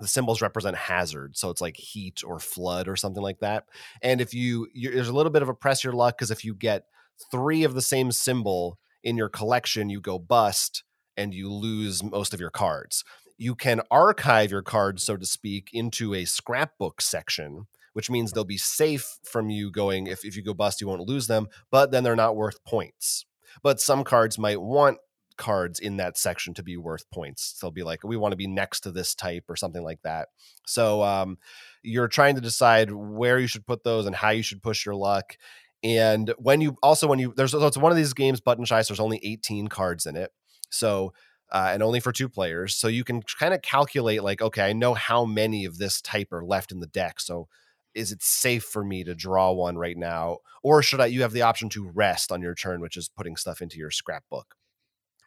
[0.00, 3.64] The symbols represent hazard, so it's like heat or flood or something like that.
[4.00, 6.44] And if you, you there's a little bit of a press your luck because if
[6.44, 6.84] you get
[7.32, 10.84] three of the same symbol in your collection, you go bust
[11.18, 13.04] and you lose most of your cards.
[13.36, 18.44] You can archive your cards, so to speak, into a scrapbook section, which means they'll
[18.44, 21.90] be safe from you going, if, if you go bust, you won't lose them, but
[21.90, 23.26] then they're not worth points.
[23.62, 24.98] But some cards might want
[25.38, 27.58] cards in that section to be worth points.
[27.60, 30.28] They'll be like, we want to be next to this type or something like that.
[30.66, 31.38] So um,
[31.82, 34.96] you're trying to decide where you should put those and how you should push your
[34.96, 35.36] luck.
[35.82, 38.82] And when you also when you there's so it's one of these games, button shy,
[38.82, 40.32] there's only 18 cards in it.
[40.70, 41.12] So
[41.50, 42.74] uh, and only for two players.
[42.74, 46.32] So you can kind of calculate like, okay, I know how many of this type
[46.32, 47.20] are left in the deck.
[47.20, 47.48] So
[47.94, 50.38] is it safe for me to draw one right now?
[50.62, 53.36] Or should I you have the option to rest on your turn, which is putting
[53.36, 54.54] stuff into your scrapbook?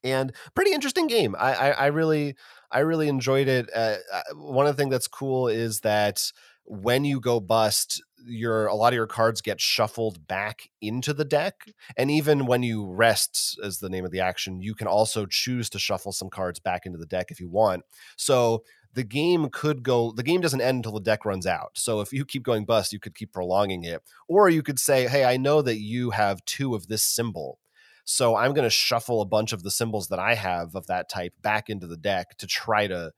[0.03, 1.35] And pretty interesting game.
[1.37, 2.35] I I, I really
[2.71, 3.69] I really enjoyed it.
[3.75, 6.31] Uh, uh, one of the things that's cool is that
[6.65, 11.25] when you go bust, your a lot of your cards get shuffled back into the
[11.25, 11.65] deck,
[11.97, 15.69] and even when you rest, as the name of the action, you can also choose
[15.71, 17.83] to shuffle some cards back into the deck if you want.
[18.17, 18.63] So
[18.93, 20.11] the game could go.
[20.11, 21.71] The game doesn't end until the deck runs out.
[21.75, 25.07] So if you keep going bust, you could keep prolonging it, or you could say,
[25.07, 27.59] "Hey, I know that you have two of this symbol."
[28.03, 31.07] So I'm going to shuffle a bunch of the symbols that I have of that
[31.07, 33.13] type back into the deck to try to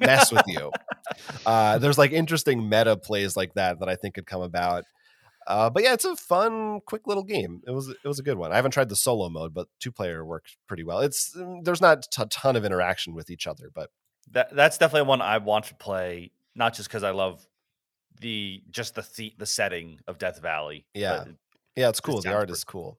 [0.00, 0.70] mess with you.
[1.44, 4.84] Uh, there's like interesting meta plays like that that I think could come about.
[5.46, 7.62] Uh, but yeah, it's a fun, quick little game.
[7.66, 8.52] It was it was a good one.
[8.52, 11.00] I haven't tried the solo mode, but two player works pretty well.
[11.00, 13.90] It's mm, there's not a ton of interaction with each other, but
[14.30, 17.46] That that's definitely one I want to play, not just because I love
[18.20, 20.86] the just the, the the setting of Death Valley.
[20.94, 21.24] Yeah.
[21.74, 22.20] yeah, it's cool.
[22.20, 22.98] The art is cool.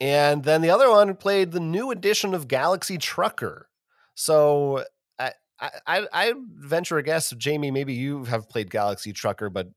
[0.00, 3.68] And then the other one played the new edition of Galaxy Trucker.
[4.14, 4.84] So
[5.86, 7.70] I I, venture a guess, Jamie.
[7.70, 9.68] Maybe you have played Galaxy Trucker, but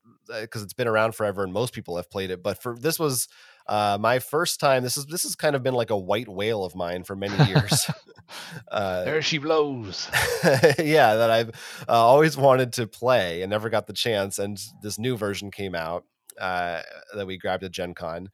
[0.42, 2.44] because it's been around forever and most people have played it.
[2.44, 3.28] But for this was
[3.68, 4.84] uh, my first time.
[4.84, 7.38] This is this has kind of been like a white whale of mine for many
[7.50, 7.90] years.
[8.72, 10.10] uh, there she blows.
[10.80, 11.50] yeah, that I've
[11.88, 14.40] uh, always wanted to play and never got the chance.
[14.40, 16.06] And this new version came out
[16.40, 16.82] uh,
[17.16, 18.30] that we grabbed at Gen Con.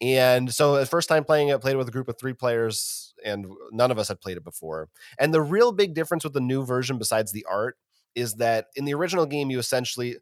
[0.00, 2.32] And so the first time playing it, I played it with a group of three
[2.32, 4.88] players, and none of us had played it before.
[5.18, 7.76] And the real big difference with the new version, besides the art,
[8.14, 10.18] is that in the original game, you essentially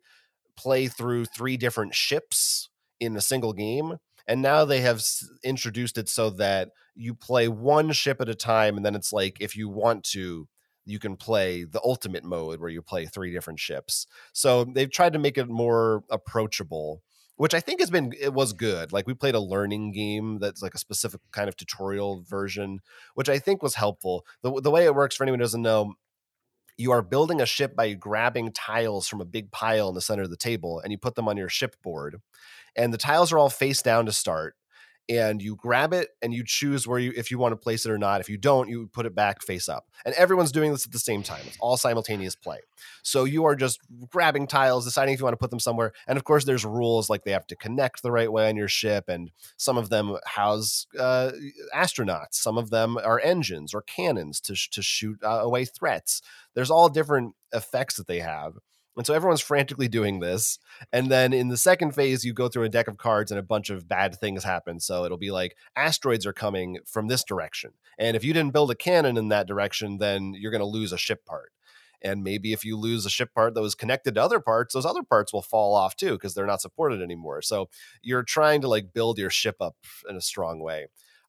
[0.57, 2.71] play through three different ships
[3.01, 3.97] in a single game.
[4.27, 5.03] And now they have
[5.45, 8.77] introduced it so that you play one ship at a time.
[8.77, 10.49] And then it's like, if you want to,
[10.85, 14.07] you can play the ultimate mode where you play three different ships.
[14.33, 17.03] So they've tried to make it more approachable
[17.37, 18.93] which I think has been it was good.
[18.93, 22.81] Like we played a learning game that's like a specific kind of tutorial version,
[23.15, 24.27] which I think was helpful.
[24.43, 25.95] The the way it works for anyone who doesn't know,
[26.77, 30.23] you are building a ship by grabbing tiles from a big pile in the center
[30.23, 32.19] of the table and you put them on your ship board.
[32.77, 34.55] And the tiles are all face down to start.
[35.09, 37.91] And you grab it and you choose where you if you want to place it
[37.91, 38.21] or not.
[38.21, 39.87] If you don't, you put it back face up.
[40.05, 41.43] And everyone's doing this at the same time.
[41.47, 42.59] It's all simultaneous play.
[43.03, 45.93] So you are just grabbing tiles, deciding if you want to put them somewhere.
[46.07, 48.69] And of course, there's rules like they have to connect the right way on your
[48.69, 51.33] ship, and some of them house uh,
[51.75, 52.35] astronauts.
[52.35, 56.21] Some of them are engines or cannons to sh- to shoot uh, away threats.
[56.55, 58.55] There's all different effects that they have.
[58.97, 60.59] And so everyone's frantically doing this.
[60.93, 63.43] And then in the second phase, you go through a deck of cards and a
[63.43, 64.81] bunch of bad things happen.
[64.81, 67.73] So it'll be like asteroids are coming from this direction.
[67.99, 70.93] And if you didn't build a cannon in that direction, then you're going to lose
[70.93, 71.53] a ship part.
[72.03, 74.87] And maybe if you lose a ship part that was connected to other parts, those
[74.87, 77.43] other parts will fall off too because they're not supported anymore.
[77.43, 77.69] So
[78.03, 79.77] you're trying to like build your ship up
[80.09, 80.87] in a strong way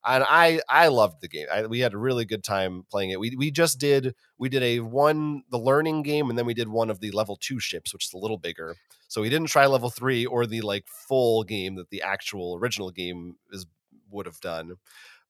[0.07, 1.47] and I I loved the game.
[1.51, 3.19] I, we had a really good time playing it.
[3.19, 6.69] We we just did we did a one the learning game, and then we did
[6.69, 8.75] one of the level two ships, which is a little bigger.
[9.07, 12.91] So we didn't try level three or the like full game that the actual original
[12.91, 13.65] game is
[14.09, 14.75] would have done.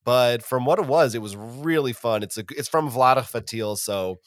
[0.03, 2.23] But from what it was, it was really fun.
[2.23, 4.19] It's a it's from Vlaada Chvátil, so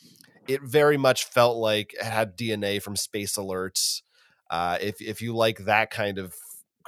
[0.49, 4.03] it very much felt like it had DNA from Space Alerts.
[4.51, 6.35] Uh, if if you like that kind of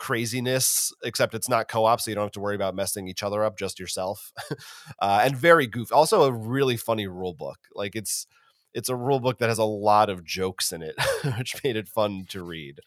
[0.02, 3.44] craziness, except it's not co-op, so you don't have to worry about messing each other
[3.44, 4.32] up, just yourself.
[4.98, 5.94] uh, and very goofy.
[5.94, 7.58] Also, a really funny rule book.
[7.72, 8.26] Like it's
[8.74, 10.96] it's a rule book that has a lot of jokes in it,
[11.38, 12.80] which made it fun to read.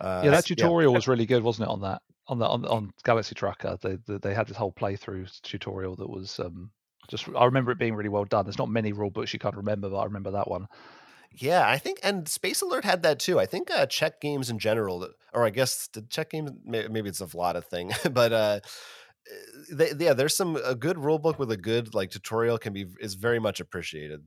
[0.00, 0.96] Uh, yeah, that tutorial yeah.
[0.96, 1.70] was really good, wasn't it?
[1.70, 5.40] On that, on the on, on Galaxy Trucker, they, they, they had this whole playthrough
[5.42, 6.72] tutorial that was um,
[7.06, 7.28] just.
[7.36, 8.44] I remember it being really well done.
[8.44, 10.66] There's not many rule books you can't remember, but I remember that one.
[11.32, 13.38] Yeah, I think, and Space Alert had that too.
[13.38, 17.20] I think uh, Czech games in general, or I guess the Czech games, maybe it's
[17.20, 18.60] a Vlaada thing, but uh,
[19.70, 22.86] they, yeah, there's some a good rule book with a good like tutorial can be
[23.00, 24.22] is very much appreciated.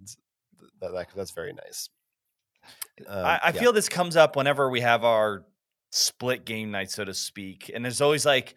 [0.80, 1.90] That, that that's very nice.
[3.08, 3.52] Um, I, I yeah.
[3.52, 5.44] feel this comes up whenever we have our
[5.90, 8.56] split game night, so to speak, and there's always like,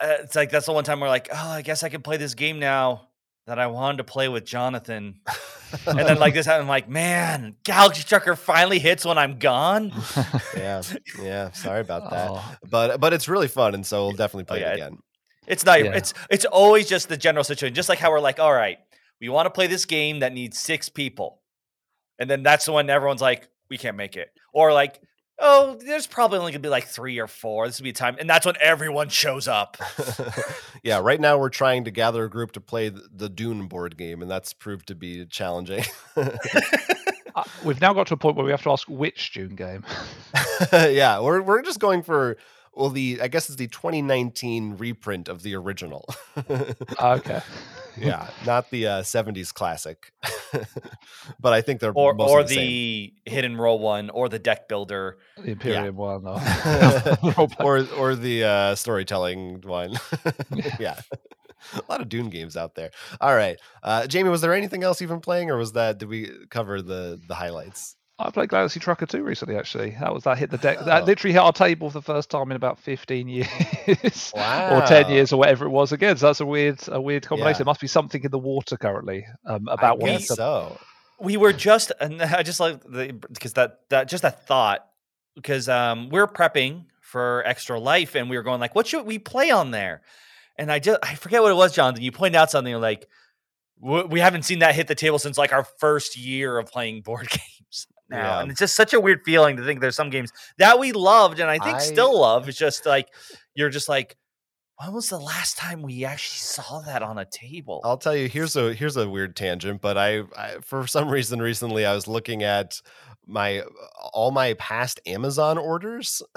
[0.00, 2.16] uh, it's like that's the one time we're like, oh, I guess I can play
[2.16, 3.09] this game now
[3.50, 5.20] that I wanted to play with Jonathan.
[5.86, 9.92] and then like this I'm like, man, Galaxy Trucker finally hits when I'm gone.
[10.56, 10.82] yeah,
[11.20, 11.50] yeah.
[11.50, 12.54] Sorry about that, oh.
[12.70, 14.98] but but it's really fun, and so we'll definitely play oh, yeah, it again.
[15.48, 15.84] It's not.
[15.84, 15.96] Yeah.
[15.96, 17.74] It's it's always just the general situation.
[17.74, 18.78] Just like how we're like, all right,
[19.20, 21.40] we want to play this game that needs six people,
[22.20, 25.00] and then that's the one everyone's like, we can't make it, or like
[25.40, 27.66] oh, there's probably only gonna be like three or four.
[27.66, 29.76] This would be a time, and that's when everyone shows up.
[30.82, 34.22] yeah, right now we're trying to gather a group to play the Dune board game,
[34.22, 35.84] and that's proved to be challenging.
[36.16, 39.84] uh, we've now got to a point where we have to ask which Dune game.
[40.72, 42.36] yeah, we're we're just going for
[42.74, 46.06] well, the I guess it's the 2019 reprint of the original.
[47.00, 47.40] okay
[47.96, 50.12] yeah, not the uh, 70s classic.
[51.40, 55.18] but I think they're or or the, the hidden roll one or the deck builder,
[55.36, 55.90] the Imperium yeah.
[55.90, 56.26] one,
[57.60, 59.94] or or the uh, storytelling one.
[60.78, 61.00] yeah.
[61.74, 62.90] A lot of Dune games out there.
[63.20, 66.08] All right, uh, Jamie, was there anything else you've been playing, or was that did
[66.08, 67.96] we cover the the highlights?
[68.20, 69.96] I played Galaxy Trucker 2 recently, actually.
[70.00, 70.78] That was that hit the deck.
[70.80, 70.84] Oh.
[70.84, 74.32] That literally hit our table for the first time in about 15 years.
[74.34, 74.78] Wow.
[74.82, 76.16] or 10 years or whatever it was again.
[76.16, 77.54] So that's a weird a weird combination.
[77.54, 77.58] Yeah.
[77.58, 80.78] There must be something in the water currently um, about I what so.
[81.18, 84.86] We were just, and I just like the, because that, that, just a thought,
[85.34, 89.18] because um, we're prepping for Extra Life and we were going like, what should we
[89.18, 90.02] play on there?
[90.56, 92.02] And I just, I forget what it was, Jonathan.
[92.02, 93.08] You pointed out something like,
[93.80, 97.28] we haven't seen that hit the table since like our first year of playing board
[97.30, 98.36] games now.
[98.36, 98.40] Yeah.
[98.42, 101.40] And it's just such a weird feeling to think there's some games that we loved
[101.40, 102.48] and I think I, still love.
[102.48, 103.08] It's just like
[103.54, 104.16] you're just like,
[104.80, 107.82] when was the last time we actually saw that on a table?
[107.84, 108.28] I'll tell you.
[108.28, 112.08] Here's a here's a weird tangent, but I, I for some reason recently I was
[112.08, 112.80] looking at
[113.26, 113.62] my
[114.12, 116.22] all my past Amazon orders.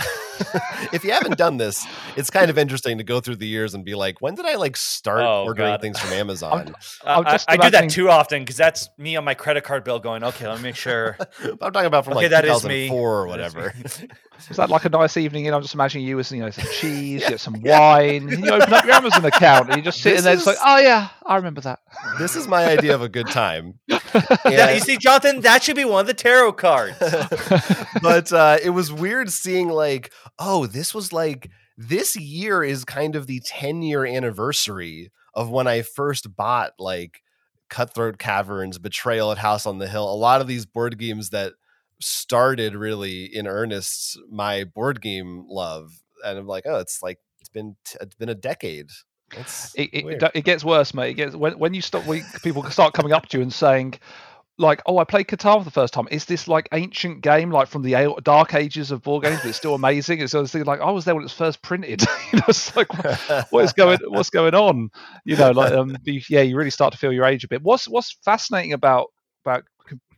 [0.91, 1.85] if you haven't done this,
[2.17, 4.55] it's kind of interesting to go through the years and be like, when did I
[4.55, 5.81] like start oh, ordering God.
[5.81, 6.73] things from Amazon?
[7.05, 9.85] I'm, I'm I, I, do that too often because that's me on my credit card
[9.85, 11.17] bill going, okay, let me make sure.
[11.43, 13.73] I'm talking about from okay, like that 2004 or whatever.
[14.49, 15.47] Is that like a nice evening?
[15.47, 17.29] And I'm just imagining you with you know some cheese, yeah.
[17.29, 18.29] get some wine.
[18.29, 20.57] You open up your Amazon account and you just sit in there, is, it's like,
[20.63, 21.79] oh yeah, I remember that.
[22.19, 23.79] This is my idea of a good time.
[23.87, 26.97] yeah, you see, Jonathan, that should be one of the tarot cards.
[28.01, 33.15] but uh, it was weird seeing like, oh, this was like this year is kind
[33.15, 37.21] of the 10 year anniversary of when I first bought like
[37.69, 40.11] Cutthroat Caverns, Betrayal at House on the Hill.
[40.11, 41.53] A lot of these board games that
[42.03, 45.91] started really in earnest my board game love,
[46.25, 48.89] and I'm like, oh, it's like it's been it's been a decade.
[49.75, 51.11] It, it, it, gets worse, mate.
[51.11, 52.03] It gets when when you stop.
[52.43, 53.95] People start coming up to you and saying,
[54.57, 56.07] like, oh, I played Catan for the first time.
[56.11, 59.57] Is this like ancient game, like from the dark ages of board games, but it's
[59.57, 60.19] still amazing?
[60.19, 62.01] It's so I was thinking, like, I was there when it was first printed.
[62.31, 62.87] you know, it's like,
[63.51, 64.89] what is going, what's going on?
[65.25, 67.63] You know, like, um, yeah, you really start to feel your age a bit.
[67.63, 69.07] What's what's fascinating about
[69.43, 69.65] about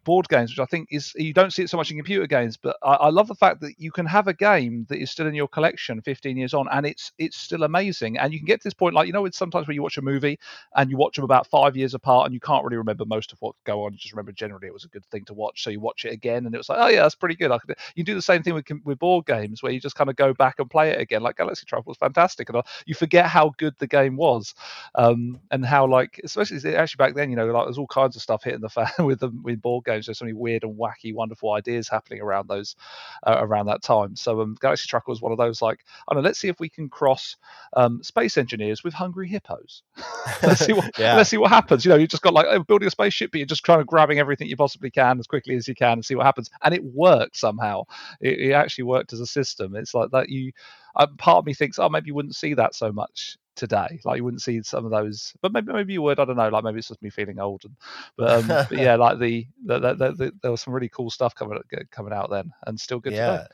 [0.06, 2.56] board games, which I think is you don't see it so much in computer games,
[2.56, 5.28] but I, I, love the fact that you can have a game that is still
[5.28, 8.18] in your collection 15 years on, and it's it's still amazing.
[8.18, 9.98] And you can get to this point, like you know, it's sometimes when you watch
[9.98, 10.40] a movie
[10.76, 13.42] and you watch them about five years apart, and you can't really remember most of
[13.42, 13.92] what go on.
[13.92, 16.14] You just remember generally it was a good thing to watch, so you watch it
[16.14, 17.52] again, and it was like, oh yeah, that's pretty good.
[17.52, 20.10] I could, you do the same thing with with board games where you just kind
[20.10, 21.22] of go back and play it again.
[21.22, 24.54] Like Galaxy Truck was fantastic, and you forget how good the game was,
[24.94, 28.22] um, and how like especially actually back then, you know, like there's all kinds of
[28.22, 30.06] stuff hitting the fan with them with board games games.
[30.06, 32.76] There's so many weird and wacky, wonderful ideas happening around those
[33.24, 34.16] uh, around that time.
[34.16, 36.60] So um, Galaxy Trucker was one of those like, I don't know, let's see if
[36.60, 37.36] we can cross
[37.74, 39.84] um, space engineers with hungry hippos.
[40.44, 41.16] let's see what yeah.
[41.16, 41.86] let's see what happens.
[41.86, 43.88] You know, you've just got like oh, building a spaceship, but you're just kind of
[43.88, 46.50] grabbing everything you possibly can as quickly as you can and see what happens.
[46.64, 47.84] And it worked somehow.
[48.22, 49.76] It, it actually worked as a system.
[49.76, 50.52] It's like that you.
[50.98, 54.00] Uh, part of me thinks, oh, maybe you wouldn't see that so much today.
[54.04, 56.20] Like you wouldn't see some of those, but maybe maybe you would.
[56.20, 56.50] I don't know.
[56.50, 57.64] Like maybe it's just me feeling old.
[57.66, 57.76] And,
[58.18, 61.36] but, um, but yeah, like the, the, the, the, there was some really cool stuff
[61.36, 61.60] coming
[61.92, 63.14] coming out then, and still good.
[63.14, 63.38] Yeah.
[63.38, 63.48] Today.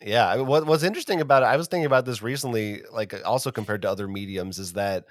[0.00, 3.82] Yeah, what what's interesting about it, I was thinking about this recently, like also compared
[3.82, 5.06] to other mediums, is that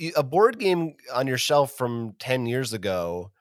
[0.00, 3.32] eh, a board game on your shelf from 10 years ago,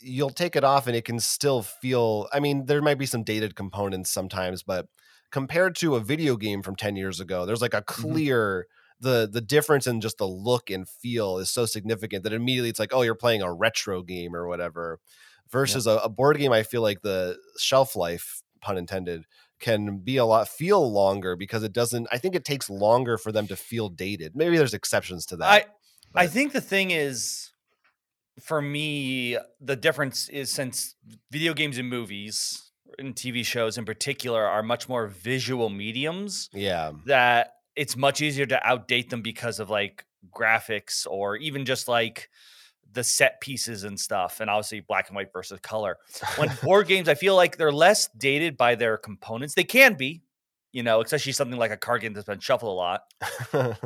[0.00, 3.22] you'll take it off and it can still feel, I mean, there might be some
[3.22, 4.88] dated components sometimes, but
[5.30, 8.02] compared to a video game from 10 years ago, there's like a mm-hmm.
[8.02, 12.32] clear mm-hmm the the difference in just the look and feel is so significant that
[12.32, 15.00] immediately it's like, oh, you're playing a retro game or whatever.
[15.50, 15.94] Versus yeah.
[15.94, 19.26] a, a board game, I feel like the shelf life, pun intended,
[19.60, 22.08] can be a lot feel longer because it doesn't.
[22.10, 24.34] I think it takes longer for them to feel dated.
[24.34, 25.48] Maybe there's exceptions to that.
[25.48, 25.64] I
[26.12, 26.22] but.
[26.22, 27.52] I think the thing is,
[28.40, 30.96] for me, the difference is since
[31.30, 36.48] video games and movies and TV shows in particular are much more visual mediums.
[36.52, 40.04] Yeah, that it's much easier to outdate them because of like
[40.34, 42.30] graphics or even just like
[42.92, 45.98] the set pieces and stuff and obviously black and white versus color.
[46.36, 49.54] When board games i feel like they're less dated by their components.
[49.54, 50.22] They can be
[50.72, 53.02] you know especially something like a card game that's been shuffled a lot.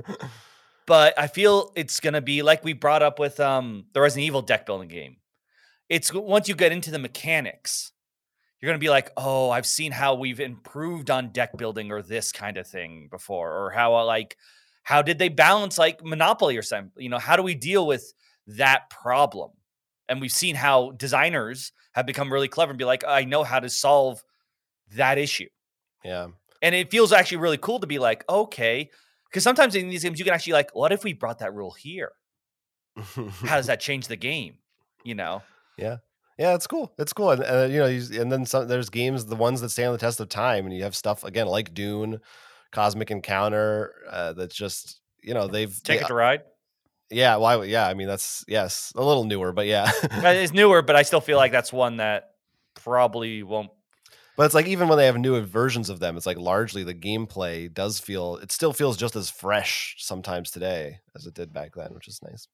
[0.86, 4.26] But i feel it's going to be like we brought up with um the resident
[4.26, 5.18] evil deck building game.
[5.88, 7.92] It's once you get into the mechanics
[8.60, 12.02] you're going to be like, oh, I've seen how we've improved on deck building or
[12.02, 14.36] this kind of thing before, or how uh, like
[14.82, 17.02] how did they balance like Monopoly or something?
[17.02, 18.12] You know, how do we deal with
[18.46, 19.50] that problem?
[20.08, 23.60] And we've seen how designers have become really clever and be like, I know how
[23.60, 24.22] to solve
[24.96, 25.48] that issue.
[26.04, 26.28] Yeah.
[26.62, 28.90] And it feels actually really cool to be like, okay,
[29.28, 31.70] because sometimes in these games you can actually like, what if we brought that rule
[31.72, 32.12] here?
[32.96, 34.58] how does that change the game?
[35.04, 35.42] You know?
[35.78, 35.98] Yeah.
[36.40, 36.90] Yeah, it's cool.
[36.96, 39.68] It's cool, and uh, you know, you, and then some, there's games, the ones that
[39.68, 42.18] stand on the test of time, and you have stuff again like Dune,
[42.72, 43.92] Cosmic Encounter.
[44.10, 46.40] Uh, that's just you know they've take they, it to ride.
[47.10, 47.56] Yeah, why?
[47.56, 51.02] Well, yeah, I mean that's yes, a little newer, but yeah, it's newer, but I
[51.02, 52.30] still feel like that's one that
[52.72, 53.68] probably won't.
[54.38, 56.94] But it's like even when they have new versions of them, it's like largely the
[56.94, 61.74] gameplay does feel it still feels just as fresh sometimes today as it did back
[61.74, 62.48] then, which is nice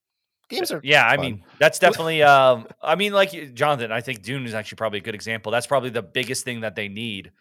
[0.48, 1.18] games are yeah fun.
[1.18, 4.98] i mean that's definitely um i mean like jonathan i think dune is actually probably
[4.98, 7.32] a good example that's probably the biggest thing that they need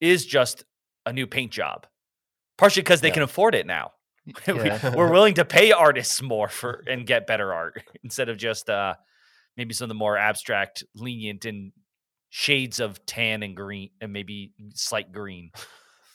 [0.00, 0.64] is just
[1.06, 1.86] a new paint job
[2.58, 3.14] partially because they yeah.
[3.14, 3.92] can afford it now
[4.46, 4.94] yeah.
[4.94, 8.94] we're willing to pay artists more for and get better art instead of just uh
[9.56, 11.72] maybe some of the more abstract lenient and
[12.30, 15.50] shades of tan and green and maybe slight green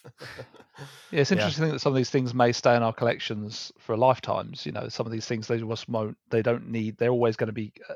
[1.12, 1.74] yeah, it's interesting yeah.
[1.74, 4.66] that some of these things may stay in our collections for lifetimes.
[4.66, 6.18] You know, some of these things they just won't.
[6.30, 6.98] They don't need.
[6.98, 7.94] They're always going to be uh,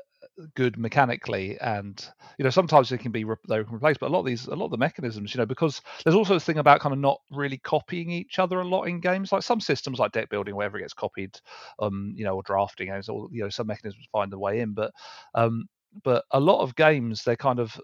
[0.54, 2.06] good mechanically, and
[2.38, 4.00] you know sometimes they can be re- they can replaced.
[4.00, 6.34] But a lot of these, a lot of the mechanisms, you know, because there's also
[6.34, 9.32] this thing about kind of not really copying each other a lot in games.
[9.32, 11.38] Like some systems, like deck building, wherever it gets copied,
[11.78, 14.74] um, you know, or drafting, or you know, some mechanisms find their way in.
[14.74, 14.92] But
[15.34, 15.66] um,
[16.02, 17.78] but a lot of games, they're kind of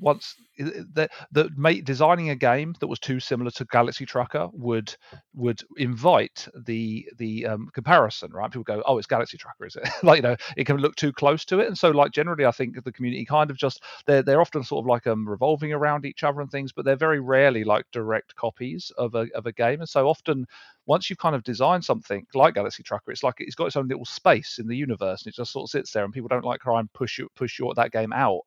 [0.00, 4.94] once that that designing a game that was too similar to Galaxy Trucker would
[5.34, 8.50] would invite the the um, comparison, right?
[8.50, 11.12] People go, "Oh, it's Galaxy Trucker, is it?" like you know, it can look too
[11.12, 14.22] close to it, and so like generally, I think the community kind of just they're
[14.22, 17.20] they're often sort of like um revolving around each other and things, but they're very
[17.20, 20.46] rarely like direct copies of a of a game, and so often
[20.86, 23.88] once you've kind of designed something like Galaxy Trucker, it's like it's got its own
[23.88, 26.44] little space in the universe, and it just sort of sits there, and people don't
[26.44, 28.42] like try and push you push your that game out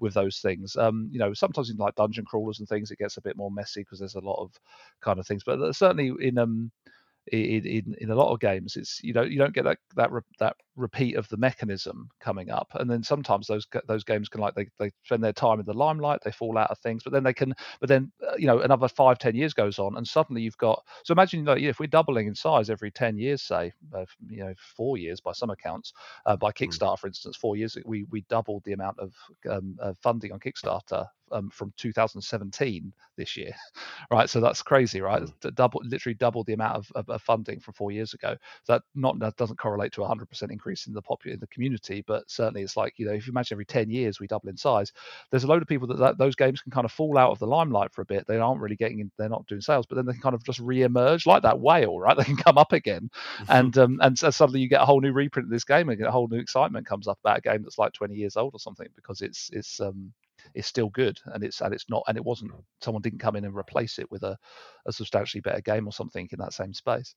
[0.00, 0.76] with those things.
[0.76, 3.50] Um, you know, sometimes in like dungeon crawlers and things, it gets a bit more
[3.50, 4.52] messy because there's a lot of
[5.00, 5.44] kind of things.
[5.44, 6.70] But certainly in um,
[7.32, 10.10] in, in, in a lot of games it's you know you don't get that that
[10.38, 14.54] that repeat of the mechanism coming up and then sometimes those those games can like
[14.54, 17.22] they, they spend their time in the limelight they fall out of things but then
[17.22, 20.42] they can but then uh, you know another five ten years goes on and suddenly
[20.42, 24.04] you've got so imagine like, if we're doubling in size every 10 years say uh,
[24.28, 25.92] you know four years by some accounts
[26.26, 26.64] uh, by hmm.
[26.64, 29.12] kickstarter for instance four years we we doubled the amount of
[29.48, 33.52] um, uh, funding on kickstarter um, from 2017 this year,
[34.10, 34.28] right?
[34.28, 35.22] So that's crazy, right?
[35.22, 35.54] Mm.
[35.54, 38.36] Double, literally double the amount of, of, of, funding from four years ago.
[38.66, 42.02] that not that doesn't correlate to a 100% increase in the popular in the community,
[42.06, 44.56] but certainly it's like you know if you imagine every 10 years we double in
[44.56, 44.92] size,
[45.30, 47.38] there's a load of people that, that those games can kind of fall out of
[47.38, 48.26] the limelight for a bit.
[48.26, 50.44] They aren't really getting, in, they're not doing sales, but then they can kind of
[50.44, 52.16] just re-emerge like that whale, right?
[52.20, 53.08] They can come up again,
[53.48, 56.00] and um, and so suddenly you get a whole new reprint of this game, and
[56.02, 58.60] a whole new excitement comes up about a game that's like 20 years old or
[58.60, 60.12] something because it's it's um
[60.54, 63.44] is still good and it's and it's not and it wasn't someone didn't come in
[63.44, 64.36] and replace it with a,
[64.86, 67.14] a substantially better game or something in that same space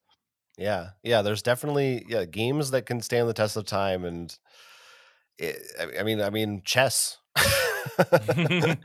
[0.58, 4.38] yeah yeah there's definitely yeah games that can stand the test of time and
[5.40, 7.18] eh, it, i mean i mean chess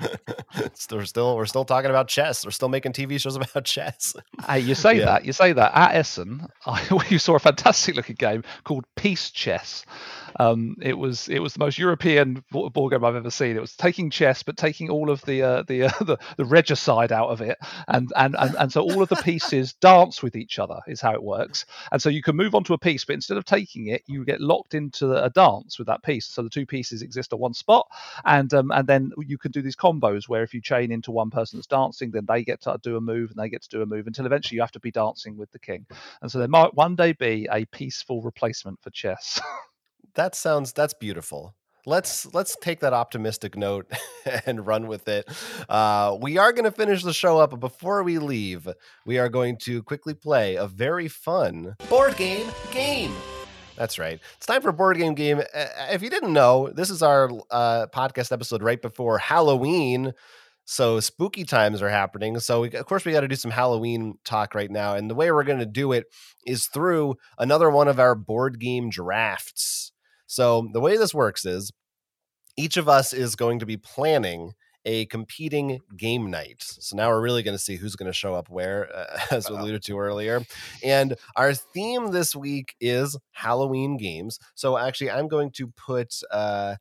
[0.90, 2.44] we're still we're still talking about chess.
[2.44, 4.14] We're still making TV shows about chess.
[4.46, 5.04] hey, you say yeah.
[5.06, 9.30] that you say that at Essen, I, we saw a fantastic looking game called Peace
[9.30, 9.84] Chess.
[10.36, 13.56] Um, it was it was the most European board game I've ever seen.
[13.56, 17.12] It was taking chess, but taking all of the uh, the, uh, the the regicide
[17.12, 17.58] out of it,
[17.88, 21.12] and, and and and so all of the pieces dance with each other is how
[21.12, 21.64] it works.
[21.92, 24.24] And so you can move on to a piece, but instead of taking it, you
[24.24, 26.26] get locked into a dance with that piece.
[26.26, 27.88] So the two pieces exist at one spot,
[28.24, 31.30] and um, and then you can do these combos where if you chain into one
[31.30, 33.82] person that's dancing, then they get to do a move and they get to do
[33.82, 35.86] a move until eventually you have to be dancing with the king.
[36.22, 39.40] And so there might one day be a peaceful replacement for chess.
[40.14, 41.54] that sounds that's beautiful
[41.88, 43.90] let's let's take that optimistic note
[44.46, 45.28] and run with it.
[45.68, 48.68] Uh, we are going to finish the show up, but before we leave,
[49.06, 53.12] we are going to quickly play a very fun board game game.
[53.78, 54.18] That's right.
[54.36, 55.40] It's time for board game game.
[55.54, 60.12] If you didn't know, this is our uh, podcast episode right before Halloween.
[60.64, 62.40] So spooky times are happening.
[62.40, 65.14] So we, of course we got to do some Halloween talk right now, and the
[65.14, 66.06] way we're going to do it
[66.44, 69.92] is through another one of our board game drafts.
[70.26, 71.72] So the way this works is
[72.56, 74.52] each of us is going to be planning
[74.88, 76.62] a competing game night.
[76.62, 79.50] So now we're really going to see who's going to show up where, uh, as
[79.50, 80.40] we alluded to earlier.
[80.82, 84.38] And our theme this week is Halloween games.
[84.54, 86.14] So actually, I'm going to put.
[86.32, 86.76] Uh,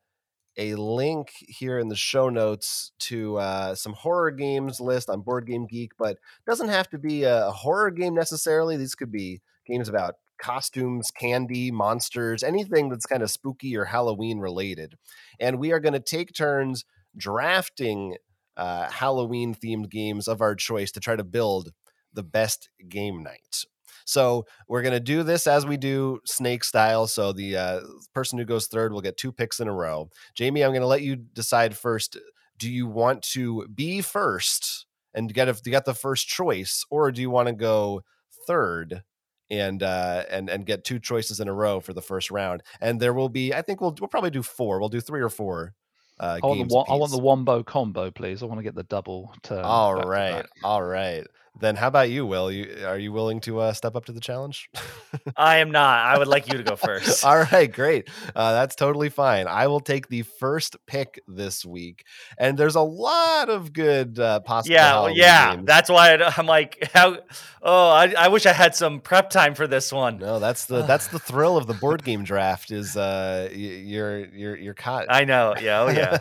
[0.60, 5.46] a link here in the show notes to uh, some horror games list on Board
[5.46, 6.18] Game Geek, but
[6.48, 8.76] doesn't have to be a horror game necessarily.
[8.76, 14.40] These could be games about costumes, candy, monsters, anything that's kind of spooky or Halloween
[14.40, 14.96] related.
[15.40, 16.86] And we are going to take turns
[17.16, 18.18] drafting
[18.56, 21.72] uh, Halloween themed games of our choice to try to build
[22.14, 23.66] the best game night.
[24.06, 27.08] So we're going to do this as we do snake style.
[27.08, 27.80] So the uh,
[28.14, 30.10] person who goes third will get two picks in a row.
[30.34, 32.18] Jamie, I'm going to let you decide first.
[32.58, 37.22] Do you want to be first and get a, get the first choice, or do
[37.22, 38.02] you want to go
[38.48, 39.04] third
[39.50, 42.64] and uh, and and get two choices in a row for the first round?
[42.80, 44.80] And there will be, I think we'll we'll probably do four.
[44.80, 45.74] We'll do three or four
[46.20, 48.42] uh, I, want the, I want the wombo combo, please.
[48.42, 49.64] I want to get the double turn.
[49.64, 51.26] All right, all right.
[51.60, 52.52] Then how about you, Will?
[52.52, 54.70] You are you willing to uh, step up to the challenge?
[55.38, 56.06] I am not.
[56.06, 57.26] I would like you to go first.
[57.26, 58.10] All right, great.
[58.36, 59.48] Uh, that's totally fine.
[59.48, 62.06] I will take the first pick this week,
[62.38, 64.76] and there's a lot of good uh, possible.
[64.76, 65.56] Yeah, yeah.
[65.56, 65.66] Games.
[65.66, 67.18] That's why I'm like, how?
[67.62, 70.20] Oh, I, I wish I had some prep time for this one.
[70.20, 72.72] No, that's the that's the thrill of the board game draft.
[72.72, 75.08] Is uh, you're you're you're caught.
[75.10, 75.56] I know.
[75.60, 75.82] Yeah.
[75.82, 76.20] Oh yeah.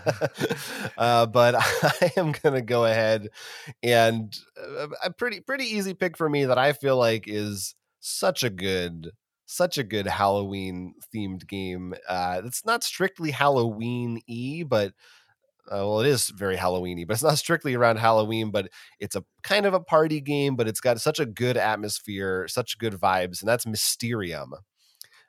[0.98, 3.28] uh, but I am gonna go ahead
[3.82, 7.74] and uh, I'm pretty pretty pretty easy pick for me that I feel like is
[7.98, 9.10] such a good
[9.44, 11.94] such a good Halloween themed game.
[12.08, 14.92] Uh, it's not strictly Halloween y, but
[15.68, 18.52] uh, well, it is very Halloweeny, but it's not strictly around Halloween.
[18.52, 18.70] But
[19.00, 22.78] it's a kind of a party game, but it's got such a good atmosphere, such
[22.78, 24.52] good vibes, and that's Mysterium.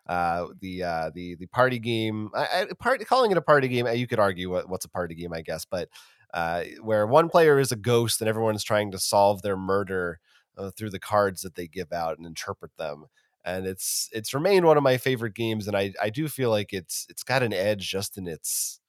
[0.06, 3.88] Uh, the uh, the the party game, I, I, part, calling it a party game,
[3.88, 5.90] you could argue what, what's a party game, I guess, but
[6.34, 10.20] uh, where one player is a ghost and everyone's trying to solve their murder
[10.58, 13.06] uh, through the cards that they give out and interpret them.
[13.46, 16.74] And it's it's remained one of my favorite games, and I I do feel like
[16.74, 18.82] it's it's got an edge just in its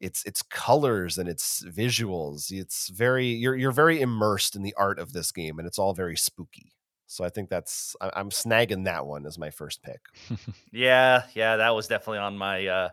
[0.00, 2.50] its its colors and its visuals.
[2.50, 5.92] It's very you're you're very immersed in the art of this game, and it's all
[5.92, 6.72] very spooky.
[7.06, 10.00] So I think that's I'm snagging that one as my first pick.
[10.72, 12.88] yeah, yeah, that was definitely on my uh,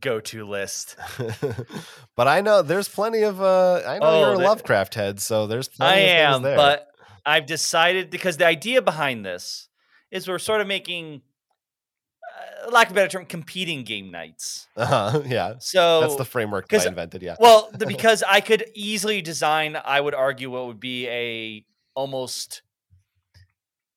[0.00, 0.96] go-to list.
[2.16, 5.46] but I know there's plenty of uh I know oh, you're a Lovecraft head, so
[5.46, 6.88] there's I am, but
[7.24, 9.68] I've decided because the idea behind this
[10.10, 11.20] is we're sort of making,
[12.66, 14.66] uh, lack of a better term, competing game nights.
[14.76, 15.54] Uh-huh, yeah.
[15.58, 17.22] So That's the framework that I invented.
[17.22, 17.36] Yeah.
[17.38, 22.62] well, the, because I could easily design, I would argue, what would be a almost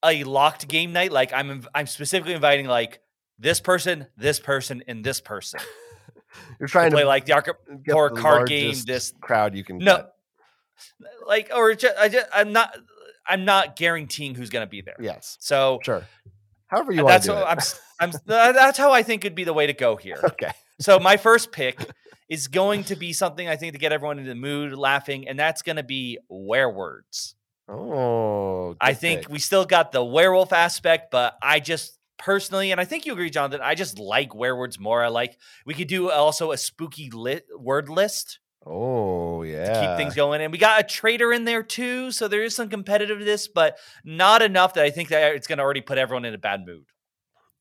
[0.04, 1.12] a locked game night.
[1.12, 3.00] Like I'm, I'm specifically inviting like
[3.42, 5.60] this person, this person, and this person
[6.60, 8.74] You're trying to play to like the get or the card game.
[8.86, 10.12] This crowd you can no, get.
[11.28, 12.76] like or just, I just, I'm not,
[13.28, 14.96] I'm not guaranteeing who's going to be there.
[15.00, 15.38] Yes.
[15.42, 16.06] So Sure.
[16.68, 17.44] However you want to do it.
[17.44, 17.58] I'm,
[18.00, 18.12] I'm.
[18.26, 20.20] That's how I think would be the way to go here.
[20.24, 20.52] okay.
[20.80, 21.78] So my first pick
[22.30, 25.38] is going to be something I think to get everyone in the mood, laughing, and
[25.38, 27.36] that's going to be werewords.
[27.68, 29.30] Oh, I think pick.
[29.30, 33.30] we still got the werewolf aspect, but I just personally, and I think you agree,
[33.30, 35.04] Jonathan, I just like werewords more.
[35.04, 39.82] I like we could do also a spooky lit word list Oh to yeah.
[39.82, 42.70] keep things going, and we got a trader in there too, so there is some
[42.70, 46.34] competitiveness, but not enough that I think that it's going to already put everyone in
[46.34, 46.86] a bad mood.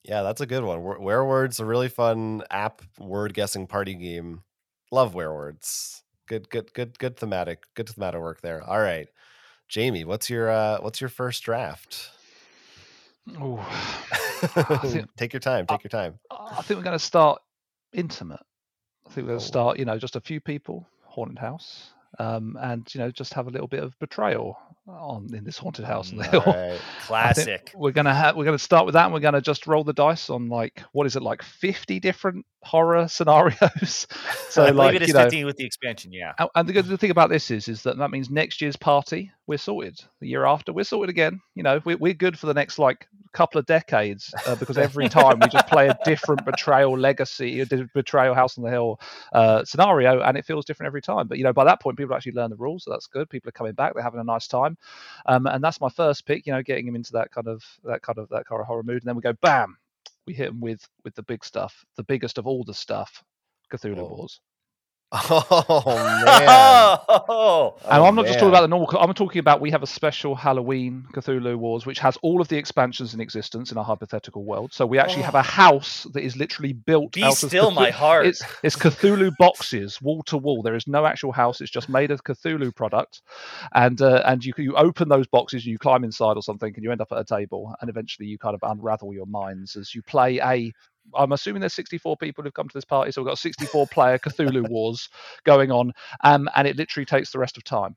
[0.03, 0.83] Yeah, that's a good one.
[0.83, 4.43] Were- Wereword's a really fun app word guessing party game.
[4.91, 6.03] Love Werewords.
[6.29, 7.65] Good, good, good, good thematic.
[7.75, 8.63] Good thematic work there.
[8.63, 9.09] All right,
[9.69, 12.11] Jamie, what's your uh, what's your first draft?
[14.83, 15.67] Think, take your time.
[15.67, 16.19] Take your time.
[16.31, 17.41] I think we're going to start
[17.93, 18.41] intimate.
[19.07, 19.41] I think we're going Oh.
[19.41, 23.35] to start, you know, just a few people, haunted house, um, and you know, just
[23.35, 24.57] have a little bit of betrayal
[24.99, 26.43] on in this haunted house on the hill.
[26.47, 26.79] right.
[27.07, 27.73] Classic.
[27.75, 29.05] We're gonna have we're gonna start with that.
[29.05, 32.45] And we're gonna just roll the dice on like what is it like fifty different
[32.63, 34.07] horror scenarios.
[34.51, 36.33] so I like it is you know, 15 with the expansion, yeah.
[36.39, 38.77] and- and the good the thing about this is is that that means next year's
[38.77, 39.99] party we're sorted.
[40.21, 41.41] The year after we're sorted again.
[41.55, 45.09] You know we're we're good for the next like couple of decades uh, because every
[45.21, 47.65] time we just play a different betrayal legacy,
[47.95, 49.01] betrayal house on the hill
[49.33, 51.27] uh, scenario, and it feels different every time.
[51.29, 53.29] But you know by that point people actually learn the rules, so that's good.
[53.31, 54.77] People are coming back, they're having a nice time,
[55.27, 56.47] um, and that's my first pick.
[56.47, 58.83] You know getting him into that kind of that kind of that kind of horror
[58.83, 59.77] mood, and then we go bam,
[60.27, 63.23] we hit him with with the big stuff, the biggest of all the stuff,
[63.73, 64.09] Cthulhu Whoa.
[64.09, 64.41] Wars.
[65.33, 66.99] Oh man.
[67.29, 68.89] Oh, And Oh, I'm not just talking about the normal.
[68.99, 72.57] I'm talking about we have a special Halloween Cthulhu Wars, which has all of the
[72.57, 74.73] expansions in existence in our hypothetical world.
[74.73, 77.13] So we actually have a house that is literally built.
[77.13, 78.27] be out of still, Cthul- my heart.
[78.27, 80.63] It's it's Cthulhu boxes, wall to wall.
[80.63, 81.61] There is no actual house.
[81.61, 83.23] It's just made of Cthulhu product,
[83.75, 86.85] and uh, and you you open those boxes and you climb inside or something, and
[86.85, 89.95] you end up at a table, and eventually you kind of unravel your minds as
[89.95, 90.73] you play a.
[91.15, 94.19] I'm assuming there's 64 people who've come to this party, so we've got 64 player
[94.19, 95.09] Cthulhu Wars
[95.45, 95.93] going on,
[96.25, 97.97] um, and it literally takes the rest of time.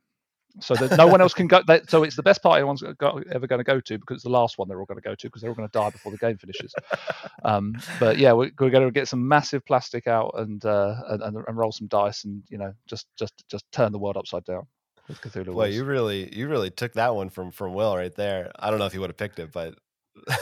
[0.60, 1.64] So that no one else can go.
[1.66, 4.24] That, so it's the best party anyone's go, ever going to go to because it's
[4.24, 5.90] the last one they're all going to go to because they're all going to die
[5.90, 6.76] before the game finishes.
[7.44, 11.24] um, but yeah, we're, we're going to get some massive plastic out and, uh, and
[11.24, 14.68] and roll some dice and you know just just just turn the world upside down
[15.08, 15.54] with Cthulhu.
[15.54, 15.76] Wars.
[15.76, 18.52] you really you really took that one from from Will right there.
[18.58, 19.76] I don't know if he would have picked it, but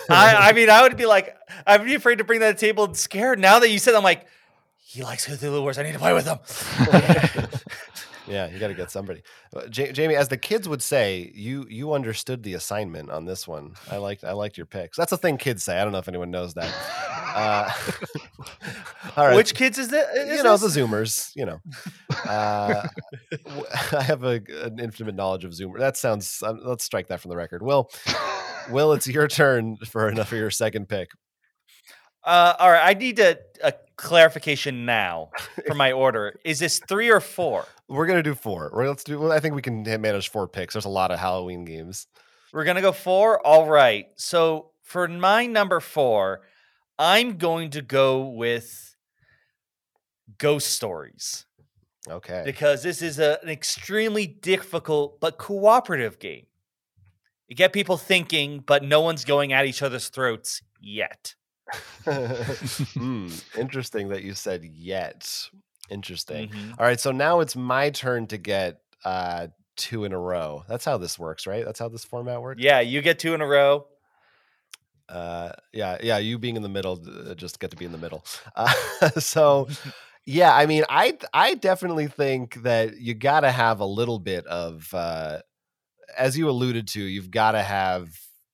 [0.09, 1.35] I, I mean, I would be like,
[1.65, 3.39] I'd be afraid to bring that to the table and scared.
[3.39, 4.25] Now that you said, I'm like,
[4.77, 5.77] he likes Cthulhu Wars.
[5.77, 6.39] I need to play with him.
[8.27, 9.21] yeah, you got to get somebody.
[9.55, 13.73] Uh, Jamie, as the kids would say, you you understood the assignment on this one.
[13.89, 14.97] I liked I liked your picks.
[14.97, 15.79] That's a thing kids say.
[15.79, 16.73] I don't know if anyone knows that.
[17.35, 17.71] Uh,
[19.17, 20.07] all right, Which kids is that?
[20.15, 20.67] Is you know the?
[20.67, 21.31] Zoomers.
[21.35, 21.59] You know,
[22.27, 22.87] uh,
[23.45, 23.65] w-
[23.97, 25.79] I have a, an infinite knowledge of Zoomer.
[25.79, 26.43] That sounds.
[26.43, 27.63] Um, let's strike that from the record.
[27.63, 27.89] Will,
[28.69, 31.09] Will, it's your turn for enough for your second pick.
[32.23, 35.31] Uh, all right, I need a, a clarification now
[35.65, 36.39] for my order.
[36.45, 37.65] Is this three or four?
[37.91, 38.71] We're gonna do four.
[38.73, 39.19] We're, let's do.
[39.19, 40.73] well, I think we can manage four picks.
[40.73, 42.07] There's a lot of Halloween games.
[42.53, 43.45] We're gonna go four.
[43.45, 44.07] All right.
[44.15, 46.41] So for my number four,
[46.97, 48.95] I'm going to go with
[50.37, 51.45] ghost stories
[52.09, 52.41] Okay.
[52.45, 56.45] because this is a, an extremely difficult but cooperative game.
[57.47, 61.35] You get people thinking, but no one's going at each other's throats yet.
[62.05, 65.49] Hmm, interesting that you said yet.
[65.91, 66.49] Interesting.
[66.49, 66.79] Mhm.
[66.79, 70.63] All right, so now it's my turn to get uh two in a row.
[70.67, 71.65] That's how this works, right?
[71.65, 72.61] That's how this format works.
[72.61, 73.87] Yeah, you get two in a row.
[75.09, 76.17] Uh, yeah, yeah.
[76.19, 78.23] You being in the middle, uh, just get to be in the middle.
[78.55, 78.71] Uh,
[79.19, 79.67] so,
[80.25, 80.55] yeah.
[80.55, 84.87] I mean, I I definitely think that you got to have a little bit of,
[84.93, 85.39] uh,
[86.17, 88.09] as you alluded to, you've got to have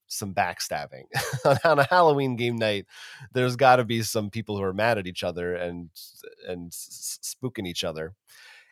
[0.08, 1.04] some backstabbing
[1.64, 2.86] on a Halloween game night.
[3.32, 5.90] There's got to be some people who are mad at each other and
[6.46, 8.14] and spooking each other.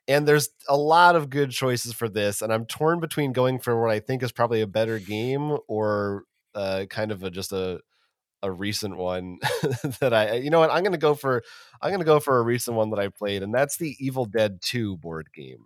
[0.08, 3.80] And there's a lot of good choices for this, and I'm torn between going for
[3.80, 7.80] what I think is probably a better game or uh, kind of a, just a
[8.42, 9.38] a recent one
[10.00, 11.42] that I you know what I'm gonna go for
[11.82, 14.60] I'm gonna go for a recent one that I played, and that's the Evil Dead
[14.62, 15.64] 2 board game.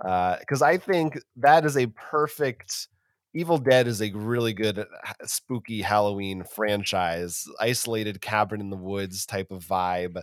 [0.00, 2.88] Because I think that is a perfect
[3.34, 4.84] Evil Dead is a really good uh,
[5.24, 10.20] spooky Halloween franchise, isolated cabin in the woods type of vibe.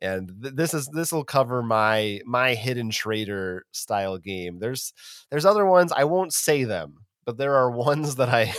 [0.00, 4.58] And th- this is this will cover my my hidden trader style game.
[4.58, 4.92] There's
[5.30, 8.52] there's other ones I won't say them, but there are ones that I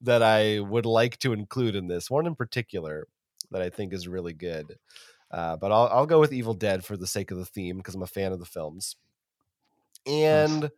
[0.00, 2.10] that I would like to include in this.
[2.10, 3.06] One in particular
[3.50, 4.78] that I think is really good.
[5.30, 7.94] Uh, but I'll I'll go with Evil Dead for the sake of the theme because
[7.94, 8.96] I'm a fan of the films.
[10.06, 10.70] And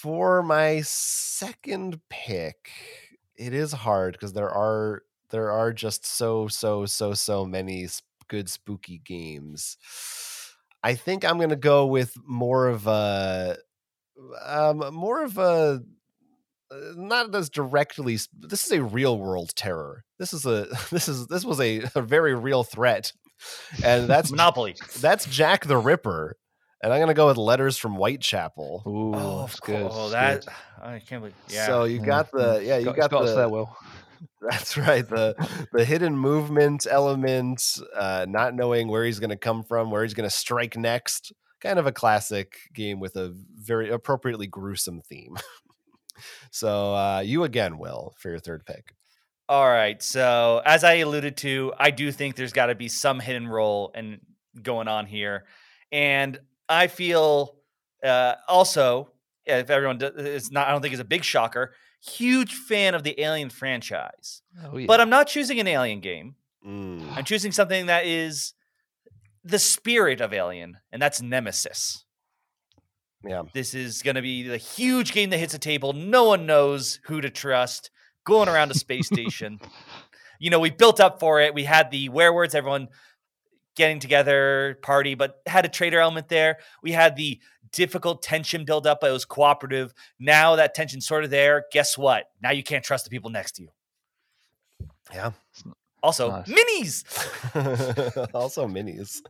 [0.00, 2.70] for my second pick,
[3.36, 7.86] it is hard because there are there are just so so so so many
[8.28, 9.76] good spooky games.
[10.82, 13.58] I think I'm gonna go with more of a
[14.44, 15.82] um more of a
[16.70, 21.26] uh, not as directly this is a real world terror this is a this is
[21.26, 23.12] this was a, a very real threat
[23.82, 24.76] and that's Monopoly.
[25.00, 26.36] that's jack the ripper
[26.82, 29.80] and i'm gonna go with letters from whitechapel Ooh, Oh, that's of good.
[29.82, 29.94] course.
[29.96, 30.52] Oh, that good.
[30.82, 31.34] I can't believe.
[31.48, 31.66] Yeah.
[31.66, 33.76] so you got the yeah you got, it's got got us there, Will.
[34.42, 35.34] that's right the
[35.72, 40.28] the hidden movement element uh not knowing where he's gonna come from where he's gonna
[40.30, 45.36] strike next kind of a classic game with a very appropriately gruesome theme
[46.50, 48.94] so uh you again will for your third pick
[49.48, 50.00] All right.
[50.02, 53.90] So as I alluded to, I do think there's got to be some hidden role
[53.96, 54.20] and
[54.62, 55.44] going on here,
[55.90, 56.38] and
[56.70, 57.56] I feel
[58.02, 59.10] uh, also
[59.44, 61.74] if everyone does, it's not, I don't think it's a big shocker.
[62.02, 64.86] Huge fan of the Alien franchise, Oh, yeah.
[64.86, 66.36] but I'm not choosing an Alien game.
[66.66, 67.14] Mm.
[67.16, 68.54] I'm choosing something that is
[69.44, 72.04] the spirit of Alien, and that's Nemesis.
[73.26, 73.42] Yeah.
[73.52, 75.92] This is going to be the huge game that hits a table.
[75.92, 77.90] No one knows who to trust.
[78.24, 79.60] Going around a space station.
[80.38, 81.52] You know, we built up for it.
[81.54, 82.88] We had the werewords, everyone
[83.80, 86.58] getting together, party, but had a trader element there.
[86.82, 87.40] We had the
[87.72, 89.92] difficult tension build up, but it was cooperative.
[90.18, 91.64] Now that tension's sort of there.
[91.72, 92.26] Guess what?
[92.42, 93.68] Now you can't trust the people next to you.
[95.12, 95.30] Yeah.
[96.02, 96.46] Also, Nice.
[96.48, 97.04] minis.
[98.34, 99.20] also minis.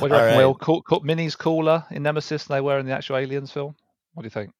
[0.00, 0.36] What do you All reckon, right.
[0.38, 0.54] Will?
[0.54, 3.74] Cool, cool, minis cooler in Nemesis than they were in the actual Aliens film.
[4.14, 4.50] What do you think?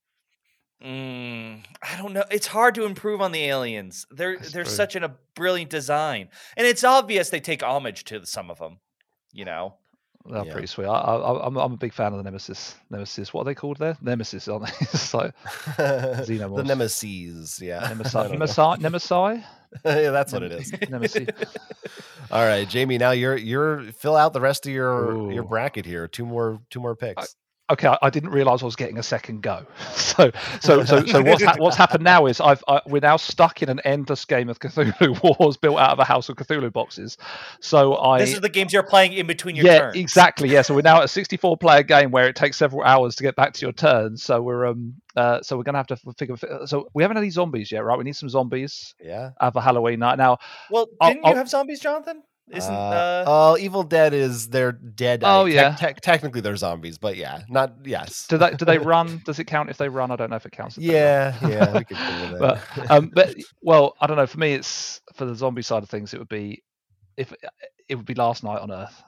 [0.85, 2.25] Mm, I don't know.
[2.31, 4.07] It's hard to improve on the aliens.
[4.11, 4.73] They're That's they're true.
[4.73, 8.79] such an, a brilliant design, and it's obvious they take homage to some of them.
[9.33, 9.75] You know,
[10.29, 10.53] They're Yeah.
[10.53, 10.87] pretty sweet.
[10.87, 12.75] I, I, I'm, I'm a big fan of the Nemesis.
[12.91, 13.33] Nemesis.
[13.33, 13.97] What are they called there?
[14.03, 14.73] Nemesis, aren't they?
[14.81, 15.33] it's like
[15.77, 17.61] the nemesis.
[17.63, 17.81] Yeah.
[17.85, 18.15] I Nemesis.
[18.15, 18.41] don't.
[18.41, 18.81] Nemesi.
[18.81, 19.45] Nemesi.
[19.85, 20.73] yeah, that's what it is.
[20.91, 21.29] Nemesis.
[22.31, 22.99] All right, Jamie.
[22.99, 26.07] Now you're you're fill out the rest of your your bracket here.
[26.09, 27.37] Two more two more picks.
[27.71, 29.65] Okay, I, I didn't realise I was getting a second go.
[30.11, 30.31] So,
[30.61, 33.69] so, so, so what's ha- what's happened now is I've I, we're now stuck in
[33.71, 37.17] an endless game of Cthulhu Wars built out of a house of Cthulhu boxes.
[37.61, 39.97] So I this is the games you're playing in between your yeah, turns.
[39.97, 40.49] exactly.
[40.51, 43.23] Yeah, so we're now at a 64 player game where it takes several hours to
[43.23, 44.17] get back to your turn.
[44.17, 46.37] So we're um uh so we're gonna have to figure.
[46.67, 47.97] So we haven't had any zombies yet, right?
[47.97, 48.95] We need some zombies.
[49.03, 49.31] yeah.
[49.41, 50.39] Have a Halloween night now.
[50.71, 52.23] Well, didn't I'll- you have zombies, Jonathan?
[52.53, 55.23] Isn't Uh, uh, oh, Evil Dead is they're dead.
[55.25, 55.93] Oh, I- tec- yeah.
[56.03, 58.27] technically they're zombies, but yeah, not yes.
[58.29, 59.23] Do they do they run?
[59.25, 60.11] Does it count if they run?
[60.11, 60.77] I don't know if it counts.
[60.77, 61.73] If yeah, yeah.
[61.79, 62.61] We can but
[62.91, 64.27] um, but well, I don't know.
[64.27, 66.13] For me, it's for the zombie side of things.
[66.13, 66.63] It would be
[67.17, 67.33] if
[67.89, 69.01] it would be Last Night on Earth.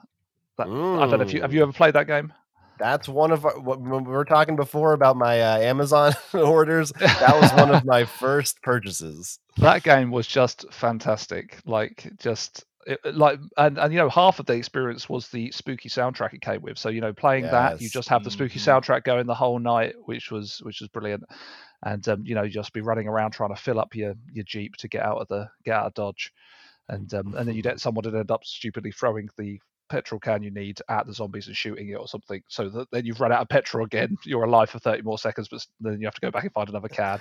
[0.57, 2.31] That, I don't know if you have you ever played that game.
[2.79, 6.91] That's one of our, what- we were talking before about my uh, Amazon orders.
[6.99, 9.39] That was one of my first purchases.
[9.57, 14.45] that game was just fantastic like just it, like and, and you know half of
[14.45, 16.77] the experience was the spooky soundtrack it came with.
[16.77, 18.81] So you know playing that you just have the spooky Mhm.
[18.81, 21.23] soundtrack going the whole night which was which was brilliant.
[21.83, 24.45] And um, you know you just be running around trying to fill up your your
[24.45, 26.31] jeep to get out of the get out of dodge.
[26.89, 29.59] And um, and then you'd someone would end up stupidly throwing the
[29.93, 33.05] petrol can you need at the zombies and shooting it or something so that then
[33.05, 36.07] you've run out of petrol again you're alive for 30 more seconds but then you
[36.07, 37.19] have to go back and find another can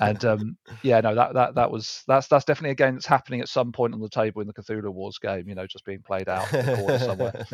[0.00, 3.40] and um, yeah, no, that that that was that's that's definitely a game that's happening
[3.40, 5.48] at some point on the table in the Cthulhu Wars game.
[5.48, 7.46] You know, just being played out in the corner somewhere.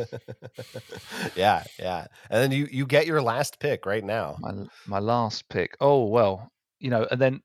[1.37, 2.07] yeah, yeah.
[2.31, 4.37] And then you you get your last pick right now.
[4.41, 4.53] My
[4.87, 5.77] my last pick.
[5.81, 7.41] Oh well, you know, and then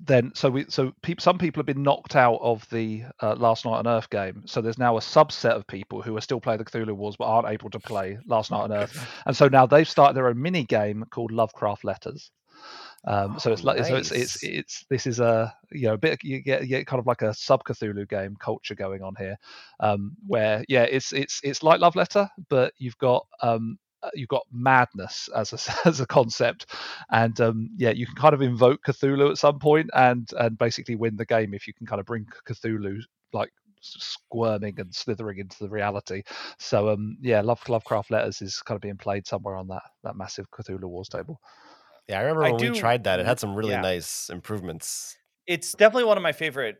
[0.00, 3.64] then so we so peop some people have been knocked out of the uh, Last
[3.64, 4.42] Night on Earth game.
[4.46, 7.26] So there's now a subset of people who are still playing the Cthulhu Wars but
[7.26, 10.40] aren't able to play Last Night on Earth, and so now they've started their own
[10.40, 12.30] mini game called Lovecraft Letters.
[13.04, 15.98] Um, so it's Oh, like so it's it's it's this is a you know a
[15.98, 19.14] bit you get you get kind of like a sub Cthulhu game culture going on
[19.16, 19.36] here,
[19.80, 23.78] um, where yeah it's it's it's like Love Letter, but you've got um,
[24.14, 26.66] you've got madness as a as a concept,
[27.10, 30.96] and um, yeah you can kind of invoke Cthulhu at some point and and basically
[30.96, 33.00] win the game if you can kind of bring Cthulhu
[33.32, 33.50] like
[33.80, 36.22] squirming and slithering into the reality.
[36.58, 40.16] So um yeah, Love Lovecraft Letters is kind of being played somewhere on that that
[40.16, 41.40] massive Cthulhu Wars table.
[42.08, 43.20] Yeah, I remember I when do- we tried that.
[43.20, 43.82] It had some really yeah.
[43.82, 45.16] nice improvements.
[45.46, 46.78] It's definitely one of my favorite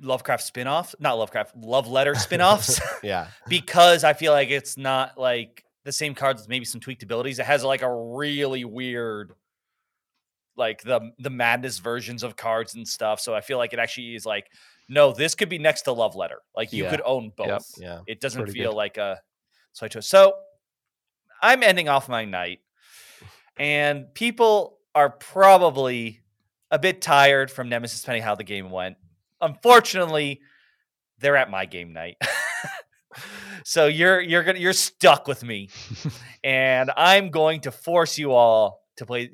[0.00, 3.28] Lovecraft spin-offs, not Lovecraft, love letter spin-offs Yeah.
[3.48, 7.38] because I feel like it's not like the same cards with maybe some tweaked abilities.
[7.38, 9.32] It has like a really weird
[10.56, 13.20] like the the madness versions of cards and stuff.
[13.20, 14.46] So I feel like it actually is like
[14.88, 16.40] no, this could be next to love letter.
[16.54, 16.90] Like you Yeah.
[16.90, 17.48] could own both.
[17.48, 17.62] Yep.
[17.78, 18.00] Yeah.
[18.06, 18.76] It doesn't Pretty feel good.
[18.76, 19.20] like a
[19.72, 20.06] so I chose.
[20.06, 20.34] So
[21.40, 22.60] I'm ending off my night,
[23.58, 26.20] and people are probably
[26.70, 28.96] a bit tired from Nemesis, depending how the game went.
[29.40, 30.40] Unfortunately,
[31.18, 32.16] they're at my game night.
[33.64, 35.70] so you're you're gonna you're stuck with me,
[36.44, 39.30] and I'm going to force you all to play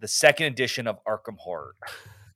[0.00, 1.74] the second edition of Arkham Horror.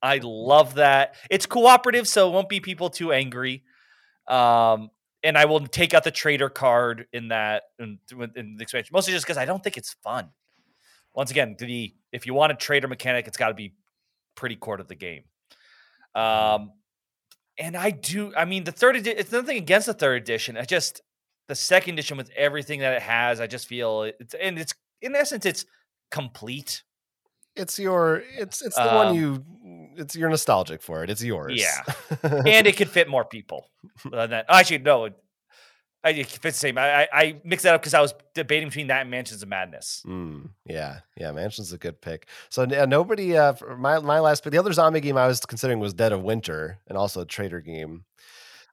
[0.03, 1.17] I love that.
[1.31, 3.65] It's cooperative, so it won't be people too angry.
[4.29, 4.91] Um,
[5.23, 7.99] and I will take out the trader card in that in,
[8.37, 10.31] in the expansion, mostly just because I don't think it's fun.
[11.15, 13.75] Once again, the if you want a trader mechanic, it's got to be
[14.35, 15.25] pretty core to the game.
[16.15, 16.73] Um,
[17.59, 18.33] and I do.
[18.37, 19.19] I mean, the third edition.
[19.19, 20.57] It's nothing against the third edition.
[20.57, 21.01] I just
[21.49, 23.41] the second edition with everything that it has.
[23.41, 25.65] I just feel it's and it's in essence it's
[26.11, 26.83] complete.
[27.55, 29.45] It's your it's it's the one Um, you
[29.97, 31.11] it's you're nostalgic for it.
[31.11, 31.55] It's yours.
[31.55, 31.83] Yeah.
[32.23, 33.71] and it could fit more people.
[34.11, 34.47] than that.
[34.49, 35.15] Actually, no, it,
[36.05, 36.79] I, it fits the same.
[36.79, 40.03] I, I, mixed that up because I was debating between that and Mansions of Madness.
[40.07, 42.29] Mm, yeah, yeah, Mansion's is a good pick.
[42.49, 43.37] So yeah, nobody.
[43.37, 46.13] Uh, for my my last, but the other zombie game I was considering was Dead
[46.13, 48.05] of Winter, and also a trader game.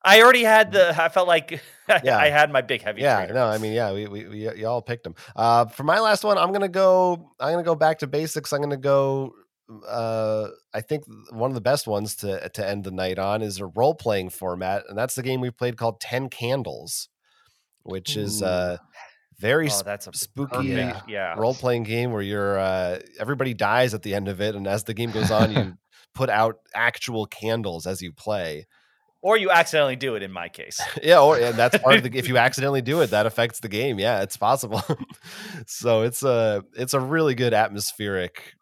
[0.04, 1.02] I already had the.
[1.02, 1.62] I felt like
[2.04, 2.18] Yeah.
[2.18, 3.02] I had my big heavy.
[3.02, 3.34] yeah, trader.
[3.34, 5.16] no, I mean, yeah, we we, we y'all picked them.
[5.36, 7.32] Uh, for my last one, I'm gonna go.
[7.40, 8.52] I'm gonna go back to basics.
[8.52, 9.34] I'm gonna go.
[9.88, 13.60] Uh, I think one of the best ones to to end the night on is
[13.60, 17.08] a role playing format, and that's the game we played called Ten Candles,
[17.84, 18.46] which is Ooh.
[18.46, 18.78] uh
[19.40, 21.02] very Oh, that's a spooky Yeah.
[21.08, 21.36] Yeah.
[21.38, 24.84] role playing game where you're uh everybody dies at the end of it, and as
[24.84, 25.74] the game goes on, you
[26.14, 28.68] put out actual candles as you play.
[29.24, 30.82] Or you accidentally do it in my case.
[31.04, 32.12] yeah, or and that's part of the.
[32.14, 33.98] If you accidentally do it, that affects the game.
[33.98, 34.84] Yeah, it's possible.
[35.66, 38.54] so it's a it's a really good atmospheric,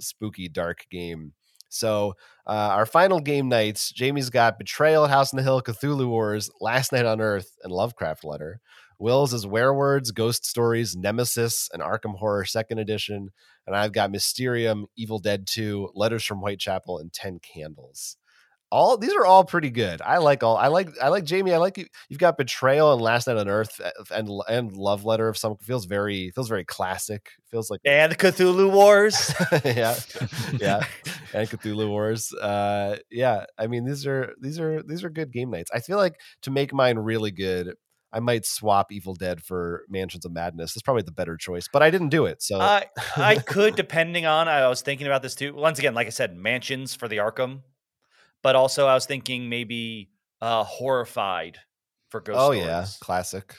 [0.00, 1.34] spooky, dark game.
[1.68, 2.14] So
[2.46, 6.90] uh, our final game nights, Jamie's got Betrayal, House on the Hill, Cthulhu Wars, Last
[6.90, 8.60] Night on Earth, and Lovecraft Letter.
[8.98, 13.30] Will's is Werewords, Ghost Stories, Nemesis, and Arkham Horror Second Edition.
[13.66, 18.16] And I've got Mysterium, Evil Dead 2, Letters from Whitechapel, and Ten Candles
[18.74, 20.02] all these are all pretty good.
[20.02, 20.56] I like all.
[20.56, 20.88] I like.
[21.00, 21.52] I like Jamie.
[21.52, 21.86] I like you.
[22.08, 25.56] You've got Betrayal and Last Night on Earth uh, and and Love Letter of some
[25.58, 27.30] feels very feels very classic.
[27.52, 29.32] Feels like And Cthulhu Wars.
[29.64, 29.94] yeah,
[30.58, 30.84] yeah,
[31.32, 32.32] and Cthulhu Wars.
[32.34, 33.44] Uh, yeah.
[33.56, 35.70] I mean, these are these are these are good game nights.
[35.72, 37.76] I feel like to make mine really good,
[38.12, 40.74] I might swap Evil Dead for Mansions of Madness.
[40.74, 42.42] That's probably the better choice, but I didn't do it.
[42.42, 42.86] So I
[43.16, 44.48] I could, depending on.
[44.48, 45.54] I was thinking about this too.
[45.54, 47.60] Once again, like I said, mansions for the Arkham,
[48.44, 50.10] but also I was thinking maybe
[50.40, 51.58] uh horrified
[52.10, 52.64] for Ghost oh Stories.
[52.64, 53.56] yeah, classic.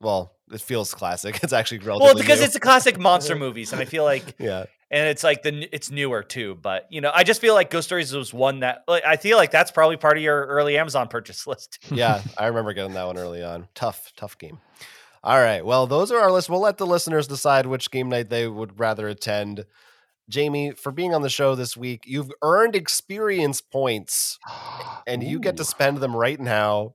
[0.00, 1.38] Well, it feels classic.
[1.44, 2.46] It's actually relatively Well, because new.
[2.46, 4.64] it's a classic monster movies, and I feel like, yeah.
[4.90, 6.58] and it's like the it's newer too.
[6.60, 9.36] But you know, I just feel like Ghost Stories was one that like, I feel
[9.36, 11.78] like that's probably part of your early Amazon purchase list.
[11.92, 13.68] yeah, I remember getting that one early on.
[13.76, 14.58] Tough, tough game.
[15.24, 15.64] All right.
[15.64, 16.50] Well, those are our lists.
[16.50, 19.64] We'll let the listeners decide which game night they would rather attend.
[20.28, 24.38] Jamie, for being on the show this week, you've earned experience points
[25.06, 26.94] and you get to spend them right now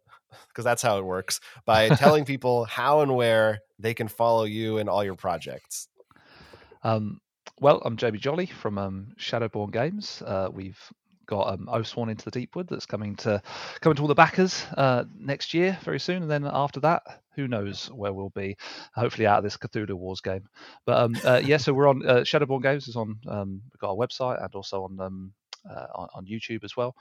[0.50, 4.78] because that's how it works by telling people how and where they can follow you
[4.78, 5.88] and all your projects.
[6.84, 7.20] Um,
[7.60, 10.22] well, I'm Jamie Jolly from um, Shadowborne Games.
[10.26, 10.80] Uh, we've
[11.28, 13.42] got um, Oathsworn into the Deepwood that's coming to
[13.82, 17.04] coming to all the backers uh, next year, very soon, and then after that,
[17.36, 18.58] who knows where we'll be?
[18.96, 20.48] Hopefully, out of this Cthulhu Wars game.
[20.86, 23.20] But um, uh, yeah, so we're on uh, Shadowborne Games is on.
[23.28, 25.32] Um, we've got our website and also on um,
[25.70, 26.96] uh, on, on YouTube as well.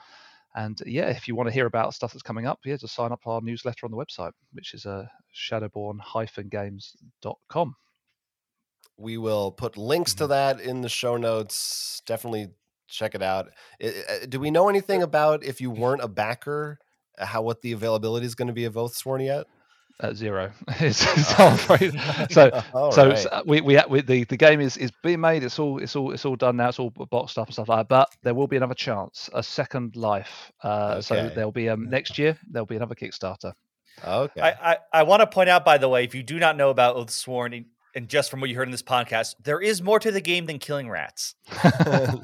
[0.54, 3.12] And yeah, if you want to hear about stuff that's coming up, yeah, just sign
[3.12, 5.04] up to our newsletter on the website, which is uh,
[5.34, 7.74] shadowborne-games.com.
[8.96, 10.18] We will put links Mm-hmm.
[10.18, 12.00] to that in the show notes.
[12.06, 12.48] Definitely
[12.88, 13.48] check it out.
[13.82, 16.78] I- I- Do we know anything about if you weren't a backer,
[17.18, 19.46] uh, how what the availability is going to be of Oathsworn yet?
[20.00, 20.52] At zero.
[20.80, 21.32] it's, it's.
[22.34, 23.12] So so right.
[23.16, 25.42] s- uh, we we, ha- we the, the game is is being made.
[25.42, 26.68] It's all it's all it's all done now.
[26.68, 27.88] It's all boxed up and stuff like that.
[27.88, 30.52] But there will be another chance, a second life.
[30.62, 32.38] Uh, So there'll be um next year.
[32.50, 33.52] There'll be another Kickstarter.
[34.06, 34.40] okay.
[34.42, 36.68] I, I, I want to point out, by the way, if you do not know
[36.68, 37.64] about Oathsworn,
[37.96, 40.20] and, and just from what you heard in this podcast, there is more to the
[40.20, 41.34] game than killing rats.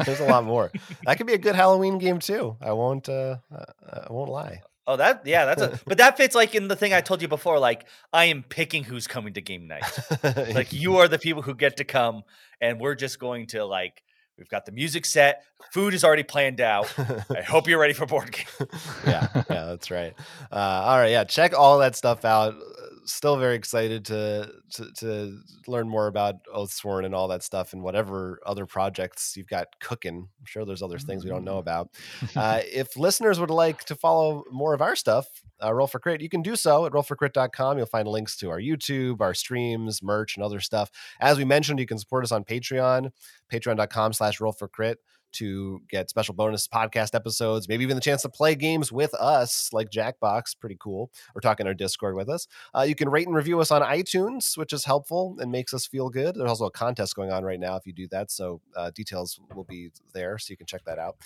[0.04, 0.70] There's a lot more.
[1.04, 2.56] That could be a good Halloween game too.
[2.60, 3.08] I won't.
[3.08, 3.64] Uh, uh,
[4.08, 4.60] I won't lie.
[4.86, 7.28] Oh, that yeah, that's a but that fits like in the thing I told you
[7.28, 7.58] before.
[7.58, 9.84] Like I am picking who's coming to game night.
[10.22, 12.22] Like you are the people who get to come,
[12.60, 14.02] and we're just going to like
[14.36, 16.92] we've got the music set, food is already planned out.
[17.30, 18.68] I hope you're ready for board game.
[19.06, 20.14] yeah, yeah, that's right.
[20.50, 22.56] Uh, all right, yeah, check all that stuff out.
[23.04, 27.82] Still very excited to, to to learn more about Oathsworn and all that stuff, and
[27.82, 30.28] whatever other projects you've got cooking.
[30.38, 31.90] I'm sure there's other things we don't know about.
[32.34, 35.26] Uh, if listeners would like to follow more of our stuff,
[35.62, 37.76] uh, Roll for Crit, you can do so at rollforcrit.com.
[37.76, 40.90] You'll find links to our YouTube, our streams, merch, and other stuff.
[41.20, 43.10] As we mentioned, you can support us on Patreon,
[43.52, 44.98] patreon.com slash roll for crit
[45.32, 49.70] to get special bonus podcast episodes, maybe even the chance to play games with us,
[49.72, 52.46] like Jackbox, pretty cool, or talk in our Discord with us.
[52.74, 55.86] Uh, you can rate and review us on iTunes, which is helpful and makes us
[55.86, 56.34] feel good.
[56.34, 59.38] There's also a contest going on right now if you do that, so uh, details
[59.54, 61.16] will be there, so you can check that out.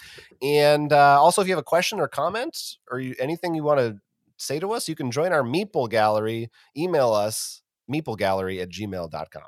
[0.42, 3.80] And uh, also, if you have a question or comment or you, anything you want
[3.80, 3.96] to
[4.36, 6.50] say to us, you can join our Meeple Gallery.
[6.76, 9.42] Email us, meeplegallery at gmail.com.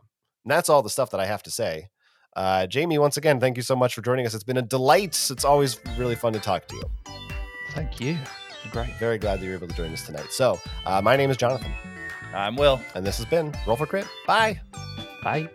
[0.45, 1.89] And that's all the stuff that I have to say.
[2.37, 4.35] Uh, Jamie, once again, thank you so much for joining us.
[4.35, 5.19] It's been a delight.
[5.31, 6.83] It's always really fun to talk to you.
[7.73, 8.17] Thank you.
[8.71, 8.95] Great.
[8.99, 10.31] Very glad that you were able to join us tonight.
[10.31, 11.73] So, uh, my name is Jonathan,
[12.35, 12.81] I'm Will.
[12.95, 14.07] and this has been Roll for Crit.
[14.27, 14.61] Bye.
[15.23, 15.49] Bye.